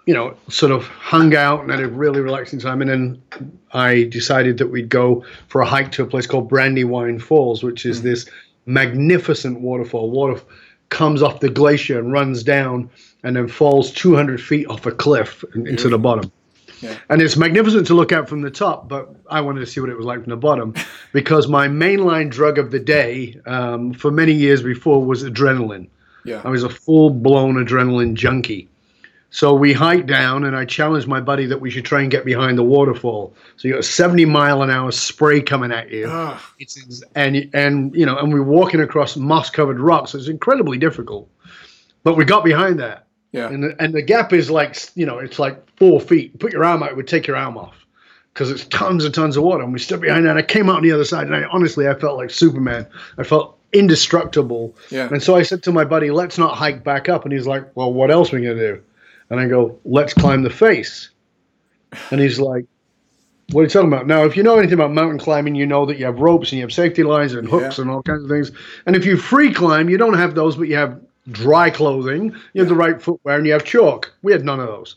you 0.07 0.15
know, 0.15 0.37
sort 0.49 0.71
of 0.71 0.87
hung 0.87 1.35
out 1.35 1.63
and 1.63 1.71
had 1.73 1.81
a 1.81 1.89
really 1.89 2.21
relaxing 2.21 2.61
time. 2.61 2.81
And 2.81 2.89
then 2.89 3.23
I 3.73 4.05
decided 4.05 4.59
that 4.59 4.69
we'd 4.69 4.89
go 4.89 5.25
for 5.49 5.63
a 5.63 5.67
hike 5.67 5.91
to 5.93 6.05
a 6.05 6.07
place 6.07 6.29
called 6.29 6.49
Brandywine 6.49 7.19
Falls, 7.19 7.65
which 7.65 7.85
is 7.85 8.01
mm. 8.01 8.05
this 8.05 8.31
magnificent 8.67 9.61
waterfall. 9.61 10.11
Water 10.11 10.41
comes 10.89 11.23
off 11.23 11.41
the 11.41 11.49
glacier 11.49 11.99
and 11.99 12.13
runs 12.13 12.43
down 12.43 12.91
and 13.23 13.37
then 13.37 13.49
falls 13.49 13.91
200 13.93 14.41
feet 14.41 14.67
off 14.69 14.87
a 14.87 14.93
cliff 14.93 15.45
into 15.55 15.89
the 15.89 15.99
bottom. 15.99 16.31
And 17.09 17.23
it's 17.23 17.37
magnificent 17.37 17.87
to 17.87 17.95
look 17.95 18.13
at 18.13 18.29
from 18.29 18.43
the 18.43 18.51
top, 18.51 18.89
but 18.89 19.09
I 19.31 19.41
wanted 19.41 19.61
to 19.61 19.67
see 19.67 19.81
what 19.81 19.89
it 19.89 19.97
was 19.97 20.07
like 20.07 20.23
from 20.23 20.31
the 20.31 20.37
bottom 20.37 20.75
because 21.13 21.49
my 21.49 21.67
mainline 21.67 22.31
drug 22.31 22.59
of 22.59 22.71
the 22.71 22.81
day 22.81 23.41
um, 23.47 23.93
for 23.93 24.11
many 24.11 24.33
years 24.33 24.63
before 24.63 25.03
was 25.03 25.25
adrenaline. 25.25 25.89
Yeah. 26.25 26.43
I 26.45 26.49
was 26.49 26.63
a 26.63 26.69
full 26.69 27.11
blown 27.11 27.55
adrenaline 27.55 28.15
junkie. 28.15 28.69
So 29.35 29.53
we 29.53 29.73
hiked 29.73 30.07
down, 30.07 30.45
and 30.45 30.55
I 30.55 30.65
challenged 30.65 31.09
my 31.09 31.21
buddy 31.21 31.47
that 31.47 31.61
we 31.61 31.69
should 31.69 31.85
try 31.85 32.03
and 32.03 32.09
get 32.09 32.25
behind 32.25 32.57
the 32.57 32.63
waterfall. 32.63 33.35
So 33.57 33.67
you 33.67 33.75
got 33.75 33.81
a 33.81 33.83
70 33.83 34.27
mile 34.27 34.63
an 34.63 34.71
hour 34.71 34.93
spray 34.93 35.43
coming 35.43 35.73
at 35.73 35.91
you, 35.91 36.07
it's, 36.61 37.03
and 37.17 37.51
and 37.53 37.93
you 37.97 38.07
know, 38.07 38.17
and 38.17 38.33
we're 38.33 38.45
walking 38.45 38.81
across 38.81 39.17
moss 39.17 39.51
covered 39.51 39.81
rocks. 39.81 40.13
So 40.13 40.19
it's 40.19 40.29
incredibly 40.29 40.79
difficult, 40.79 41.29
but 42.05 42.17
we 42.17 42.25
got 42.25 42.45
behind 42.45 42.79
that, 42.79 43.09
yeah. 43.33 43.49
And 43.49 43.65
the, 43.65 43.77
and 43.81 43.93
the 43.93 44.03
gap 44.03 44.33
is 44.33 44.53
like, 44.53 44.77
you 44.95 45.05
know, 45.05 45.19
it's 45.19 45.41
like 45.41 45.69
four 45.77 46.01
feet. 46.01 46.39
Put 46.39 46.53
your 46.53 46.65
arm 46.65 46.85
out, 46.85 46.91
it 46.91 46.97
would 46.97 47.09
take 47.09 47.27
your 47.27 47.37
arm 47.37 47.59
off 47.59 47.75
because 48.33 48.53
it's 48.53 48.65
tons 48.67 49.05
and 49.05 49.13
tons 49.13 49.37
of 49.37 49.43
water. 49.43 49.65
And 49.65 49.73
we 49.73 49.81
stood 49.81 50.01
behind 50.01 50.27
that. 50.27 50.31
And 50.31 50.39
I 50.39 50.43
came 50.43 50.71
out 50.71 50.77
on 50.77 50.85
the 50.85 50.93
other 50.93 51.05
side, 51.05 51.27
and 51.27 51.35
I 51.35 51.43
honestly, 51.51 51.89
I 51.89 51.95
felt 51.95 52.17
like 52.17 52.31
Superman. 52.31 52.87
I 53.19 53.25
felt 53.25 53.59
indestructible. 53.73 54.77
Yeah. 54.91 55.09
And 55.09 55.21
so 55.21 55.35
I 55.35 55.43
said 55.43 55.65
to 55.65 55.73
my 55.73 55.85
buddy, 55.85 56.13
let's 56.13 56.39
not 56.39 56.57
hike 56.57 56.85
back 56.85 57.09
up. 57.09 57.25
And 57.25 57.33
he's 57.33 57.49
like, 57.49 57.75
well, 57.75 57.93
what 57.93 58.13
else 58.13 58.33
are 58.33 58.37
we 58.37 58.43
going 58.43 58.57
to 58.57 58.75
do? 58.77 58.83
And 59.31 59.41
I 59.41 59.47
go, 59.49 59.79
let's 59.85 60.15
climb 60.15 60.43
the 60.43 60.51
face. 60.51 61.11
And 62.11 62.21
he's 62.21 62.39
like, 62.39 62.67
what 63.51 63.61
are 63.61 63.65
you 63.65 63.71
talking 63.71 63.89
about? 63.89 64.07
Now, 64.07 64.25
if 64.25 64.37
you 64.37 64.43
know 64.43 64.59
anything 64.59 64.75
about 64.75 64.93
mountain 64.93 65.19
climbing, 65.19 65.55
you 65.55 65.67
know 65.67 65.85
that 65.87 65.99
you 65.99 66.07
have 66.07 66.19
ropes 66.19 66.51
and 66.51 66.59
you 66.59 66.63
have 66.63 66.73
safety 66.73 67.03
lines 67.03 67.35
and 67.35 67.49
hooks 67.49 67.79
yeah. 67.79 67.83
and 67.83 67.91
all 67.91 68.03
kinds 68.03 68.25
of 68.25 68.31
things. 68.31 68.53
And 68.87 68.97
if 68.97 69.05
you 69.05 69.17
free 69.17 69.53
climb, 69.53 69.89
you 69.89 69.99
don't 69.99 70.15
have 70.15 70.35
those, 70.35 70.57
but 70.57 70.69
you 70.69 70.77
have 70.77 71.01
dry 71.31 71.71
clothing, 71.71 72.35
you 72.53 72.63
have 72.63 72.69
the 72.69 72.75
right 72.75 73.01
footwear, 73.01 73.37
and 73.37 73.47
you 73.47 73.53
have 73.53 73.65
chalk. 73.65 74.13
We 74.23 74.33
had 74.33 74.45
none 74.45 74.61
of 74.61 74.67
those. 74.67 74.95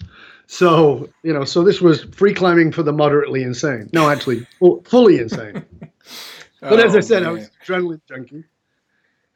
So, 0.47 1.09
you 1.23 1.33
know, 1.33 1.43
so 1.43 1.63
this 1.63 1.81
was 1.81 2.05
free 2.05 2.33
climbing 2.33 2.71
for 2.71 2.83
the 2.83 2.93
moderately 2.93 3.43
insane. 3.43 3.89
No, 3.91 4.09
actually, 4.09 4.47
full, 4.59 4.81
fully 4.83 5.19
insane. 5.19 5.65
but 6.61 6.79
as 6.79 6.95
I 6.95 7.01
said, 7.01 7.23
oh, 7.23 7.25
man. 7.25 7.29
I 7.29 7.31
was 7.33 7.49
adrenaline 7.65 8.01
junkie. 8.07 8.43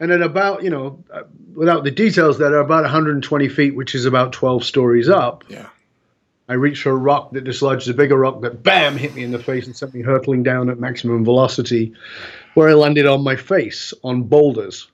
And 0.01 0.11
at 0.11 0.21
about, 0.21 0.63
you 0.63 0.69
know, 0.69 1.01
uh, 1.13 1.23
without 1.53 1.85
the 1.85 1.91
details, 1.91 2.39
that 2.39 2.51
are 2.51 2.59
about 2.59 2.83
120 2.83 3.47
feet, 3.47 3.75
which 3.75 3.95
is 3.95 4.05
about 4.05 4.33
12 4.33 4.65
stories 4.65 5.07
up. 5.07 5.45
Yeah. 5.47 5.67
I 6.49 6.55
reached 6.55 6.83
for 6.83 6.89
a 6.89 6.95
rock 6.95 7.31
that 7.31 7.45
dislodged 7.45 7.87
a 7.87 7.93
bigger 7.93 8.17
rock 8.17 8.41
that 8.41 8.61
bam 8.61 8.97
hit 8.97 9.15
me 9.15 9.23
in 9.23 9.31
the 9.31 9.39
face 9.39 9.67
and 9.67 9.75
sent 9.75 9.93
me 9.93 10.01
hurtling 10.01 10.43
down 10.43 10.69
at 10.69 10.79
maximum 10.79 11.23
velocity, 11.23 11.93
where 12.55 12.67
I 12.67 12.73
landed 12.73 13.05
on 13.05 13.23
my 13.23 13.37
face 13.37 13.93
on 14.03 14.23
boulders 14.23 14.89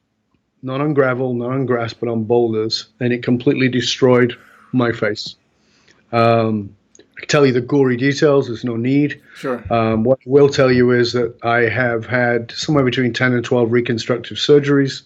not 0.62 0.82
on 0.82 0.94
gravel, 0.94 1.34
not 1.34 1.52
on 1.52 1.66
grass, 1.66 1.94
but 1.94 2.10
on 2.10 2.24
boulders, 2.24 2.88
and 3.00 3.14
it 3.14 3.24
completely 3.24 3.70
destroyed 3.70 4.36
my 4.72 4.92
face. 4.92 5.36
Um, 6.12 6.76
tell 7.28 7.46
you 7.46 7.52
the 7.52 7.62
gory 7.62 7.98
details. 7.98 8.48
There's 8.48 8.64
no 8.64 8.76
need. 8.76 9.22
Sure. 9.36 9.64
Um, 9.74 10.04
what 10.04 10.20
I 10.20 10.30
will 10.30 10.50
tell 10.50 10.72
you 10.72 10.92
is 10.92 11.14
that 11.14 11.36
I 11.44 11.62
have 11.62 12.06
had 12.06 12.52
somewhere 12.52 12.84
between 12.84 13.14
10 13.14 13.34
and 13.34 13.44
12 13.44 13.72
reconstructive 13.72 14.38
surgeries. 14.38 15.04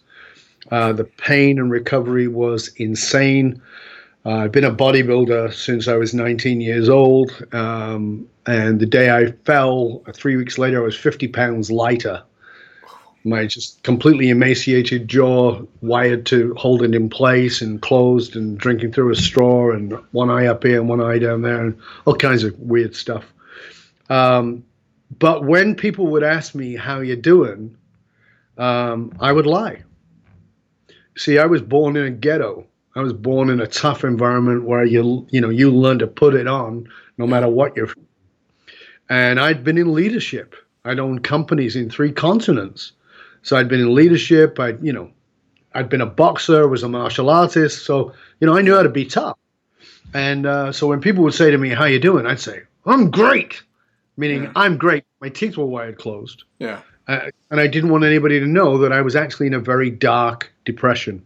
Uh, 0.71 0.93
the 0.93 1.04
pain 1.04 1.60
and 1.60 1.71
recovery 1.71 2.28
was 2.28 2.69
insane. 2.78 3.62
Uh, 4.26 4.36
I've 4.36 4.52
been 4.52 4.63
a 4.63 4.74
bodybuilder 4.74 5.54
since 5.54 5.88
I 5.88 5.95
was 5.95 6.13
19 6.13 6.62
years 6.62 6.89
old. 6.89 7.32
Um, 7.54 8.28
and 8.45 8.80
the 8.80 8.86
day 8.86 9.15
I 9.15 9.32
fell, 9.45 10.04
three 10.13 10.36
weeks 10.36 10.58
later, 10.58 10.82
I 10.82 10.86
was 10.86 10.95
50 10.95 11.28
pounds 11.30 11.71
lighter 11.71 12.24
my 13.23 13.45
just 13.45 13.84
completely 13.84 14.29
emaciated 14.29 15.07
jaw 15.07 15.62
wired 15.81 16.25
to 16.27 16.53
hold 16.55 16.81
it 16.81 16.95
in 16.95 17.10
place 17.10 17.62
and 17.62 17.81
closed 17.81 18.36
and 18.36 18.57
drinking 18.57 18.91
through 18.91 19.12
a 19.12 19.15
straw 19.15 19.71
and 19.71 19.93
one 20.12 20.29
eye 20.29 20.47
up 20.47 20.63
here 20.63 20.79
and 20.79 20.89
one 20.89 21.01
eye 21.01 21.19
down 21.19 21.41
there 21.41 21.63
and 21.63 21.77
all 22.05 22.15
kinds 22.15 22.43
of 22.43 22.57
weird 22.60 22.95
stuff. 22.95 23.25
Um, 24.10 24.63
but 25.19 25.45
when 25.45 25.75
people 25.75 26.07
would 26.07 26.23
ask 26.23 26.55
me 26.55 26.75
how 26.75 26.99
you're 26.99 27.15
doing, 27.15 27.75
um, 28.57 29.15
I 29.19 29.31
would 29.31 29.45
lie. 29.45 29.84
See, 31.17 31.38
I 31.38 31.45
was 31.45 31.62
born 31.62 31.97
in 31.97 32.05
a 32.05 32.12
ghetto. 32.12 32.65
I 32.95 33.01
was 33.01 33.13
born 33.13 33.49
in 33.49 33.60
a 33.60 33.67
tough 33.67 34.03
environment 34.03 34.63
where 34.63 34.84
you 34.84 35.28
you 35.30 35.39
know 35.39 35.49
you 35.49 35.72
learn 35.72 35.99
to 35.99 36.07
put 36.07 36.36
it 36.36 36.47
on 36.47 36.89
no 37.17 37.28
matter 37.28 37.47
what 37.47 37.76
you're. 37.76 37.89
And 39.09 39.39
I'd 39.39 39.63
been 39.63 39.78
in 39.78 39.93
leadership. 39.93 40.55
I'd 40.84 40.99
owned 40.99 41.24
companies 41.24 41.76
in 41.76 41.89
three 41.89 42.11
continents. 42.11 42.93
So 43.43 43.57
I'd 43.57 43.67
been 43.67 43.79
in 43.79 43.93
leadership. 43.93 44.59
I, 44.59 44.69
you 44.81 44.93
know, 44.93 45.09
I'd 45.73 45.89
been 45.89 46.01
a 46.01 46.05
boxer, 46.05 46.67
was 46.67 46.83
a 46.83 46.89
martial 46.89 47.29
artist. 47.29 47.85
So 47.85 48.13
you 48.39 48.47
know, 48.47 48.55
I 48.55 48.61
knew 48.61 48.75
how 48.75 48.83
to 48.83 48.89
be 48.89 49.05
tough. 49.05 49.37
And 50.13 50.45
uh, 50.45 50.71
so 50.71 50.87
when 50.87 50.99
people 51.01 51.23
would 51.23 51.33
say 51.33 51.51
to 51.51 51.57
me, 51.57 51.69
"How 51.69 51.85
you 51.85 51.99
doing?" 51.99 52.25
I'd 52.25 52.39
say, 52.39 52.61
"I'm 52.85 53.09
great," 53.11 53.63
meaning 54.17 54.43
yeah. 54.43 54.51
I'm 54.55 54.77
great. 54.77 55.05
My 55.21 55.29
teeth 55.29 55.57
were 55.57 55.65
wired 55.65 55.97
closed. 55.97 56.43
Yeah. 56.59 56.81
Uh, 57.07 57.29
and 57.49 57.59
I 57.59 57.67
didn't 57.67 57.89
want 57.89 58.03
anybody 58.03 58.39
to 58.39 58.45
know 58.45 58.77
that 58.77 58.91
I 58.91 59.01
was 59.01 59.15
actually 59.15 59.47
in 59.47 59.53
a 59.53 59.59
very 59.59 59.89
dark 59.89 60.51
depression. 60.65 61.25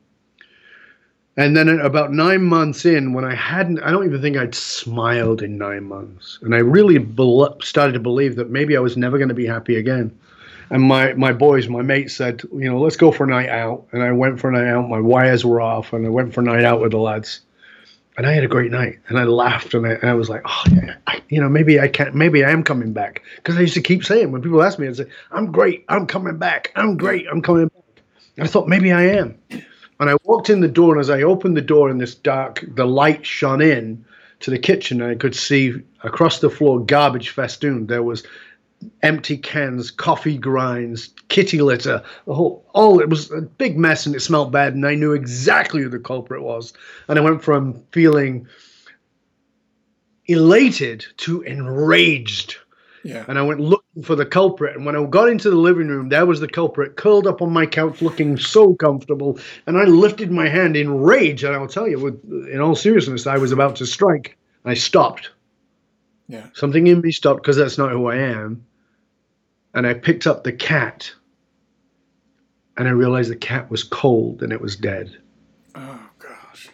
And 1.37 1.55
then 1.55 1.67
about 1.67 2.13
nine 2.13 2.43
months 2.43 2.85
in, 2.85 3.11
when 3.11 3.25
I 3.25 3.35
hadn't, 3.35 3.79
I 3.79 3.91
don't 3.91 4.05
even 4.05 4.21
think 4.21 4.37
I'd 4.37 4.55
smiled 4.55 5.41
in 5.41 5.57
nine 5.57 5.83
months. 5.83 6.39
And 6.41 6.55
I 6.55 6.59
really 6.59 6.97
be- 6.97 7.47
started 7.61 7.91
to 7.93 7.99
believe 7.99 8.37
that 8.37 8.49
maybe 8.49 8.77
I 8.77 8.79
was 8.79 8.95
never 8.95 9.17
going 9.17 9.27
to 9.29 9.35
be 9.35 9.45
happy 9.45 9.75
again. 9.75 10.17
And 10.69 10.83
my, 10.83 11.13
my 11.13 11.31
boys, 11.31 11.67
my 11.67 11.81
mates 11.81 12.15
said, 12.15 12.41
you 12.51 12.69
know, 12.69 12.79
let's 12.79 12.95
go 12.95 13.11
for 13.11 13.23
a 13.23 13.27
night 13.27 13.49
out. 13.49 13.87
And 13.91 14.01
I 14.01 14.11
went 14.11 14.39
for 14.39 14.49
a 14.49 14.53
night 14.53 14.67
out. 14.67 14.89
My 14.89 14.99
wires 14.99 15.45
were 15.45 15.61
off, 15.61 15.93
and 15.93 16.05
I 16.05 16.09
went 16.09 16.33
for 16.33 16.41
a 16.41 16.43
night 16.43 16.63
out 16.63 16.81
with 16.81 16.91
the 16.91 16.97
lads. 16.97 17.41
And 18.17 18.25
I 18.25 18.31
had 18.31 18.43
a 18.43 18.47
great 18.47 18.71
night. 18.71 18.99
And 19.07 19.19
I 19.19 19.25
laughed, 19.25 19.73
and 19.73 19.85
I, 19.85 19.91
and 19.91 20.09
I 20.09 20.13
was 20.13 20.29
like, 20.29 20.41
oh, 20.45 20.63
yeah, 20.71 20.95
I, 21.05 21.21
you 21.29 21.39
know, 21.39 21.49
maybe 21.49 21.79
I 21.79 21.87
can't, 21.87 22.15
maybe 22.15 22.43
I 22.43 22.51
am 22.51 22.63
coming 22.63 22.93
back. 22.93 23.21
Because 23.35 23.57
I 23.57 23.61
used 23.61 23.73
to 23.75 23.81
keep 23.81 24.03
saying, 24.03 24.31
when 24.31 24.41
people 24.41 24.63
ask 24.63 24.79
me, 24.79 24.87
I'd 24.87 24.95
say, 24.95 25.07
I'm 25.31 25.51
great, 25.51 25.85
I'm 25.89 26.07
coming 26.07 26.37
back, 26.37 26.71
I'm 26.75 26.97
great, 26.97 27.27
I'm 27.29 27.41
coming 27.41 27.67
back. 27.67 28.03
And 28.37 28.45
I 28.45 28.47
thought, 28.47 28.67
maybe 28.67 28.91
I 28.91 29.03
am. 29.03 29.37
And 29.99 30.09
I 30.09 30.15
walked 30.23 30.49
in 30.49 30.61
the 30.61 30.67
door, 30.67 30.93
and 30.93 30.99
as 30.99 31.09
I 31.09 31.21
opened 31.21 31.55
the 31.55 31.61
door 31.61 31.89
in 31.89 31.99
this 31.99 32.15
dark, 32.15 32.63
the 32.67 32.85
light 32.85 33.25
shone 33.25 33.61
in 33.61 34.03
to 34.41 34.51
the 34.51 34.59
kitchen, 34.59 35.01
and 35.01 35.11
I 35.11 35.15
could 35.15 35.35
see 35.35 35.73
across 36.03 36.39
the 36.39 36.49
floor 36.49 36.83
garbage 36.83 37.29
festooned. 37.29 37.87
There 37.87 38.03
was 38.03 38.23
empty 39.01 39.37
cans, 39.37 39.91
coffee 39.91 40.37
grinds, 40.37 41.13
kitty 41.29 41.61
litter, 41.61 42.03
the 42.25 42.33
whole 42.33 42.65
all 42.73 42.99
it 42.99 43.09
was 43.09 43.31
a 43.31 43.41
big 43.41 43.77
mess 43.77 44.05
and 44.05 44.15
it 44.15 44.19
smelled 44.21 44.51
bad, 44.51 44.73
and 44.75 44.85
I 44.85 44.95
knew 44.95 45.13
exactly 45.13 45.81
who 45.81 45.89
the 45.89 45.99
culprit 45.99 46.41
was. 46.41 46.73
And 47.07 47.17
I 47.17 47.21
went 47.21 47.43
from 47.43 47.81
feeling 47.91 48.47
elated 50.27 51.05
to 51.17 51.41
enraged 51.43 52.57
Yeah. 53.03 53.23
and 53.27 53.37
I 53.37 53.43
went 53.43 53.59
looking 53.59 54.01
for 54.03 54.15
the 54.15 54.25
culprit. 54.25 54.75
And 54.75 54.85
when 54.85 54.95
I 54.95 55.05
got 55.05 55.29
into 55.29 55.51
the 55.51 55.55
living 55.55 55.87
room, 55.87 56.09
there 56.09 56.25
was 56.25 56.39
the 56.39 56.47
culprit 56.47 56.95
curled 56.95 57.27
up 57.27 57.41
on 57.43 57.53
my 57.53 57.67
couch, 57.67 58.01
looking 58.01 58.35
so 58.37 58.73
comfortable. 58.73 59.39
And 59.67 59.77
I 59.77 59.83
lifted 59.83 60.31
my 60.31 60.49
hand 60.49 60.75
in 60.75 61.01
rage, 61.01 61.43
and 61.43 61.55
I'll 61.55 61.67
tell 61.67 61.87
you, 61.87 61.99
with 61.99 62.49
in 62.51 62.59
all 62.59 62.75
seriousness, 62.75 63.27
I 63.27 63.37
was 63.37 63.51
about 63.51 63.75
to 63.77 63.85
strike. 63.85 64.35
I 64.65 64.73
stopped. 64.73 65.29
Yeah. 66.27 66.47
Something 66.53 66.87
in 66.87 67.01
me 67.01 67.11
stopped 67.11 67.41
because 67.41 67.57
that's 67.57 67.77
not 67.77 67.91
who 67.91 68.07
I 68.07 68.17
am. 68.17 68.65
And 69.73 69.85
I 69.85 69.93
picked 69.93 70.25
up 70.25 70.43
the 70.43 70.53
cat, 70.53 71.13
and 72.77 72.87
I 72.87 72.91
realized 72.91 73.29
the 73.29 73.35
cat 73.35 73.69
was 73.69 73.83
cold 73.83 74.41
and 74.41 74.53
it 74.53 74.61
was 74.61 74.75
dead. 74.75 75.17
Oh 75.75 76.09
gosh. 76.17 76.69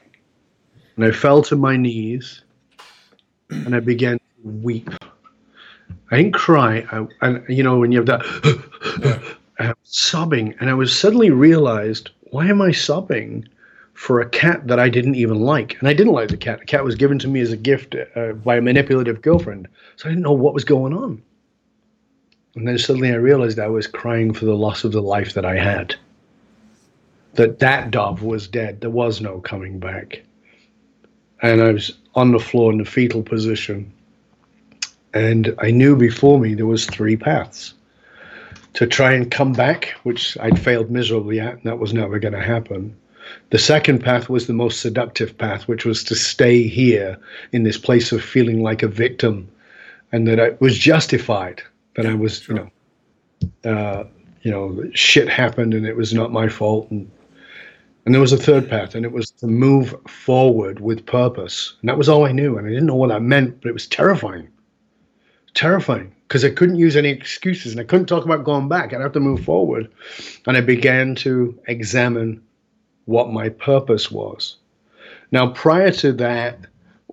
And 0.96 1.06
I 1.06 1.12
fell 1.12 1.42
to 1.44 1.56
my 1.56 1.78
knees, 1.78 2.44
and 3.50 3.76
I 3.76 3.80
began 3.80 4.18
to 4.18 4.24
weep. 4.44 4.90
I 6.12 6.18
didn't 6.18 6.34
cry. 6.34 6.86
I, 6.92 7.08
and 7.26 7.44
you 7.50 7.64
know 7.64 7.80
when 7.80 7.92
you 7.92 8.04
have 8.04 8.08
that 8.08 9.38
I 9.60 9.68
was 9.68 9.76
sobbing, 9.84 10.56
and 10.60 10.70
I 10.70 10.74
was 10.74 10.98
suddenly 10.98 11.30
realized, 11.30 12.12
why 12.32 12.48
am 12.48 12.62
I 12.62 12.72
sobbing 12.72 13.48
for 14.02 14.20
a 14.20 14.28
cat 14.28 14.66
that 14.66 14.80
I 14.80 14.90
didn't 14.90 15.14
even 15.14 15.42
like? 15.42 15.78
And 15.78 15.88
I 15.88 15.94
didn't 15.94 16.14
like 16.14 16.30
the 16.30 16.36
cat. 16.36 16.58
The 16.58 16.66
cat 16.66 16.84
was 16.84 16.96
given 16.96 17.20
to 17.20 17.28
me 17.28 17.40
as 17.40 17.52
a 17.52 17.58
gift 17.58 17.96
uh, 18.16 18.32
by 18.32 18.58
a 18.58 18.62
manipulative 18.62 19.22
girlfriend, 19.22 19.68
so 19.96 20.10
I 20.10 20.12
didn't 20.12 20.24
know 20.24 20.32
what 20.32 20.56
was 20.56 20.64
going 20.64 20.92
on. 20.92 21.22
And 22.56 22.68
then 22.68 22.80
suddenly 22.80 23.12
I 23.12 23.18
realized 23.18 23.60
I 23.60 23.68
was 23.68 23.86
crying 23.86 24.34
for 24.34 24.46
the 24.46 24.56
loss 24.56 24.84
of 24.84 24.92
the 24.92 25.04
life 25.04 25.36
that 25.36 25.46
I 25.46 25.56
had. 25.56 25.94
That 27.36 27.60
that 27.60 27.92
Dov 27.92 28.24
was 28.24 28.48
dead. 28.48 28.82
There 28.82 28.90
was 28.90 29.22
no 29.22 29.40
coming 29.40 29.78
back. 29.78 30.24
And 31.44 31.62
I 31.62 31.72
was 31.72 31.92
on 32.16 32.32
the 32.32 32.40
floor 32.40 32.72
in 32.72 32.80
the 32.80 32.86
fetal 32.86 33.22
position. 33.22 33.94
And 35.14 35.54
I 35.60 35.70
knew 35.70 35.96
before 35.96 36.40
me 36.40 36.56
there 36.56 36.66
was 36.66 36.88
three 36.88 37.18
paths. 37.18 37.76
To 38.74 38.88
try 38.88 39.14
and 39.14 39.30
come 39.30 39.54
back, 39.54 39.94
which 40.02 40.36
I'd 40.40 40.60
failed 40.60 40.90
miserably 40.90 41.40
at, 41.40 41.54
and 41.54 41.64
that 41.66 41.78
was 41.78 41.94
never 41.94 42.18
going 42.18 42.34
to 42.34 42.42
happen. 42.42 42.98
The 43.50 43.60
second 43.60 44.00
path 44.00 44.30
was 44.30 44.48
the 44.48 44.54
most 44.54 44.80
seductive 44.82 45.38
path, 45.38 45.68
which 45.68 45.86
was 45.86 46.04
to 46.06 46.16
stay 46.16 46.64
here 46.64 47.18
in 47.52 47.64
this 47.64 47.78
place 47.78 48.12
of 48.12 48.24
feeling 48.24 48.64
like 48.64 48.84
a 48.84 48.88
victim 48.88 49.50
and 50.12 50.28
that 50.28 50.40
I 50.40 50.52
was 50.60 50.78
justified 50.78 51.62
that 51.96 52.06
I 52.06 52.14
was, 52.14 52.42
Sure. 52.42 52.56
you 52.56 52.70
know, 53.64 53.72
uh, 53.72 54.04
you 54.42 54.52
know, 54.52 54.84
shit 54.94 55.30
happened 55.30 55.74
and 55.74 55.86
it 55.86 55.96
was 55.96 56.14
not 56.14 56.32
my 56.32 56.48
fault. 56.48 56.90
And 56.92 57.10
and 58.06 58.16
there 58.16 58.22
was 58.22 58.34
a 58.34 58.38
third 58.38 58.68
path, 58.68 58.96
and 58.96 59.06
it 59.06 59.12
was 59.12 59.30
to 59.30 59.48
move 59.48 59.96
forward 60.08 60.80
with 60.80 61.06
purpose. 61.06 61.76
And 61.82 61.90
that 61.90 62.00
was 62.00 62.10
all 62.10 62.26
I 62.26 62.32
knew, 62.32 62.58
and 62.58 62.66
I 62.66 62.72
didn't 62.72 62.88
know 62.88 62.96
what 62.96 63.10
that 63.10 63.22
meant, 63.22 63.62
but 63.62 63.70
it 63.70 63.74
was 63.74 63.86
terrifying, 63.86 64.50
terrifying 65.54 66.12
because 66.28 66.44
I 66.44 66.50
couldn't 66.50 66.78
use 66.78 66.96
any 66.96 67.10
excuses, 67.10 67.74
and 67.74 67.82
I 67.82 67.84
couldn't 67.84 68.08
talk 68.08 68.26
about 68.26 68.44
going 68.44 68.68
back. 68.68 68.92
I'd 68.92 69.02
have 69.02 69.12
to 69.12 69.20
move 69.20 69.44
forward, 69.44 69.92
and 70.48 70.58
I 70.58 70.62
began 70.62 71.14
to 71.16 71.60
examine 71.68 72.42
what 73.06 73.32
my 73.32 73.50
purpose 73.50 74.12
was. 74.12 74.58
Now, 75.32 75.48
prior 75.48 75.92
to 75.92 76.14
that, 76.14 76.60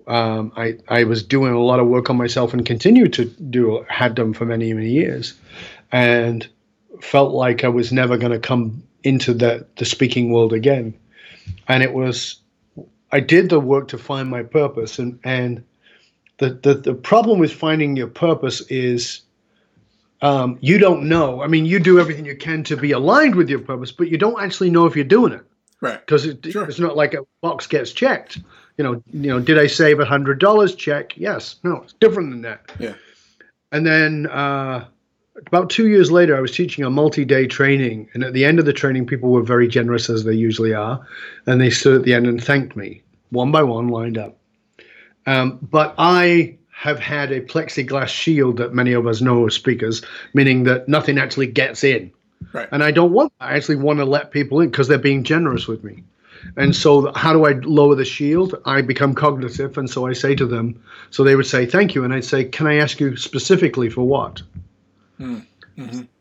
um, 0.07 0.51
I, 0.55 0.77
I 0.87 1.03
was 1.03 1.23
doing 1.23 1.53
a 1.53 1.59
lot 1.59 1.79
of 1.79 1.87
work 1.87 2.09
on 2.09 2.17
myself 2.17 2.53
and 2.53 2.65
continued 2.65 3.13
to 3.13 3.25
do, 3.25 3.85
had 3.87 4.15
done 4.15 4.33
for 4.33 4.45
many, 4.45 4.73
many 4.73 4.89
years, 4.89 5.35
and 5.91 6.47
felt 7.01 7.33
like 7.33 7.63
I 7.63 7.69
was 7.69 7.91
never 7.91 8.17
going 8.17 8.31
to 8.31 8.39
come 8.39 8.83
into 9.03 9.33
the, 9.33 9.65
the 9.77 9.85
speaking 9.85 10.31
world 10.31 10.51
again. 10.51 10.93
And 11.67 11.83
it 11.83 11.93
was, 11.93 12.37
I 13.11 13.19
did 13.19 13.49
the 13.49 13.59
work 13.59 13.87
to 13.89 13.97
find 13.97 14.29
my 14.29 14.43
purpose. 14.43 14.99
And, 14.99 15.19
and 15.23 15.63
the, 16.37 16.49
the, 16.49 16.73
the 16.73 16.93
problem 16.93 17.39
with 17.39 17.53
finding 17.53 17.95
your 17.95 18.07
purpose 18.07 18.61
is 18.61 19.21
um, 20.21 20.57
you 20.59 20.79
don't 20.79 21.07
know. 21.07 21.41
I 21.41 21.47
mean, 21.47 21.65
you 21.65 21.79
do 21.79 21.99
everything 21.99 22.25
you 22.25 22.35
can 22.35 22.63
to 22.65 22.75
be 22.75 22.91
aligned 22.91 23.35
with 23.35 23.49
your 23.49 23.59
purpose, 23.59 23.91
but 23.91 24.09
you 24.09 24.17
don't 24.17 24.41
actually 24.41 24.69
know 24.69 24.85
if 24.85 24.95
you're 24.95 25.05
doing 25.05 25.31
it 25.31 25.45
Right. 25.81 25.99
because 26.05 26.25
it, 26.25 26.45
Sure. 26.51 26.65
it's 26.67 26.79
not 26.79 26.97
like 26.97 27.13
a 27.13 27.19
box 27.41 27.65
gets 27.67 27.91
checked. 27.91 28.39
You 28.77 28.83
know, 28.83 29.03
you 29.11 29.29
know, 29.29 29.39
did 29.39 29.57
I 29.57 29.67
save 29.67 29.99
a 29.99 30.05
hundred 30.05 30.39
dollars? 30.39 30.75
Check. 30.75 31.17
Yes. 31.17 31.55
No, 31.63 31.77
it's 31.83 31.93
different 31.93 32.31
than 32.31 32.41
that. 32.43 32.71
Yeah. 32.79 32.93
And 33.71 33.85
then 33.85 34.27
uh, 34.27 34.85
about 35.47 35.69
two 35.69 35.87
years 35.87 36.11
later, 36.11 36.35
I 36.35 36.41
was 36.41 36.51
teaching 36.55 36.83
a 36.83 36.89
multi-day 36.89 37.47
training, 37.47 38.09
and 38.13 38.23
at 38.23 38.33
the 38.33 38.43
end 38.45 38.59
of 38.59 38.65
the 38.65 38.73
training, 38.73 39.05
people 39.05 39.29
were 39.29 39.43
very 39.43 39.67
generous 39.67 40.09
as 40.09 40.23
they 40.23 40.33
usually 40.33 40.73
are, 40.73 41.05
and 41.45 41.59
they 41.61 41.69
stood 41.69 41.95
at 41.95 42.03
the 42.03 42.13
end 42.13 42.25
and 42.27 42.43
thanked 42.43 42.75
me 42.75 43.01
one 43.31 43.51
by 43.51 43.63
one, 43.63 43.89
lined 43.89 44.17
up. 44.17 44.37
Um, 45.27 45.59
but 45.61 45.93
I 45.97 46.57
have 46.71 46.99
had 46.99 47.31
a 47.31 47.41
plexiglass 47.41 48.07
shield 48.07 48.57
that 48.57 48.73
many 48.73 48.93
of 48.93 49.05
us 49.05 49.21
know 49.21 49.45
as 49.45 49.53
speakers, 49.53 50.01
meaning 50.33 50.63
that 50.63 50.87
nothing 50.87 51.17
actually 51.19 51.47
gets 51.47 51.83
in. 51.83 52.11
Right. 52.53 52.67
And 52.71 52.83
I 52.83 52.91
don't 52.91 53.11
want. 53.11 53.33
I 53.39 53.55
actually 53.55 53.77
want 53.77 53.99
to 53.99 54.05
let 54.05 54.31
people 54.31 54.61
in 54.61 54.69
because 54.69 54.87
they're 54.87 54.97
being 54.97 55.23
generous 55.23 55.67
with 55.67 55.83
me. 55.83 56.03
And 56.55 56.75
so, 56.75 57.11
how 57.13 57.33
do 57.33 57.45
I 57.45 57.51
lower 57.51 57.95
the 57.95 58.05
shield? 58.05 58.55
I 58.65 58.81
become 58.81 59.13
cognitive, 59.13 59.77
and 59.77 59.89
so 59.89 60.07
I 60.07 60.13
say 60.13 60.35
to 60.35 60.45
them. 60.45 60.81
So 61.09 61.23
they 61.23 61.35
would 61.35 61.45
say, 61.45 61.65
"Thank 61.65 61.95
you," 61.95 62.03
and 62.03 62.13
I'd 62.13 62.25
say, 62.25 62.45
"Can 62.45 62.65
I 62.65 62.75
ask 62.75 62.99
you 62.99 63.17
specifically 63.17 63.89
for 63.89 64.07
what?" 64.07 64.41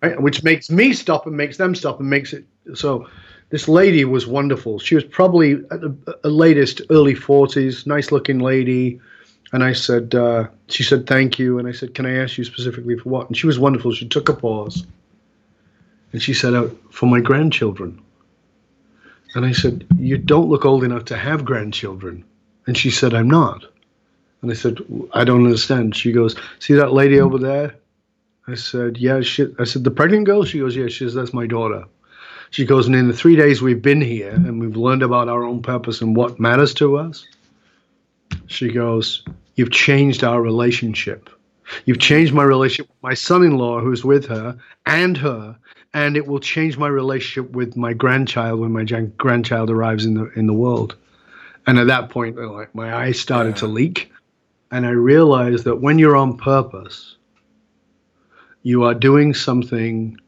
Right? 0.03 0.21
Which 0.21 0.43
makes 0.43 0.71
me 0.71 0.93
stop 0.93 1.27
and 1.27 1.37
makes 1.37 1.57
them 1.57 1.75
stop 1.75 2.01
and 2.01 2.11
makes 2.11 2.33
it 2.33 2.45
so. 2.75 3.07
This 3.51 3.67
lady 3.67 4.05
was 4.05 4.27
wonderful. 4.27 4.79
She 4.79 4.95
was 4.95 5.05
probably 5.05 5.53
at 5.71 5.81
the 5.81 6.19
latest 6.25 6.83
early 6.91 7.15
forties, 7.15 7.87
nice 7.87 8.13
looking 8.13 8.41
lady. 8.41 9.01
And 9.53 9.65
I 9.65 9.73
said, 9.73 10.15
uh, 10.15 10.49
she 10.69 10.83
said, 10.83 11.07
thank 11.07 11.39
you. 11.39 11.59
And 11.59 11.67
I 11.67 11.73
said, 11.73 11.95
can 11.95 12.05
I 12.05 12.17
ask 12.17 12.37
you 12.37 12.45
specifically 12.45 12.99
for 12.99 13.09
what? 13.09 13.27
And 13.29 13.37
she 13.37 13.47
was 13.47 13.59
wonderful. 13.59 13.93
She 13.93 14.07
took 14.07 14.29
a 14.29 14.35
pause. 14.35 14.85
And 16.13 16.23
she 16.23 16.35
said, 16.35 16.55
oh, 16.55 16.77
for 16.91 17.07
my 17.07 17.21
grandchildren. 17.21 18.01
And 19.35 19.45
I 19.45 19.53
said, 19.53 19.87
you 19.99 20.17
don't 20.17 20.49
look 20.49 20.65
old 20.65 20.85
enough 20.85 21.05
to 21.07 21.17
have 21.17 21.45
grandchildren. 21.45 22.25
And 22.67 22.77
she 22.77 22.91
said, 22.91 23.15
I'm 23.15 23.29
not. 23.29 23.65
And 24.43 24.51
I 24.51 24.55
said, 24.55 24.79
I 25.13 25.25
don't 25.25 25.45
understand. 25.45 25.97
She 25.97 26.13
goes, 26.13 26.37
see 26.61 26.75
that 26.75 26.93
lady 26.93 27.21
over 27.21 27.39
there? 27.39 27.75
I 28.47 28.55
said, 28.55 28.97
yeah. 28.97 29.21
She, 29.21 29.47
I 29.59 29.65
said, 29.65 29.85
the 29.85 29.91
pregnant 29.91 30.27
girl? 30.27 30.45
She 30.45 30.61
goes, 30.61 30.77
yeah. 30.77 30.87
She 30.87 31.05
says, 31.05 31.15
that's 31.15 31.35
my 31.35 31.47
daughter. 31.47 31.85
She 32.51 32.65
goes, 32.65 32.87
and 32.87 32.97
in 32.97 33.09
the 33.09 33.15
three 33.15 33.37
days 33.37 33.61
we've 33.61 33.83
been 33.83 34.01
here 34.01 34.31
and 34.31 34.59
we've 34.61 34.77
learned 34.77 35.03
about 35.03 35.29
our 35.29 35.45
own 35.45 35.61
purpose 35.61 36.01
and 36.01 36.17
what 36.17 36.41
matters 36.41 36.73
to 36.75 36.97
us, 36.97 37.27
she 38.47 38.69
goes, 38.73 39.23
You've 39.57 39.71
changed 39.73 40.23
our 40.23 40.41
relationship. 40.41 41.29
You've 41.85 41.99
changed 41.99 42.33
my 42.33 42.45
relationship 42.45 42.89
with 42.89 43.03
my 43.03 43.15
son 43.15 43.43
in 43.43 43.59
law 43.59 43.81
who's 43.81 44.05
with 44.05 44.27
her 44.27 44.57
and 44.87 45.17
her, 45.17 45.57
and 45.95 46.17
it 46.17 46.27
will 46.27 46.41
change 46.41 46.77
my 46.77 46.89
relationship 46.89 47.53
with 47.53 47.77
my 47.77 47.93
grandchild 47.93 48.61
when 48.61 48.73
my 48.73 48.85
jan- 48.85 49.13
grandchild 49.17 49.71
arrives 49.71 50.05
in 50.05 50.15
the 50.15 50.31
in 50.37 50.47
the 50.47 50.53
world. 50.53 50.97
And 51.67 51.79
at 51.79 51.87
that 51.89 52.09
point, 52.11 52.37
like 52.37 52.75
my 52.75 52.95
eyes 52.95 53.21
started 53.21 53.57
to 53.57 53.67
leak, 53.67 54.11
and 54.71 54.87
I 54.87 54.91
realized 54.91 55.65
that 55.65 55.77
when 55.77 55.99
you're 55.99 56.17
on 56.17 56.37
purpose, 56.39 57.17
you 58.63 58.85
are 58.85 58.95
doing 58.95 59.35
something 59.35 60.19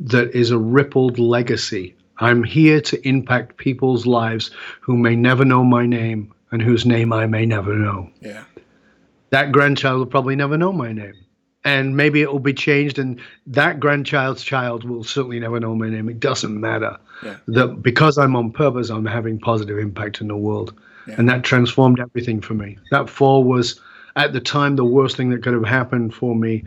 that 0.00 0.34
is 0.34 0.50
a 0.50 0.58
rippled 0.58 1.18
legacy. 1.18 1.94
I'm 2.18 2.42
here 2.44 2.80
to 2.82 3.08
impact 3.08 3.56
people's 3.56 4.06
lives 4.06 4.50
who 4.80 4.96
may 4.96 5.16
never 5.16 5.44
know 5.44 5.64
my 5.64 5.86
name 5.86 6.32
and 6.50 6.60
whose 6.60 6.84
name 6.84 7.12
I 7.12 7.26
may 7.26 7.46
never 7.46 7.74
know. 7.74 8.10
Yeah. 8.20 8.44
That 9.30 9.52
grandchild 9.52 9.98
will 9.98 10.06
probably 10.06 10.36
never 10.36 10.56
know 10.56 10.72
my 10.72 10.92
name. 10.92 11.14
And 11.68 11.98
maybe 11.98 12.22
it 12.22 12.32
will 12.32 12.38
be 12.38 12.54
changed 12.54 12.98
and 12.98 13.20
that 13.46 13.78
grandchild's 13.78 14.42
child 14.42 14.84
will 14.84 15.04
certainly 15.04 15.38
never 15.38 15.60
know 15.60 15.74
my 15.74 15.90
name. 15.90 16.08
It 16.08 16.18
doesn't 16.18 16.58
matter. 16.58 16.96
Yeah. 17.22 17.36
that 17.48 17.82
because 17.82 18.16
i'm 18.16 18.36
on 18.36 18.52
purpose 18.52 18.90
i'm 18.90 19.04
having 19.04 19.40
positive 19.40 19.76
impact 19.76 20.20
in 20.20 20.28
the 20.28 20.36
world. 20.36 20.72
Yeah. 21.06 21.16
and 21.18 21.28
that 21.28 21.42
transformed 21.42 22.00
everything 22.00 22.40
for 22.40 22.54
me. 22.54 22.78
That 22.90 23.10
fall 23.10 23.42
was 23.44 23.80
at 24.16 24.32
the 24.32 24.40
time 24.40 24.76
the 24.76 24.84
worst 24.84 25.16
thing 25.16 25.30
that 25.30 25.42
could 25.42 25.54
have 25.54 25.64
happened 25.64 26.14
for 26.14 26.34
me. 26.34 26.64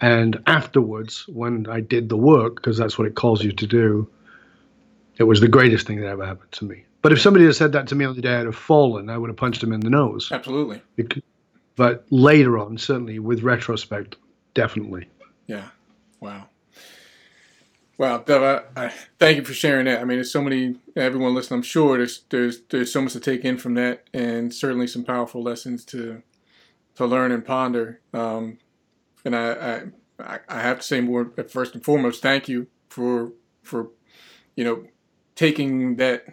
And 0.00 0.40
afterwards 0.46 1.24
when 1.28 1.66
i 1.68 1.80
did 1.80 2.08
the 2.08 2.16
work 2.16 2.56
because 2.56 2.76
that's 2.78 2.98
what 2.98 3.08
it 3.08 3.14
calls 3.16 3.42
you 3.42 3.52
to 3.52 3.66
do 3.66 4.08
it 5.18 5.24
was 5.24 5.40
the 5.40 5.48
greatest 5.48 5.86
thing 5.86 6.00
that 6.00 6.08
ever 6.08 6.26
happened 6.26 6.52
to 6.52 6.64
me. 6.66 6.84
But 7.02 7.12
if 7.12 7.20
somebody 7.20 7.46
had 7.46 7.56
said 7.56 7.72
that 7.72 7.86
to 7.88 7.94
me 7.94 8.04
on 8.04 8.14
the 8.14 8.22
day 8.22 8.36
i'd 8.36 8.46
have 8.46 8.54
fallen. 8.72 9.10
I 9.10 9.18
would 9.18 9.30
have 9.30 9.36
punched 9.44 9.62
him 9.62 9.72
in 9.72 9.80
the 9.80 9.90
nose. 9.90 10.30
Absolutely. 10.30 10.82
But 11.74 12.06
later 12.10 12.58
on 12.58 12.78
certainly 12.78 13.18
with 13.18 13.42
retrospect 13.42 14.16
definitely. 14.56 15.08
Yeah. 15.46 15.68
Wow. 16.18 16.48
Wow, 17.98 18.22
I, 18.28 18.62
I, 18.76 18.92
thank 19.18 19.38
you 19.38 19.44
for 19.44 19.54
sharing 19.54 19.86
that. 19.86 20.00
I 20.00 20.04
mean, 20.04 20.18
there's 20.18 20.30
so 20.30 20.42
many 20.42 20.76
everyone 20.96 21.34
listening. 21.34 21.58
I'm 21.58 21.62
sure 21.62 21.96
there's 21.96 22.24
there's 22.28 22.60
there's 22.68 22.92
so 22.92 23.00
much 23.00 23.14
to 23.14 23.20
take 23.20 23.42
in 23.42 23.56
from 23.56 23.72
that, 23.74 24.04
and 24.12 24.52
certainly 24.52 24.86
some 24.86 25.02
powerful 25.02 25.42
lessons 25.42 25.82
to 25.86 26.22
to 26.96 27.06
learn 27.06 27.32
and 27.32 27.42
ponder. 27.42 28.00
Um, 28.12 28.58
and 29.24 29.34
I, 29.34 29.84
I 30.20 30.38
I 30.46 30.60
have 30.60 30.80
to 30.80 30.82
say 30.82 31.00
more 31.00 31.32
first 31.48 31.74
and 31.74 31.82
foremost, 31.82 32.20
thank 32.20 32.48
you 32.48 32.66
for 32.90 33.32
for 33.62 33.88
you 34.56 34.64
know 34.64 34.84
taking 35.34 35.96
that 35.96 36.26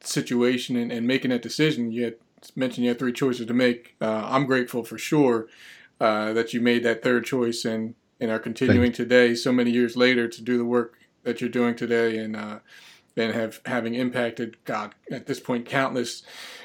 situation 0.00 0.76
and, 0.76 0.90
and 0.90 1.06
making 1.06 1.30
that 1.30 1.42
decision. 1.42 1.92
You 1.92 2.04
had 2.04 2.14
mentioned 2.56 2.84
you 2.84 2.90
had 2.90 2.98
three 2.98 3.12
choices 3.12 3.46
to 3.46 3.54
make. 3.54 3.96
Uh, 4.00 4.22
I'm 4.24 4.46
grateful 4.46 4.82
for 4.82 4.96
sure 4.96 5.48
uh, 6.02 6.32
that 6.32 6.52
you 6.52 6.60
made 6.60 6.82
that 6.82 7.00
third 7.00 7.24
choice 7.24 7.64
and 7.64 7.94
and 8.20 8.28
are 8.28 8.40
continuing 8.40 8.90
today, 8.90 9.36
so 9.36 9.52
many 9.52 9.70
years 9.70 9.96
later, 9.96 10.26
to 10.26 10.42
do 10.42 10.58
the 10.58 10.64
work 10.64 10.98
that 11.22 11.40
you're 11.40 11.48
doing 11.48 11.76
today, 11.76 12.18
and 12.18 12.34
uh, 12.34 12.58
and 13.16 13.32
have 13.32 13.60
having 13.66 13.94
impacted 13.94 14.56
God 14.64 14.96
at 15.12 15.26
this 15.26 15.38
point 15.38 15.64
countless, 15.64 16.24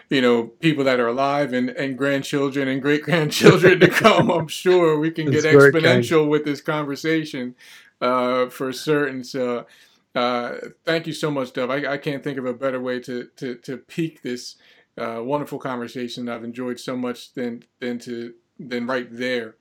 you 0.09 0.21
know, 0.21 0.45
people 0.45 0.83
that 0.85 0.99
are 0.99 1.07
alive 1.07 1.53
and 1.53 1.69
and 1.69 1.99
grandchildren 1.99 2.67
and 2.67 2.81
great 2.81 3.03
grandchildren 3.03 3.79
to 3.79 3.88
come. 4.03 4.31
I'm 4.31 4.47
sure 4.47 4.97
we 4.97 5.11
can 5.11 5.29
get 5.29 5.43
exponential 5.43 6.27
with 6.27 6.43
this 6.43 6.59
conversation 6.59 7.55
uh, 8.01 8.49
for 8.49 8.73
certain. 8.73 9.23
So. 9.23 9.67
Uh, 10.15 10.55
thank 10.83 11.05
you 11.05 11.13
so 11.13 11.29
much, 11.29 11.53
Dov. 11.53 11.69
I, 11.69 11.93
I, 11.93 11.97
can't 11.99 12.23
think 12.23 12.39
of 12.39 12.45
a 12.45 12.53
better 12.53 12.81
way 12.81 12.99
to 13.01 13.27
to, 13.35 13.53
to 13.57 13.77
peak 13.77 14.23
this 14.23 14.55
uh, 14.97 15.21
wonderful 15.21 15.59
conversation. 15.59 16.27
I've 16.27 16.43
enjoyed 16.43 16.79
so 16.79 16.97
much 16.97 17.33
than 17.33 17.65
than 17.79 17.99
to 17.99 18.33
than 18.60 18.88
right 18.88 19.08
there. 19.10 19.55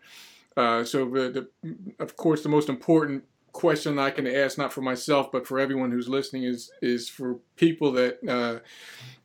Uh, 0.57 0.85
so, 0.85 1.05
the, 1.05 1.49
the, 1.63 1.77
of 1.99 2.17
course, 2.17 2.43
the 2.43 2.49
most 2.49 2.69
important 2.69 3.25
question 3.53 3.99
I 3.99 4.11
can 4.11 4.27
ask, 4.27 4.59
not 4.59 4.73
for 4.73 4.83
myself, 4.83 5.33
but 5.33 5.47
for 5.47 5.59
everyone 5.59 5.91
who's 5.91 6.09
listening, 6.09 6.45
is 6.45 6.71
is 6.83 7.09
for 7.09 7.39
people 7.57 7.93
that 7.93 8.19
uh, 8.29 8.61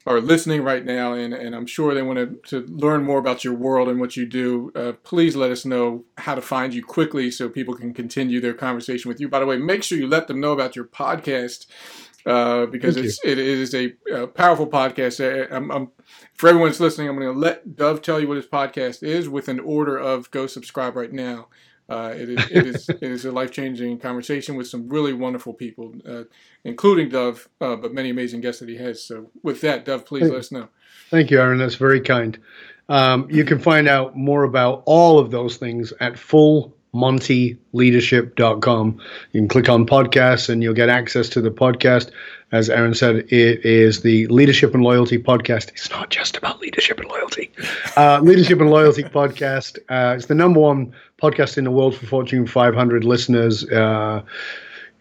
are 0.06 0.20
listening 0.20 0.64
right 0.64 0.84
now, 0.84 1.14
and, 1.14 1.34
and 1.34 1.56
I'm 1.56 1.68
sure 1.68 1.94
they 1.94 2.02
want 2.02 2.18
to, 2.18 2.62
to 2.64 2.74
learn 2.74 3.04
more 3.04 3.20
about 3.20 3.44
your 3.44 3.54
world 3.54 3.88
and 3.88 4.00
what 4.00 4.18
you 4.18 4.26
do. 4.26 4.72
Uh, 4.74 4.94
please 5.04 5.36
let 5.36 5.52
us 5.52 5.64
know 5.64 6.06
how 6.18 6.34
to 6.34 6.42
find 6.42 6.74
you 6.74 6.84
quickly 6.84 7.30
so 7.30 7.50
people 7.50 7.76
can 7.76 7.94
continue 7.94 8.42
their 8.42 8.54
conversation 8.54 9.10
with 9.10 9.20
you. 9.20 9.30
By 9.30 9.40
the 9.40 9.46
way, 9.46 9.58
make 9.58 9.84
sure 9.84 9.98
you 9.98 10.08
let 10.08 10.28
them 10.28 10.40
know 10.40 10.54
about 10.54 10.76
your 10.76 10.86
podcast 10.86 11.68
uh, 12.26 12.66
because 12.66 12.96
Thank 12.96 13.08
it's 13.08 13.24
you. 13.24 13.32
it 13.32 13.38
is 13.40 13.74
a, 13.74 13.94
a 14.14 14.28
powerful 14.28 14.68
podcast. 14.68 15.52
I'm, 15.52 15.72
I'm, 15.72 15.92
for 16.34 16.50
everyone 16.50 16.70
that's 16.70 16.80
listening, 16.80 17.10
I'm 17.10 17.18
going 17.18 17.34
to 17.34 17.40
let 17.40 17.76
Dov 17.76 18.02
tell 18.02 18.20
you 18.20 18.28
what 18.28 18.38
his 18.38 18.48
podcast 18.48 19.04
is 19.04 19.30
with 19.30 19.48
an 19.48 19.60
order 19.60 19.98
of 19.98 20.30
go 20.32 20.48
subscribe 20.48 20.96
right 20.96 21.12
now. 21.12 21.48
Uh, 21.90 22.14
it 22.16 22.30
is 22.30 22.52
it 22.52 22.66
is 22.68 22.90
it 22.90 23.04
is 23.04 23.26
a 23.26 23.32
life 23.32 23.52
changing 23.52 24.00
conversation 24.00 24.56
with 24.56 24.68
some 24.68 24.88
really 24.88 25.14
wonderful 25.14 25.54
people, 25.54 25.94
uh, 26.08 26.24
including 26.64 27.10
Dov, 27.10 27.50
uh, 27.60 27.76
but 27.76 27.94
many 27.94 28.10
amazing 28.10 28.42
guests 28.42 28.62
that 28.62 28.70
he 28.70 28.78
has. 28.78 29.04
So 29.04 29.30
with 29.44 29.62
that, 29.62 29.84
Dov, 29.84 30.06
please 30.06 30.22
Thank 30.22 30.34
let 30.34 30.40
us 30.40 30.52
know. 30.52 30.70
Thank 31.10 31.32
you, 31.32 31.40
Aaron. 31.42 31.60
That's 31.60 31.76
very 31.76 32.00
kind. 32.00 32.40
Um, 32.88 33.28
you 33.30 33.44
can 33.44 33.60
find 33.60 33.88
out 33.88 34.16
more 34.16 34.44
about 34.44 34.84
all 34.86 35.20
of 35.20 35.32
those 35.32 35.58
things 35.58 35.92
at 36.00 36.18
full 36.18 36.76
montyleadership.com. 36.94 39.00
You 39.32 39.42
can 39.42 39.48
click 39.48 39.70
on 39.70 39.86
podcasts 39.86 40.50
and 40.50 40.62
you'll 40.62 40.74
get 40.74 40.90
access 40.90 41.30
to 41.30 41.42
the 41.42 41.52
podcast. 41.52 42.12
As 42.52 42.70
Aaron 42.70 42.94
said, 42.94 43.18
it 43.32 43.66
is 43.66 44.02
the 44.02 44.28
Leadership 44.28 44.74
and 44.74 44.84
Loyalty 44.84 45.18
podcast. 45.18 45.70
It's 45.70 45.90
not 45.90 46.10
just 46.10 46.36
about 46.36 46.60
leadership 46.60 47.00
and 47.00 47.08
loyalty. 47.08 47.50
Uh, 47.96 48.20
leadership 48.22 48.60
and 48.60 48.70
Loyalty 48.70 49.04
podcast. 49.04 49.80
Uh, 49.90 50.16
it's 50.18 50.26
the 50.26 50.36
number 50.36 50.60
one 50.60 50.94
podcast 51.22 51.58
in 51.58 51.64
the 51.64 51.72
world 51.72 51.96
for 51.96 52.06
Fortune 52.08 52.46
500 52.46 53.06
listeners. 53.06 53.64
Uh, 53.70 54.22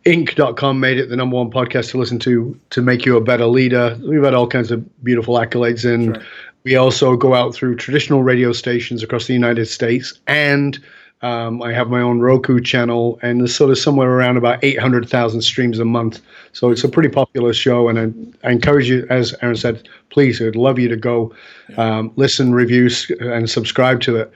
Inc.com 0.06 0.80
made 0.80 0.98
it 0.98 1.10
the 1.10 1.16
number 1.16 1.36
one 1.36 1.50
podcast 1.50 1.90
to 1.90 1.98
listen 1.98 2.18
to 2.20 2.58
to 2.70 2.80
make 2.80 3.04
you 3.04 3.18
a 3.18 3.20
better 3.20 3.46
leader. 3.46 3.98
We've 4.02 4.22
had 4.22 4.32
all 4.32 4.46
kinds 4.46 4.70
of 4.70 5.04
beautiful 5.04 5.34
accolades, 5.34 5.84
and 5.84 6.16
right. 6.16 6.26
we 6.64 6.76
also 6.76 7.16
go 7.16 7.34
out 7.34 7.54
through 7.54 7.76
traditional 7.76 8.22
radio 8.22 8.52
stations 8.52 9.02
across 9.02 9.26
the 9.26 9.34
United 9.34 9.66
States 9.66 10.18
and 10.26 10.78
um, 11.22 11.62
I 11.62 11.72
have 11.72 11.90
my 11.90 12.00
own 12.00 12.20
Roku 12.20 12.60
channel, 12.60 13.18
and 13.22 13.40
there's 13.40 13.54
sort 13.54 13.70
of 13.70 13.78
somewhere 13.78 14.10
around 14.10 14.36
about 14.36 14.62
800,000 14.64 15.42
streams 15.42 15.78
a 15.78 15.84
month. 15.84 16.20
So 16.52 16.70
it's 16.70 16.84
a 16.84 16.88
pretty 16.88 17.10
popular 17.10 17.52
show, 17.52 17.88
and 17.88 17.98
I, 17.98 18.48
I 18.48 18.52
encourage 18.52 18.88
you, 18.88 19.06
as 19.10 19.34
Aaron 19.42 19.56
said, 19.56 19.88
please, 20.08 20.40
I'd 20.40 20.56
love 20.56 20.78
you 20.78 20.88
to 20.88 20.96
go 20.96 21.34
um, 21.76 22.12
listen, 22.16 22.54
review, 22.54 22.88
and 23.20 23.50
subscribe 23.50 24.00
to 24.02 24.16
it. 24.16 24.32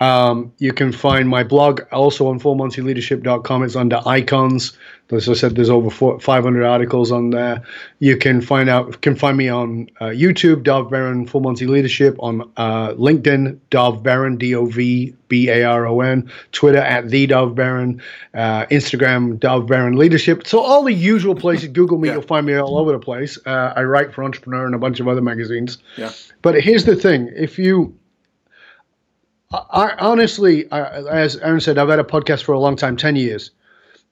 Um, 0.00 0.52
you 0.58 0.72
can 0.72 0.92
find 0.92 1.28
my 1.28 1.42
blog 1.42 1.82
also 1.90 2.28
on 2.28 2.38
fullmontyleadership.com. 2.38 3.62
It's 3.64 3.76
under 3.76 4.00
icons. 4.06 4.76
As 5.10 5.26
I 5.26 5.32
said, 5.32 5.56
there's 5.56 5.70
over 5.70 5.90
500 5.90 6.64
articles 6.64 7.10
on 7.10 7.30
there. 7.30 7.62
You 7.98 8.18
can 8.18 8.42
find 8.42 8.68
out 8.68 9.00
can 9.00 9.16
find 9.16 9.38
me 9.38 9.48
on 9.48 9.88
uh, 10.00 10.06
YouTube, 10.06 10.62
Dov 10.64 10.90
Baron 10.90 11.26
Full 11.26 11.40
Monty 11.40 11.66
Leadership, 11.66 12.14
on 12.18 12.42
uh, 12.58 12.92
LinkedIn, 12.92 13.58
Dov 13.70 14.02
Baron, 14.02 14.36
D 14.36 14.54
O 14.54 14.66
V 14.66 15.14
B 15.28 15.48
A 15.48 15.64
R 15.64 15.86
O 15.86 16.00
N, 16.00 16.30
Twitter 16.52 16.78
at 16.78 17.08
the 17.08 17.26
Dov 17.26 17.54
Baron, 17.54 18.02
uh, 18.34 18.66
Instagram, 18.66 19.40
Dov 19.40 19.66
Baron 19.66 19.96
Leadership. 19.96 20.46
So 20.46 20.60
all 20.60 20.84
the 20.84 20.92
usual 20.92 21.34
places. 21.34 21.68
Google 21.68 21.96
me, 21.96 22.08
yeah. 22.08 22.14
you'll 22.14 22.22
find 22.22 22.46
me 22.46 22.54
all 22.56 22.76
over 22.76 22.92
the 22.92 22.98
place. 22.98 23.38
Uh, 23.46 23.72
I 23.74 23.84
write 23.84 24.12
for 24.12 24.24
Entrepreneur 24.24 24.66
and 24.66 24.74
a 24.74 24.78
bunch 24.78 25.00
of 25.00 25.08
other 25.08 25.22
magazines. 25.22 25.78
Yeah. 25.96 26.12
But 26.42 26.60
here's 26.60 26.84
the 26.84 26.96
thing: 26.96 27.32
if 27.34 27.58
you 27.58 27.97
I, 29.50 29.94
honestly, 29.98 30.70
I, 30.70 31.00
as 31.08 31.36
Aaron 31.36 31.60
said, 31.60 31.78
I've 31.78 31.88
had 31.88 31.98
a 31.98 32.04
podcast 32.04 32.42
for 32.42 32.52
a 32.52 32.60
long 32.60 32.76
time, 32.76 32.96
10 32.96 33.16
years. 33.16 33.50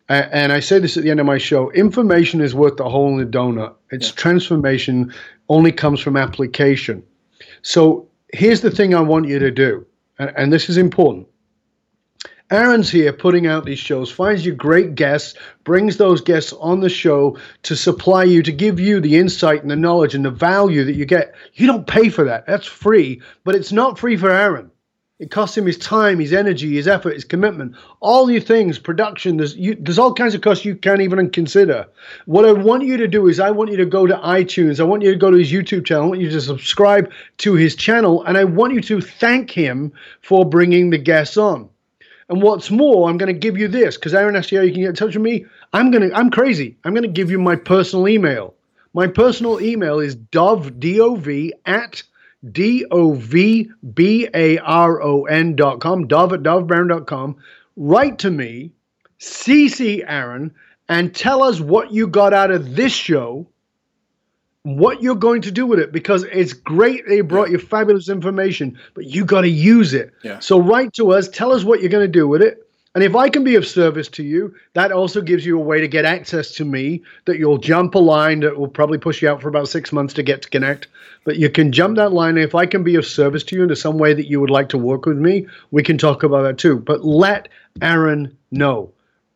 And 0.09 0.53
I 0.53 0.61
say 0.61 0.79
this 0.79 0.97
at 0.97 1.03
the 1.03 1.11
end 1.11 1.19
of 1.19 1.27
my 1.27 1.37
show 1.37 1.71
information 1.73 2.41
is 2.41 2.55
worth 2.55 2.77
the 2.77 2.89
hole 2.89 3.09
in 3.09 3.17
the 3.19 3.27
donut. 3.27 3.75
Its 3.91 4.09
yeah. 4.09 4.15
transformation 4.15 5.13
only 5.49 5.73
comes 5.73 6.01
from 6.01 6.17
application. 6.17 7.03
So 7.63 8.09
here's 8.33 8.61
the 8.61 8.71
thing 8.71 8.95
I 8.95 9.01
want 9.01 9.27
you 9.27 9.41
to 9.41 9.51
do, 9.51 9.85
and, 10.21 10.33
and 10.37 10.53
this 10.53 10.69
is 10.69 10.77
important. 10.77 11.27
Aaron's 12.53 12.89
here 12.89 13.13
putting 13.13 13.49
out 13.49 13.65
these 13.65 13.81
shows, 13.81 14.09
finds 14.09 14.47
you 14.47 14.55
great 14.55 14.95
guests, 14.95 15.37
brings 15.65 15.97
those 15.97 16.21
guests 16.21 16.53
on 16.53 16.79
the 16.79 16.89
show 16.89 17.37
to 17.65 17.75
supply 17.75 18.23
you, 18.23 18.45
to 18.45 18.53
give 18.53 18.79
you 18.79 19.01
the 19.01 19.17
insight 19.17 19.63
and 19.63 19.71
the 19.71 19.75
knowledge 19.75 20.15
and 20.15 20.25
the 20.25 20.31
value 20.31 20.85
that 20.85 20.95
you 20.95 21.05
get. 21.05 21.35
You 21.55 21.67
don't 21.67 21.89
pay 21.89 22.11
for 22.11 22.23
that. 22.25 22.47
That's 22.47 22.67
free, 22.67 23.21
but 23.43 23.57
it's 23.57 23.73
not 23.73 23.99
free 23.99 24.17
for 24.17 24.31
Aaron. 24.31 24.71
It 25.19 25.31
costs 25.31 25.57
him 25.57 25.65
his 25.65 25.79
time, 25.79 26.19
his 26.19 26.35
energy, 26.35 26.75
his 26.75 26.87
effort, 26.87 27.15
his 27.15 27.25
commitment. 27.25 27.75
All 28.01 28.27
these 28.27 28.45
things, 28.45 28.79
production, 28.79 29.39
there's, 29.39 29.57
you, 29.57 29.75
there's 29.75 29.99
all 29.99 30.13
kinds 30.13 30.35
of 30.35 30.43
costs 30.43 30.67
you 30.67 30.77
can't 30.77 31.01
even 31.01 31.31
consider. 31.31 31.87
What 32.27 32.45
I 32.45 32.53
want 32.53 32.85
you 32.85 32.99
to 32.99 33.09
do 33.09 33.27
is 33.27 33.41
I 33.41 33.51
want 33.51 33.71
you 33.71 33.79
to 33.79 33.87
go 33.87 34.07
to 34.07 34.15
iTunes. 34.17 34.79
I 34.79 34.83
want 34.83 35.03
you 35.03 35.11
to 35.11 35.19
go 35.19 35.31
to 35.31 35.39
his 35.39 35.51
YouTube 35.51 35.87
channel. 35.87 36.05
I 36.05 36.09
want 36.09 36.21
you 36.21 36.31
to 36.31 36.41
subscribe 36.43 37.11
to 37.39 37.55
his 37.55 37.75
channel. 37.75 38.25
And 38.25 38.37
I 38.37 38.45
want 38.45 38.75
you 38.75 38.83
to 38.83 39.01
thank 39.01 39.51
him 39.51 39.91
for 40.21 40.45
bringing 40.45 40.91
the 40.91 40.99
guests 40.99 41.39
on. 41.39 41.71
And 42.29 42.43
what's 42.43 42.71
more, 42.71 43.09
I'm 43.09 43.17
going 43.17 43.33
to 43.33 43.39
give 43.39 43.57
you 43.57 43.69
this 43.69 43.97
because 43.97 44.13
Aaron 44.13 44.37
asked 44.37 44.53
you 44.53 44.59
how 44.59 44.65
you 44.65 44.73
can 44.73 44.83
get 44.83 44.91
in 44.91 44.97
touch 44.97 45.15
with 45.15 45.23
me. 45.23 45.47
I'm 45.73 45.91
going 45.91 46.11
to, 46.11 46.15
I'm 46.15 46.31
crazy. 46.31 46.77
I'm 46.85 46.93
going 46.93 47.05
to 47.05 47.09
give 47.09 47.31
you 47.31 47.39
my 47.39 47.57
personal 47.57 48.07
email. 48.07 48.53
My 48.93 49.07
personal 49.07 49.63
email 49.63 49.99
is 49.99 50.15
dov, 50.15 50.79
D-O-V, 50.79 51.55
at 51.65 52.03
D 52.53 52.85
O 52.91 53.15
V 53.15 53.71
B 53.95 54.29
A 54.35 54.59
R 54.59 55.03
O 55.03 55.25
N 55.25 55.57
dot 55.57 55.81
com, 55.81 56.07
dov 56.07 56.33
at 56.33 56.43
dovbaron.com. 56.43 57.37
Write 57.77 58.19
to 58.21 58.31
me, 58.31 58.73
CC 59.21 60.05
Aaron, 60.07 60.55
and 60.89 61.15
tell 61.15 61.43
us 61.43 61.61
what 61.61 61.93
you 61.93 62.07
got 62.07 62.33
out 62.33 62.51
of 62.51 62.77
this 62.77 62.93
show, 62.93 63.47
what 64.63 65.03
you're 65.03 65.15
going 65.15 65.43
to 65.43 65.51
do 65.51 65.67
with 65.67 65.79
it, 65.79 65.93
because 65.93 66.25
it's 66.25 66.53
great 66.53 67.07
they 67.09 67.21
brought 67.21 67.51
you 67.51 67.59
fabulous 67.59 68.09
information, 68.09 68.79
but 68.95 69.07
you 69.07 69.25
got 69.25 69.43
to 69.43 69.49
use 69.49 69.95
it. 69.95 70.13
Yeah. 70.23 70.39
So 70.39 70.59
write 70.61 70.93
to 70.95 71.13
us, 71.13 71.29
tell 71.29 71.53
us 71.53 71.65
what 71.65 71.81
you're 71.81 71.91
going 71.91 72.05
to 72.07 72.19
do 72.19 72.29
with 72.29 72.43
it, 72.43 72.66
And 72.97 73.05
if 73.05 73.15
I 73.15 73.29
can 73.29 73.45
be 73.45 73.57
of 73.57 73.67
service 73.67 74.09
to 74.09 74.23
you, 74.23 74.55
that 74.73 74.91
also 74.91 75.21
gives 75.21 75.45
you 75.45 75.59
a 75.59 75.63
way 75.63 75.83
to 75.83 75.87
get 75.87 76.07
access 76.07 76.53
to 76.53 76.65
me 76.65 77.03
that 77.27 77.39
you'll 77.39 77.59
jump 77.59 77.95
a 77.95 77.99
line 77.99 78.41
that 78.41 78.57
will 78.57 78.69
probably 78.69 78.97
push 78.97 79.21
you 79.21 79.29
out 79.29 79.43
for 79.43 79.51
about 79.51 79.69
six 79.69 79.93
months 79.93 80.15
to 80.15 80.23
get 80.23 80.41
to 80.41 80.49
connect. 80.49 80.89
But 81.25 81.37
you 81.37 81.51
can 81.51 81.73
jump 81.73 81.97
that 81.97 82.15
line. 82.15 82.39
If 82.39 82.55
I 82.55 82.65
can 82.65 82.83
be 82.83 82.95
of 82.95 83.05
service 83.05 83.45
to 83.45 83.57
you 83.57 83.65
in 83.65 83.77
some 83.77 83.99
way 83.99 84.15
that 84.15 84.31
you 84.31 84.41
would 84.41 84.49
like 84.49 84.71
to 84.71 84.79
work 84.79 85.05
with 85.05 85.19
me, 85.19 85.47
we 85.73 85.83
can 85.83 85.99
talk 85.99 86.23
about 86.23 86.45
that 86.45 86.57
too. 86.57 86.79
But 86.79 87.05
let 87.05 87.49
Aaron 87.83 88.35
know. 88.51 88.91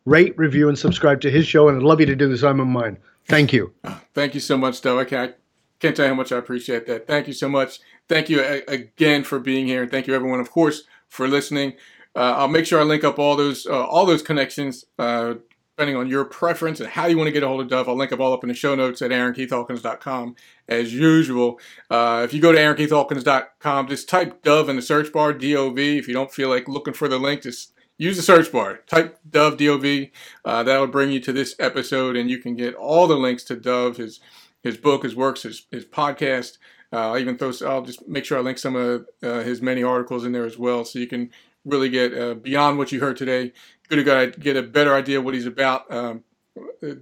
Rate, 0.05 0.35
review, 0.39 0.67
and 0.67 0.79
subscribe 0.79 1.21
to 1.21 1.29
his 1.29 1.45
show. 1.45 1.69
And 1.69 1.77
I'd 1.77 1.83
love 1.83 1.99
you 1.99 2.07
to 2.07 2.15
do 2.15 2.27
the 2.27 2.39
same 2.39 2.59
on 2.59 2.69
mine. 2.69 2.97
Thank 3.27 3.53
you. 3.53 3.71
Ah, 3.83 4.01
thank 4.15 4.33
you 4.33 4.39
so 4.39 4.57
much, 4.57 4.81
Dov. 4.81 4.97
I 4.97 5.05
can't, 5.05 5.35
can't 5.79 5.95
tell 5.95 6.05
you 6.05 6.13
how 6.13 6.15
much 6.15 6.31
I 6.31 6.37
appreciate 6.37 6.87
that. 6.87 7.05
Thank 7.05 7.27
you 7.27 7.33
so 7.33 7.47
much. 7.47 7.79
Thank 8.09 8.27
you 8.27 8.41
again 8.67 9.23
for 9.23 9.37
being 9.37 9.67
here. 9.67 9.83
And 9.83 9.91
thank 9.91 10.07
you, 10.07 10.15
everyone, 10.15 10.39
of 10.39 10.49
course, 10.49 10.81
for 11.07 11.27
listening. 11.27 11.75
Uh, 12.15 12.35
I'll 12.37 12.47
make 12.47 12.65
sure 12.65 12.79
I 12.79 12.83
link 12.83 13.03
up 13.03 13.19
all 13.19 13.35
those 13.35 13.65
uh, 13.65 13.85
all 13.85 14.05
those 14.05 14.21
connections 14.21 14.85
uh, 14.99 15.35
depending 15.81 15.95
on 15.95 16.07
your 16.07 16.25
preference 16.25 16.79
and 16.79 16.89
how 16.89 17.07
you 17.07 17.17
want 17.17 17.27
to 17.27 17.31
get 17.31 17.43
a 17.43 17.47
hold 17.47 17.61
of 17.61 17.67
Dov. 17.67 17.89
I'll 17.89 17.95
link 17.95 18.11
up 18.11 18.19
all 18.19 18.33
up 18.33 18.43
in 18.43 18.49
the 18.49 18.53
show 18.53 18.75
notes 18.75 19.01
at 19.01 19.09
aaronkeithhawkins.com 19.11 20.35
as 20.67 20.93
usual. 20.93 21.59
Uh, 21.89 22.21
if 22.23 22.33
you 22.33 22.41
go 22.41 22.51
to 22.51 22.57
aaronkeithhawkins.com, 22.57 23.87
just 23.87 24.07
type 24.07 24.43
Dov 24.43 24.69
in 24.69 24.75
the 24.75 24.81
search 24.81 25.11
bar, 25.11 25.33
D-O-V. 25.33 25.97
If 25.97 26.07
you 26.07 26.13
don't 26.13 26.31
feel 26.31 26.49
like 26.49 26.67
looking 26.67 26.93
for 26.93 27.07
the 27.07 27.17
link, 27.17 27.41
just 27.41 27.73
use 27.97 28.17
the 28.17 28.21
search 28.21 28.51
bar. 28.51 28.81
Type 28.85 29.17
Dov, 29.27 29.57
D-O-V. 29.57 30.11
Uh, 30.45 30.61
that'll 30.61 30.87
bring 30.87 31.09
you 31.09 31.19
to 31.21 31.33
this 31.33 31.55
episode 31.57 32.15
and 32.15 32.29
you 32.29 32.37
can 32.37 32.55
get 32.55 32.75
all 32.75 33.07
the 33.07 33.17
links 33.17 33.43
to 33.45 33.55
Dov, 33.55 33.97
his 33.97 34.19
his 34.61 34.77
book, 34.77 35.01
his 35.03 35.15
works, 35.15 35.41
his, 35.41 35.65
his 35.71 35.85
podcast. 35.85 36.57
Uh, 36.93 37.11
I'll 37.11 37.17
even 37.17 37.37
throw. 37.37 37.51
I'll 37.67 37.81
just 37.81 38.07
make 38.07 38.25
sure 38.25 38.37
I 38.37 38.41
link 38.41 38.57
some 38.57 38.75
of 38.75 39.07
uh, 39.23 39.41
his 39.41 39.61
many 39.61 39.81
articles 39.81 40.25
in 40.25 40.33
there 40.33 40.45
as 40.45 40.57
well, 40.57 40.83
so 40.83 40.99
you 40.99 41.07
can 41.07 41.31
really 41.65 41.89
get 41.89 42.17
uh, 42.17 42.33
beyond 42.35 42.77
what 42.77 42.91
you 42.91 42.99
heard 42.99 43.17
today. 43.17 43.53
Good 43.89 44.05
to 44.05 44.39
get 44.39 44.57
a 44.57 44.63
better 44.63 44.95
idea 44.95 45.19
of 45.19 45.25
what 45.25 45.33
he's 45.33 45.45
about. 45.45 45.91
Um, 45.91 46.23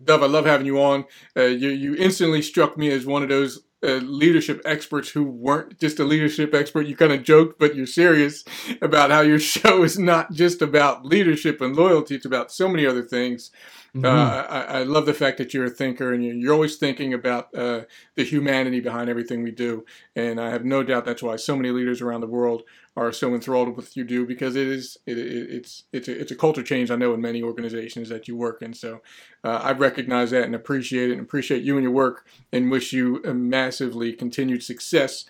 Dov, 0.03 0.23
I 0.23 0.27
love 0.27 0.45
having 0.45 0.65
you 0.65 0.81
on. 0.81 1.05
Uh, 1.35 1.43
you, 1.43 1.69
you 1.69 1.95
instantly 1.95 2.41
struck 2.41 2.77
me 2.77 2.91
as 2.91 3.05
one 3.05 3.23
of 3.23 3.29
those 3.29 3.63
uh, 3.81 3.99
leadership 4.03 4.61
experts 4.65 5.09
who 5.09 5.23
weren't 5.23 5.79
just 5.79 5.99
a 5.99 6.03
leadership 6.03 6.53
expert. 6.53 6.85
You 6.85 6.95
kind 6.95 7.13
of 7.13 7.23
joked, 7.23 7.59
but 7.59 7.75
you're 7.75 7.87
serious 7.87 8.43
about 8.81 9.09
how 9.09 9.21
your 9.21 9.39
show 9.39 9.83
is 9.83 9.97
not 9.97 10.31
just 10.31 10.61
about 10.61 11.05
leadership 11.05 11.61
and 11.61 11.75
loyalty. 11.75 12.15
It's 12.15 12.25
about 12.25 12.51
so 12.51 12.67
many 12.67 12.85
other 12.85 13.03
things. 13.03 13.51
Mm-hmm. 13.95 14.05
Uh, 14.05 14.43
I, 14.43 14.61
I, 14.79 14.83
love 14.83 15.07
the 15.07 15.15
fact 15.15 15.39
that 15.39 15.51
you're 15.51 15.65
a 15.65 15.69
thinker 15.69 16.13
and 16.13 16.23
you're, 16.23 16.35
you're 16.35 16.53
always 16.53 16.75
thinking 16.75 17.11
about 17.11 17.55
uh, 17.55 17.81
the 18.13 18.23
humanity 18.23 18.81
behind 18.81 19.09
everything 19.09 19.41
we 19.41 19.49
do. 19.49 19.83
And 20.15 20.39
I 20.39 20.51
have 20.51 20.63
no 20.63 20.83
doubt 20.83 21.05
that's 21.05 21.23
why 21.23 21.37
so 21.37 21.55
many 21.55 21.71
leaders 21.71 21.99
around 21.99 22.21
the 22.21 22.27
world 22.27 22.61
are 22.99 23.13
so 23.13 23.33
enthralled 23.33 23.69
with 23.69 23.77
what 23.77 23.95
you 23.95 24.03
do 24.03 24.25
because 24.25 24.55
it 24.57 24.67
is 24.67 24.97
it, 25.05 25.17
it, 25.17 25.49
it's 25.49 25.83
it's 25.93 26.07
a, 26.09 26.19
it's 26.19 26.31
a 26.31 26.35
culture 26.35 26.61
change 26.61 26.91
I 26.91 26.97
know 26.97 27.13
in 27.13 27.21
many 27.21 27.41
organizations 27.41 28.09
that 28.09 28.27
you 28.27 28.35
work 28.35 28.61
in. 28.61 28.73
So 28.73 29.01
uh, 29.43 29.61
I 29.63 29.71
recognize 29.71 30.31
that 30.31 30.43
and 30.43 30.53
appreciate 30.53 31.09
it 31.09 31.13
and 31.13 31.21
appreciate 31.21 31.63
you 31.63 31.75
and 31.75 31.83
your 31.83 31.93
work 31.93 32.27
and 32.51 32.69
wish 32.69 32.91
you 32.91 33.23
a 33.23 33.33
massively 33.33 34.11
continued 34.11 34.63
success. 34.63 35.25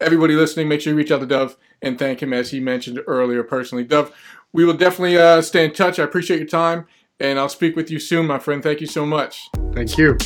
Everybody 0.00 0.34
listening, 0.34 0.66
make 0.68 0.80
sure 0.80 0.92
you 0.92 0.96
reach 0.96 1.10
out 1.10 1.20
to 1.20 1.26
Dov 1.26 1.58
and 1.82 1.98
thank 1.98 2.22
him 2.22 2.32
as 2.32 2.52
he 2.52 2.58
mentioned 2.58 3.00
earlier 3.06 3.42
personally. 3.42 3.84
Dov, 3.84 4.14
we 4.52 4.64
will 4.64 4.74
definitely 4.74 5.18
uh, 5.18 5.42
stay 5.42 5.66
in 5.66 5.72
touch. 5.72 5.98
I 5.98 6.04
appreciate 6.04 6.38
your 6.38 6.48
time 6.48 6.86
and 7.20 7.38
I'll 7.38 7.50
speak 7.50 7.76
with 7.76 7.90
you 7.90 7.98
soon, 7.98 8.26
my 8.26 8.38
friend. 8.38 8.62
Thank 8.62 8.80
you 8.80 8.86
so 8.86 9.04
much. 9.04 9.50
Thank 9.74 9.98
you. 9.98 10.16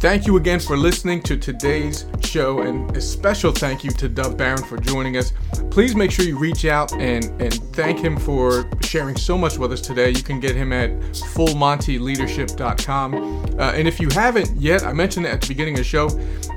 Thank 0.00 0.26
you 0.28 0.36
again 0.36 0.60
for 0.60 0.76
listening 0.76 1.20
to 1.22 1.36
today's 1.36 2.06
show, 2.22 2.60
and 2.60 2.96
a 2.96 3.00
special 3.00 3.50
thank 3.50 3.82
you 3.82 3.90
to 3.90 4.08
Dov 4.08 4.36
Baron 4.36 4.62
for 4.62 4.78
joining 4.78 5.16
us. 5.16 5.32
Please 5.72 5.96
make 5.96 6.12
sure 6.12 6.24
you 6.24 6.38
reach 6.38 6.66
out 6.66 6.92
and, 6.92 7.24
and 7.42 7.54
thank 7.74 7.98
him 7.98 8.16
for 8.16 8.70
sharing 8.80 9.16
so 9.16 9.36
much 9.36 9.58
with 9.58 9.72
us 9.72 9.80
today. 9.80 10.10
You 10.10 10.22
can 10.22 10.38
get 10.38 10.54
him 10.54 10.72
at 10.72 10.90
fullmontyleadership.com. 11.34 13.14
Uh, 13.58 13.72
and 13.72 13.88
if 13.88 13.98
you 13.98 14.08
haven't 14.10 14.56
yet, 14.56 14.84
I 14.84 14.92
mentioned 14.92 15.26
it 15.26 15.30
at 15.30 15.40
the 15.40 15.48
beginning 15.48 15.74
of 15.74 15.78
the 15.78 15.84
show, 15.84 16.08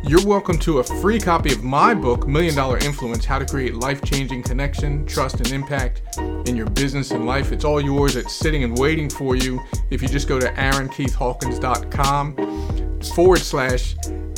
you're 0.03 0.23
welcome 0.23 0.59
to 0.59 0.77
a 0.77 0.83
free 0.83 1.19
copy 1.19 1.51
of 1.51 1.63
my 1.63 1.95
book, 1.95 2.27
Million 2.27 2.53
Dollar 2.53 2.77
Influence 2.77 3.25
How 3.25 3.39
to 3.39 3.45
Create 3.47 3.73
Life 3.73 4.03
Changing 4.03 4.43
Connection, 4.43 5.03
Trust, 5.07 5.37
and 5.37 5.51
Impact 5.51 6.03
in 6.47 6.55
Your 6.55 6.69
Business 6.69 7.09
and 7.09 7.25
Life. 7.25 7.51
It's 7.51 7.65
all 7.65 7.81
yours, 7.81 8.15
it's 8.15 8.35
sitting 8.35 8.63
and 8.63 8.77
waiting 8.77 9.09
for 9.09 9.35
you 9.35 9.59
if 9.89 10.03
you 10.03 10.07
just 10.07 10.27
go 10.27 10.39
to 10.39 10.53
aaronkeithhawkins.com 10.53 12.90
forward 13.09 13.39
slash 13.39 13.95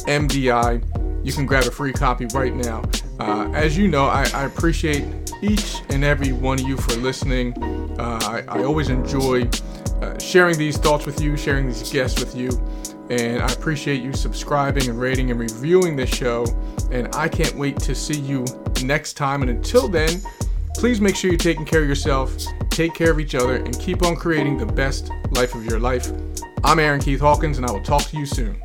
MDI. 0.08 1.26
You 1.26 1.32
can 1.32 1.46
grab 1.46 1.66
a 1.66 1.72
free 1.72 1.94
copy 1.94 2.26
right 2.34 2.54
now. 2.54 2.84
Uh, 3.20 3.50
as 3.54 3.78
you 3.78 3.88
know, 3.88 4.06
I, 4.06 4.30
I, 4.34 4.44
appreciate 4.44 5.06
each 5.42 5.82
and 5.90 6.04
every 6.04 6.34
one 6.34 6.60
of 6.60 6.68
you 6.68 6.76
for 6.76 6.94
listening. 6.96 7.54
Uh, 8.00 8.20
I, 8.24 8.44
I, 8.48 8.64
always 8.64 8.90
enjoy 8.90 9.48
uh, 10.02 10.18
sharing 10.18 10.58
these 10.58 10.78
thoughts 10.78 11.06
with 11.06 11.22
you, 11.22 11.38
sharing 11.38 11.68
these 11.68 11.90
guests 11.92 12.20
with 12.20 12.36
you. 12.36 12.50
And 13.10 13.42
I 13.42 13.52
appreciate 13.54 14.02
you 14.02 14.14
subscribing 14.14 14.90
and 14.90 15.00
rating 15.00 15.30
and 15.30 15.40
reviewing 15.40 15.96
this 15.96 16.10
show. 16.10 16.46
And 16.92 17.14
I 17.16 17.28
can't 17.30 17.56
wait 17.56 17.78
to 17.82 17.94
see 17.94 18.20
you 18.20 18.46
next 18.84 19.14
time. 19.14 19.42
And 19.42 19.52
until 19.52 19.88
then, 19.88 20.22
please 20.76 21.00
make 21.00 21.16
sure 21.16 21.30
you're 21.30 21.38
taking 21.38 21.66
care 21.66 21.82
of 21.82 21.88
yourself, 21.88 22.36
take 22.70 22.94
care 22.94 23.12
of 23.12 23.20
each 23.20 23.36
other, 23.36 23.56
and 23.56 23.78
keep 23.80 24.04
on 24.04 24.16
creating 24.16 24.58
the 24.58 24.66
best 24.66 25.10
life 25.32 25.56
of 25.56 25.66
your 25.66 25.80
life. 25.80 26.12
I'm 26.64 26.80
Aaron 26.80 27.02
Keith 27.02 27.20
Hawkins, 27.20 27.58
and 27.58 27.66
I 27.66 27.72
will 27.72 27.84
talk 27.84 28.04
to 28.04 28.18
you 28.18 28.26
soon. 28.26 28.62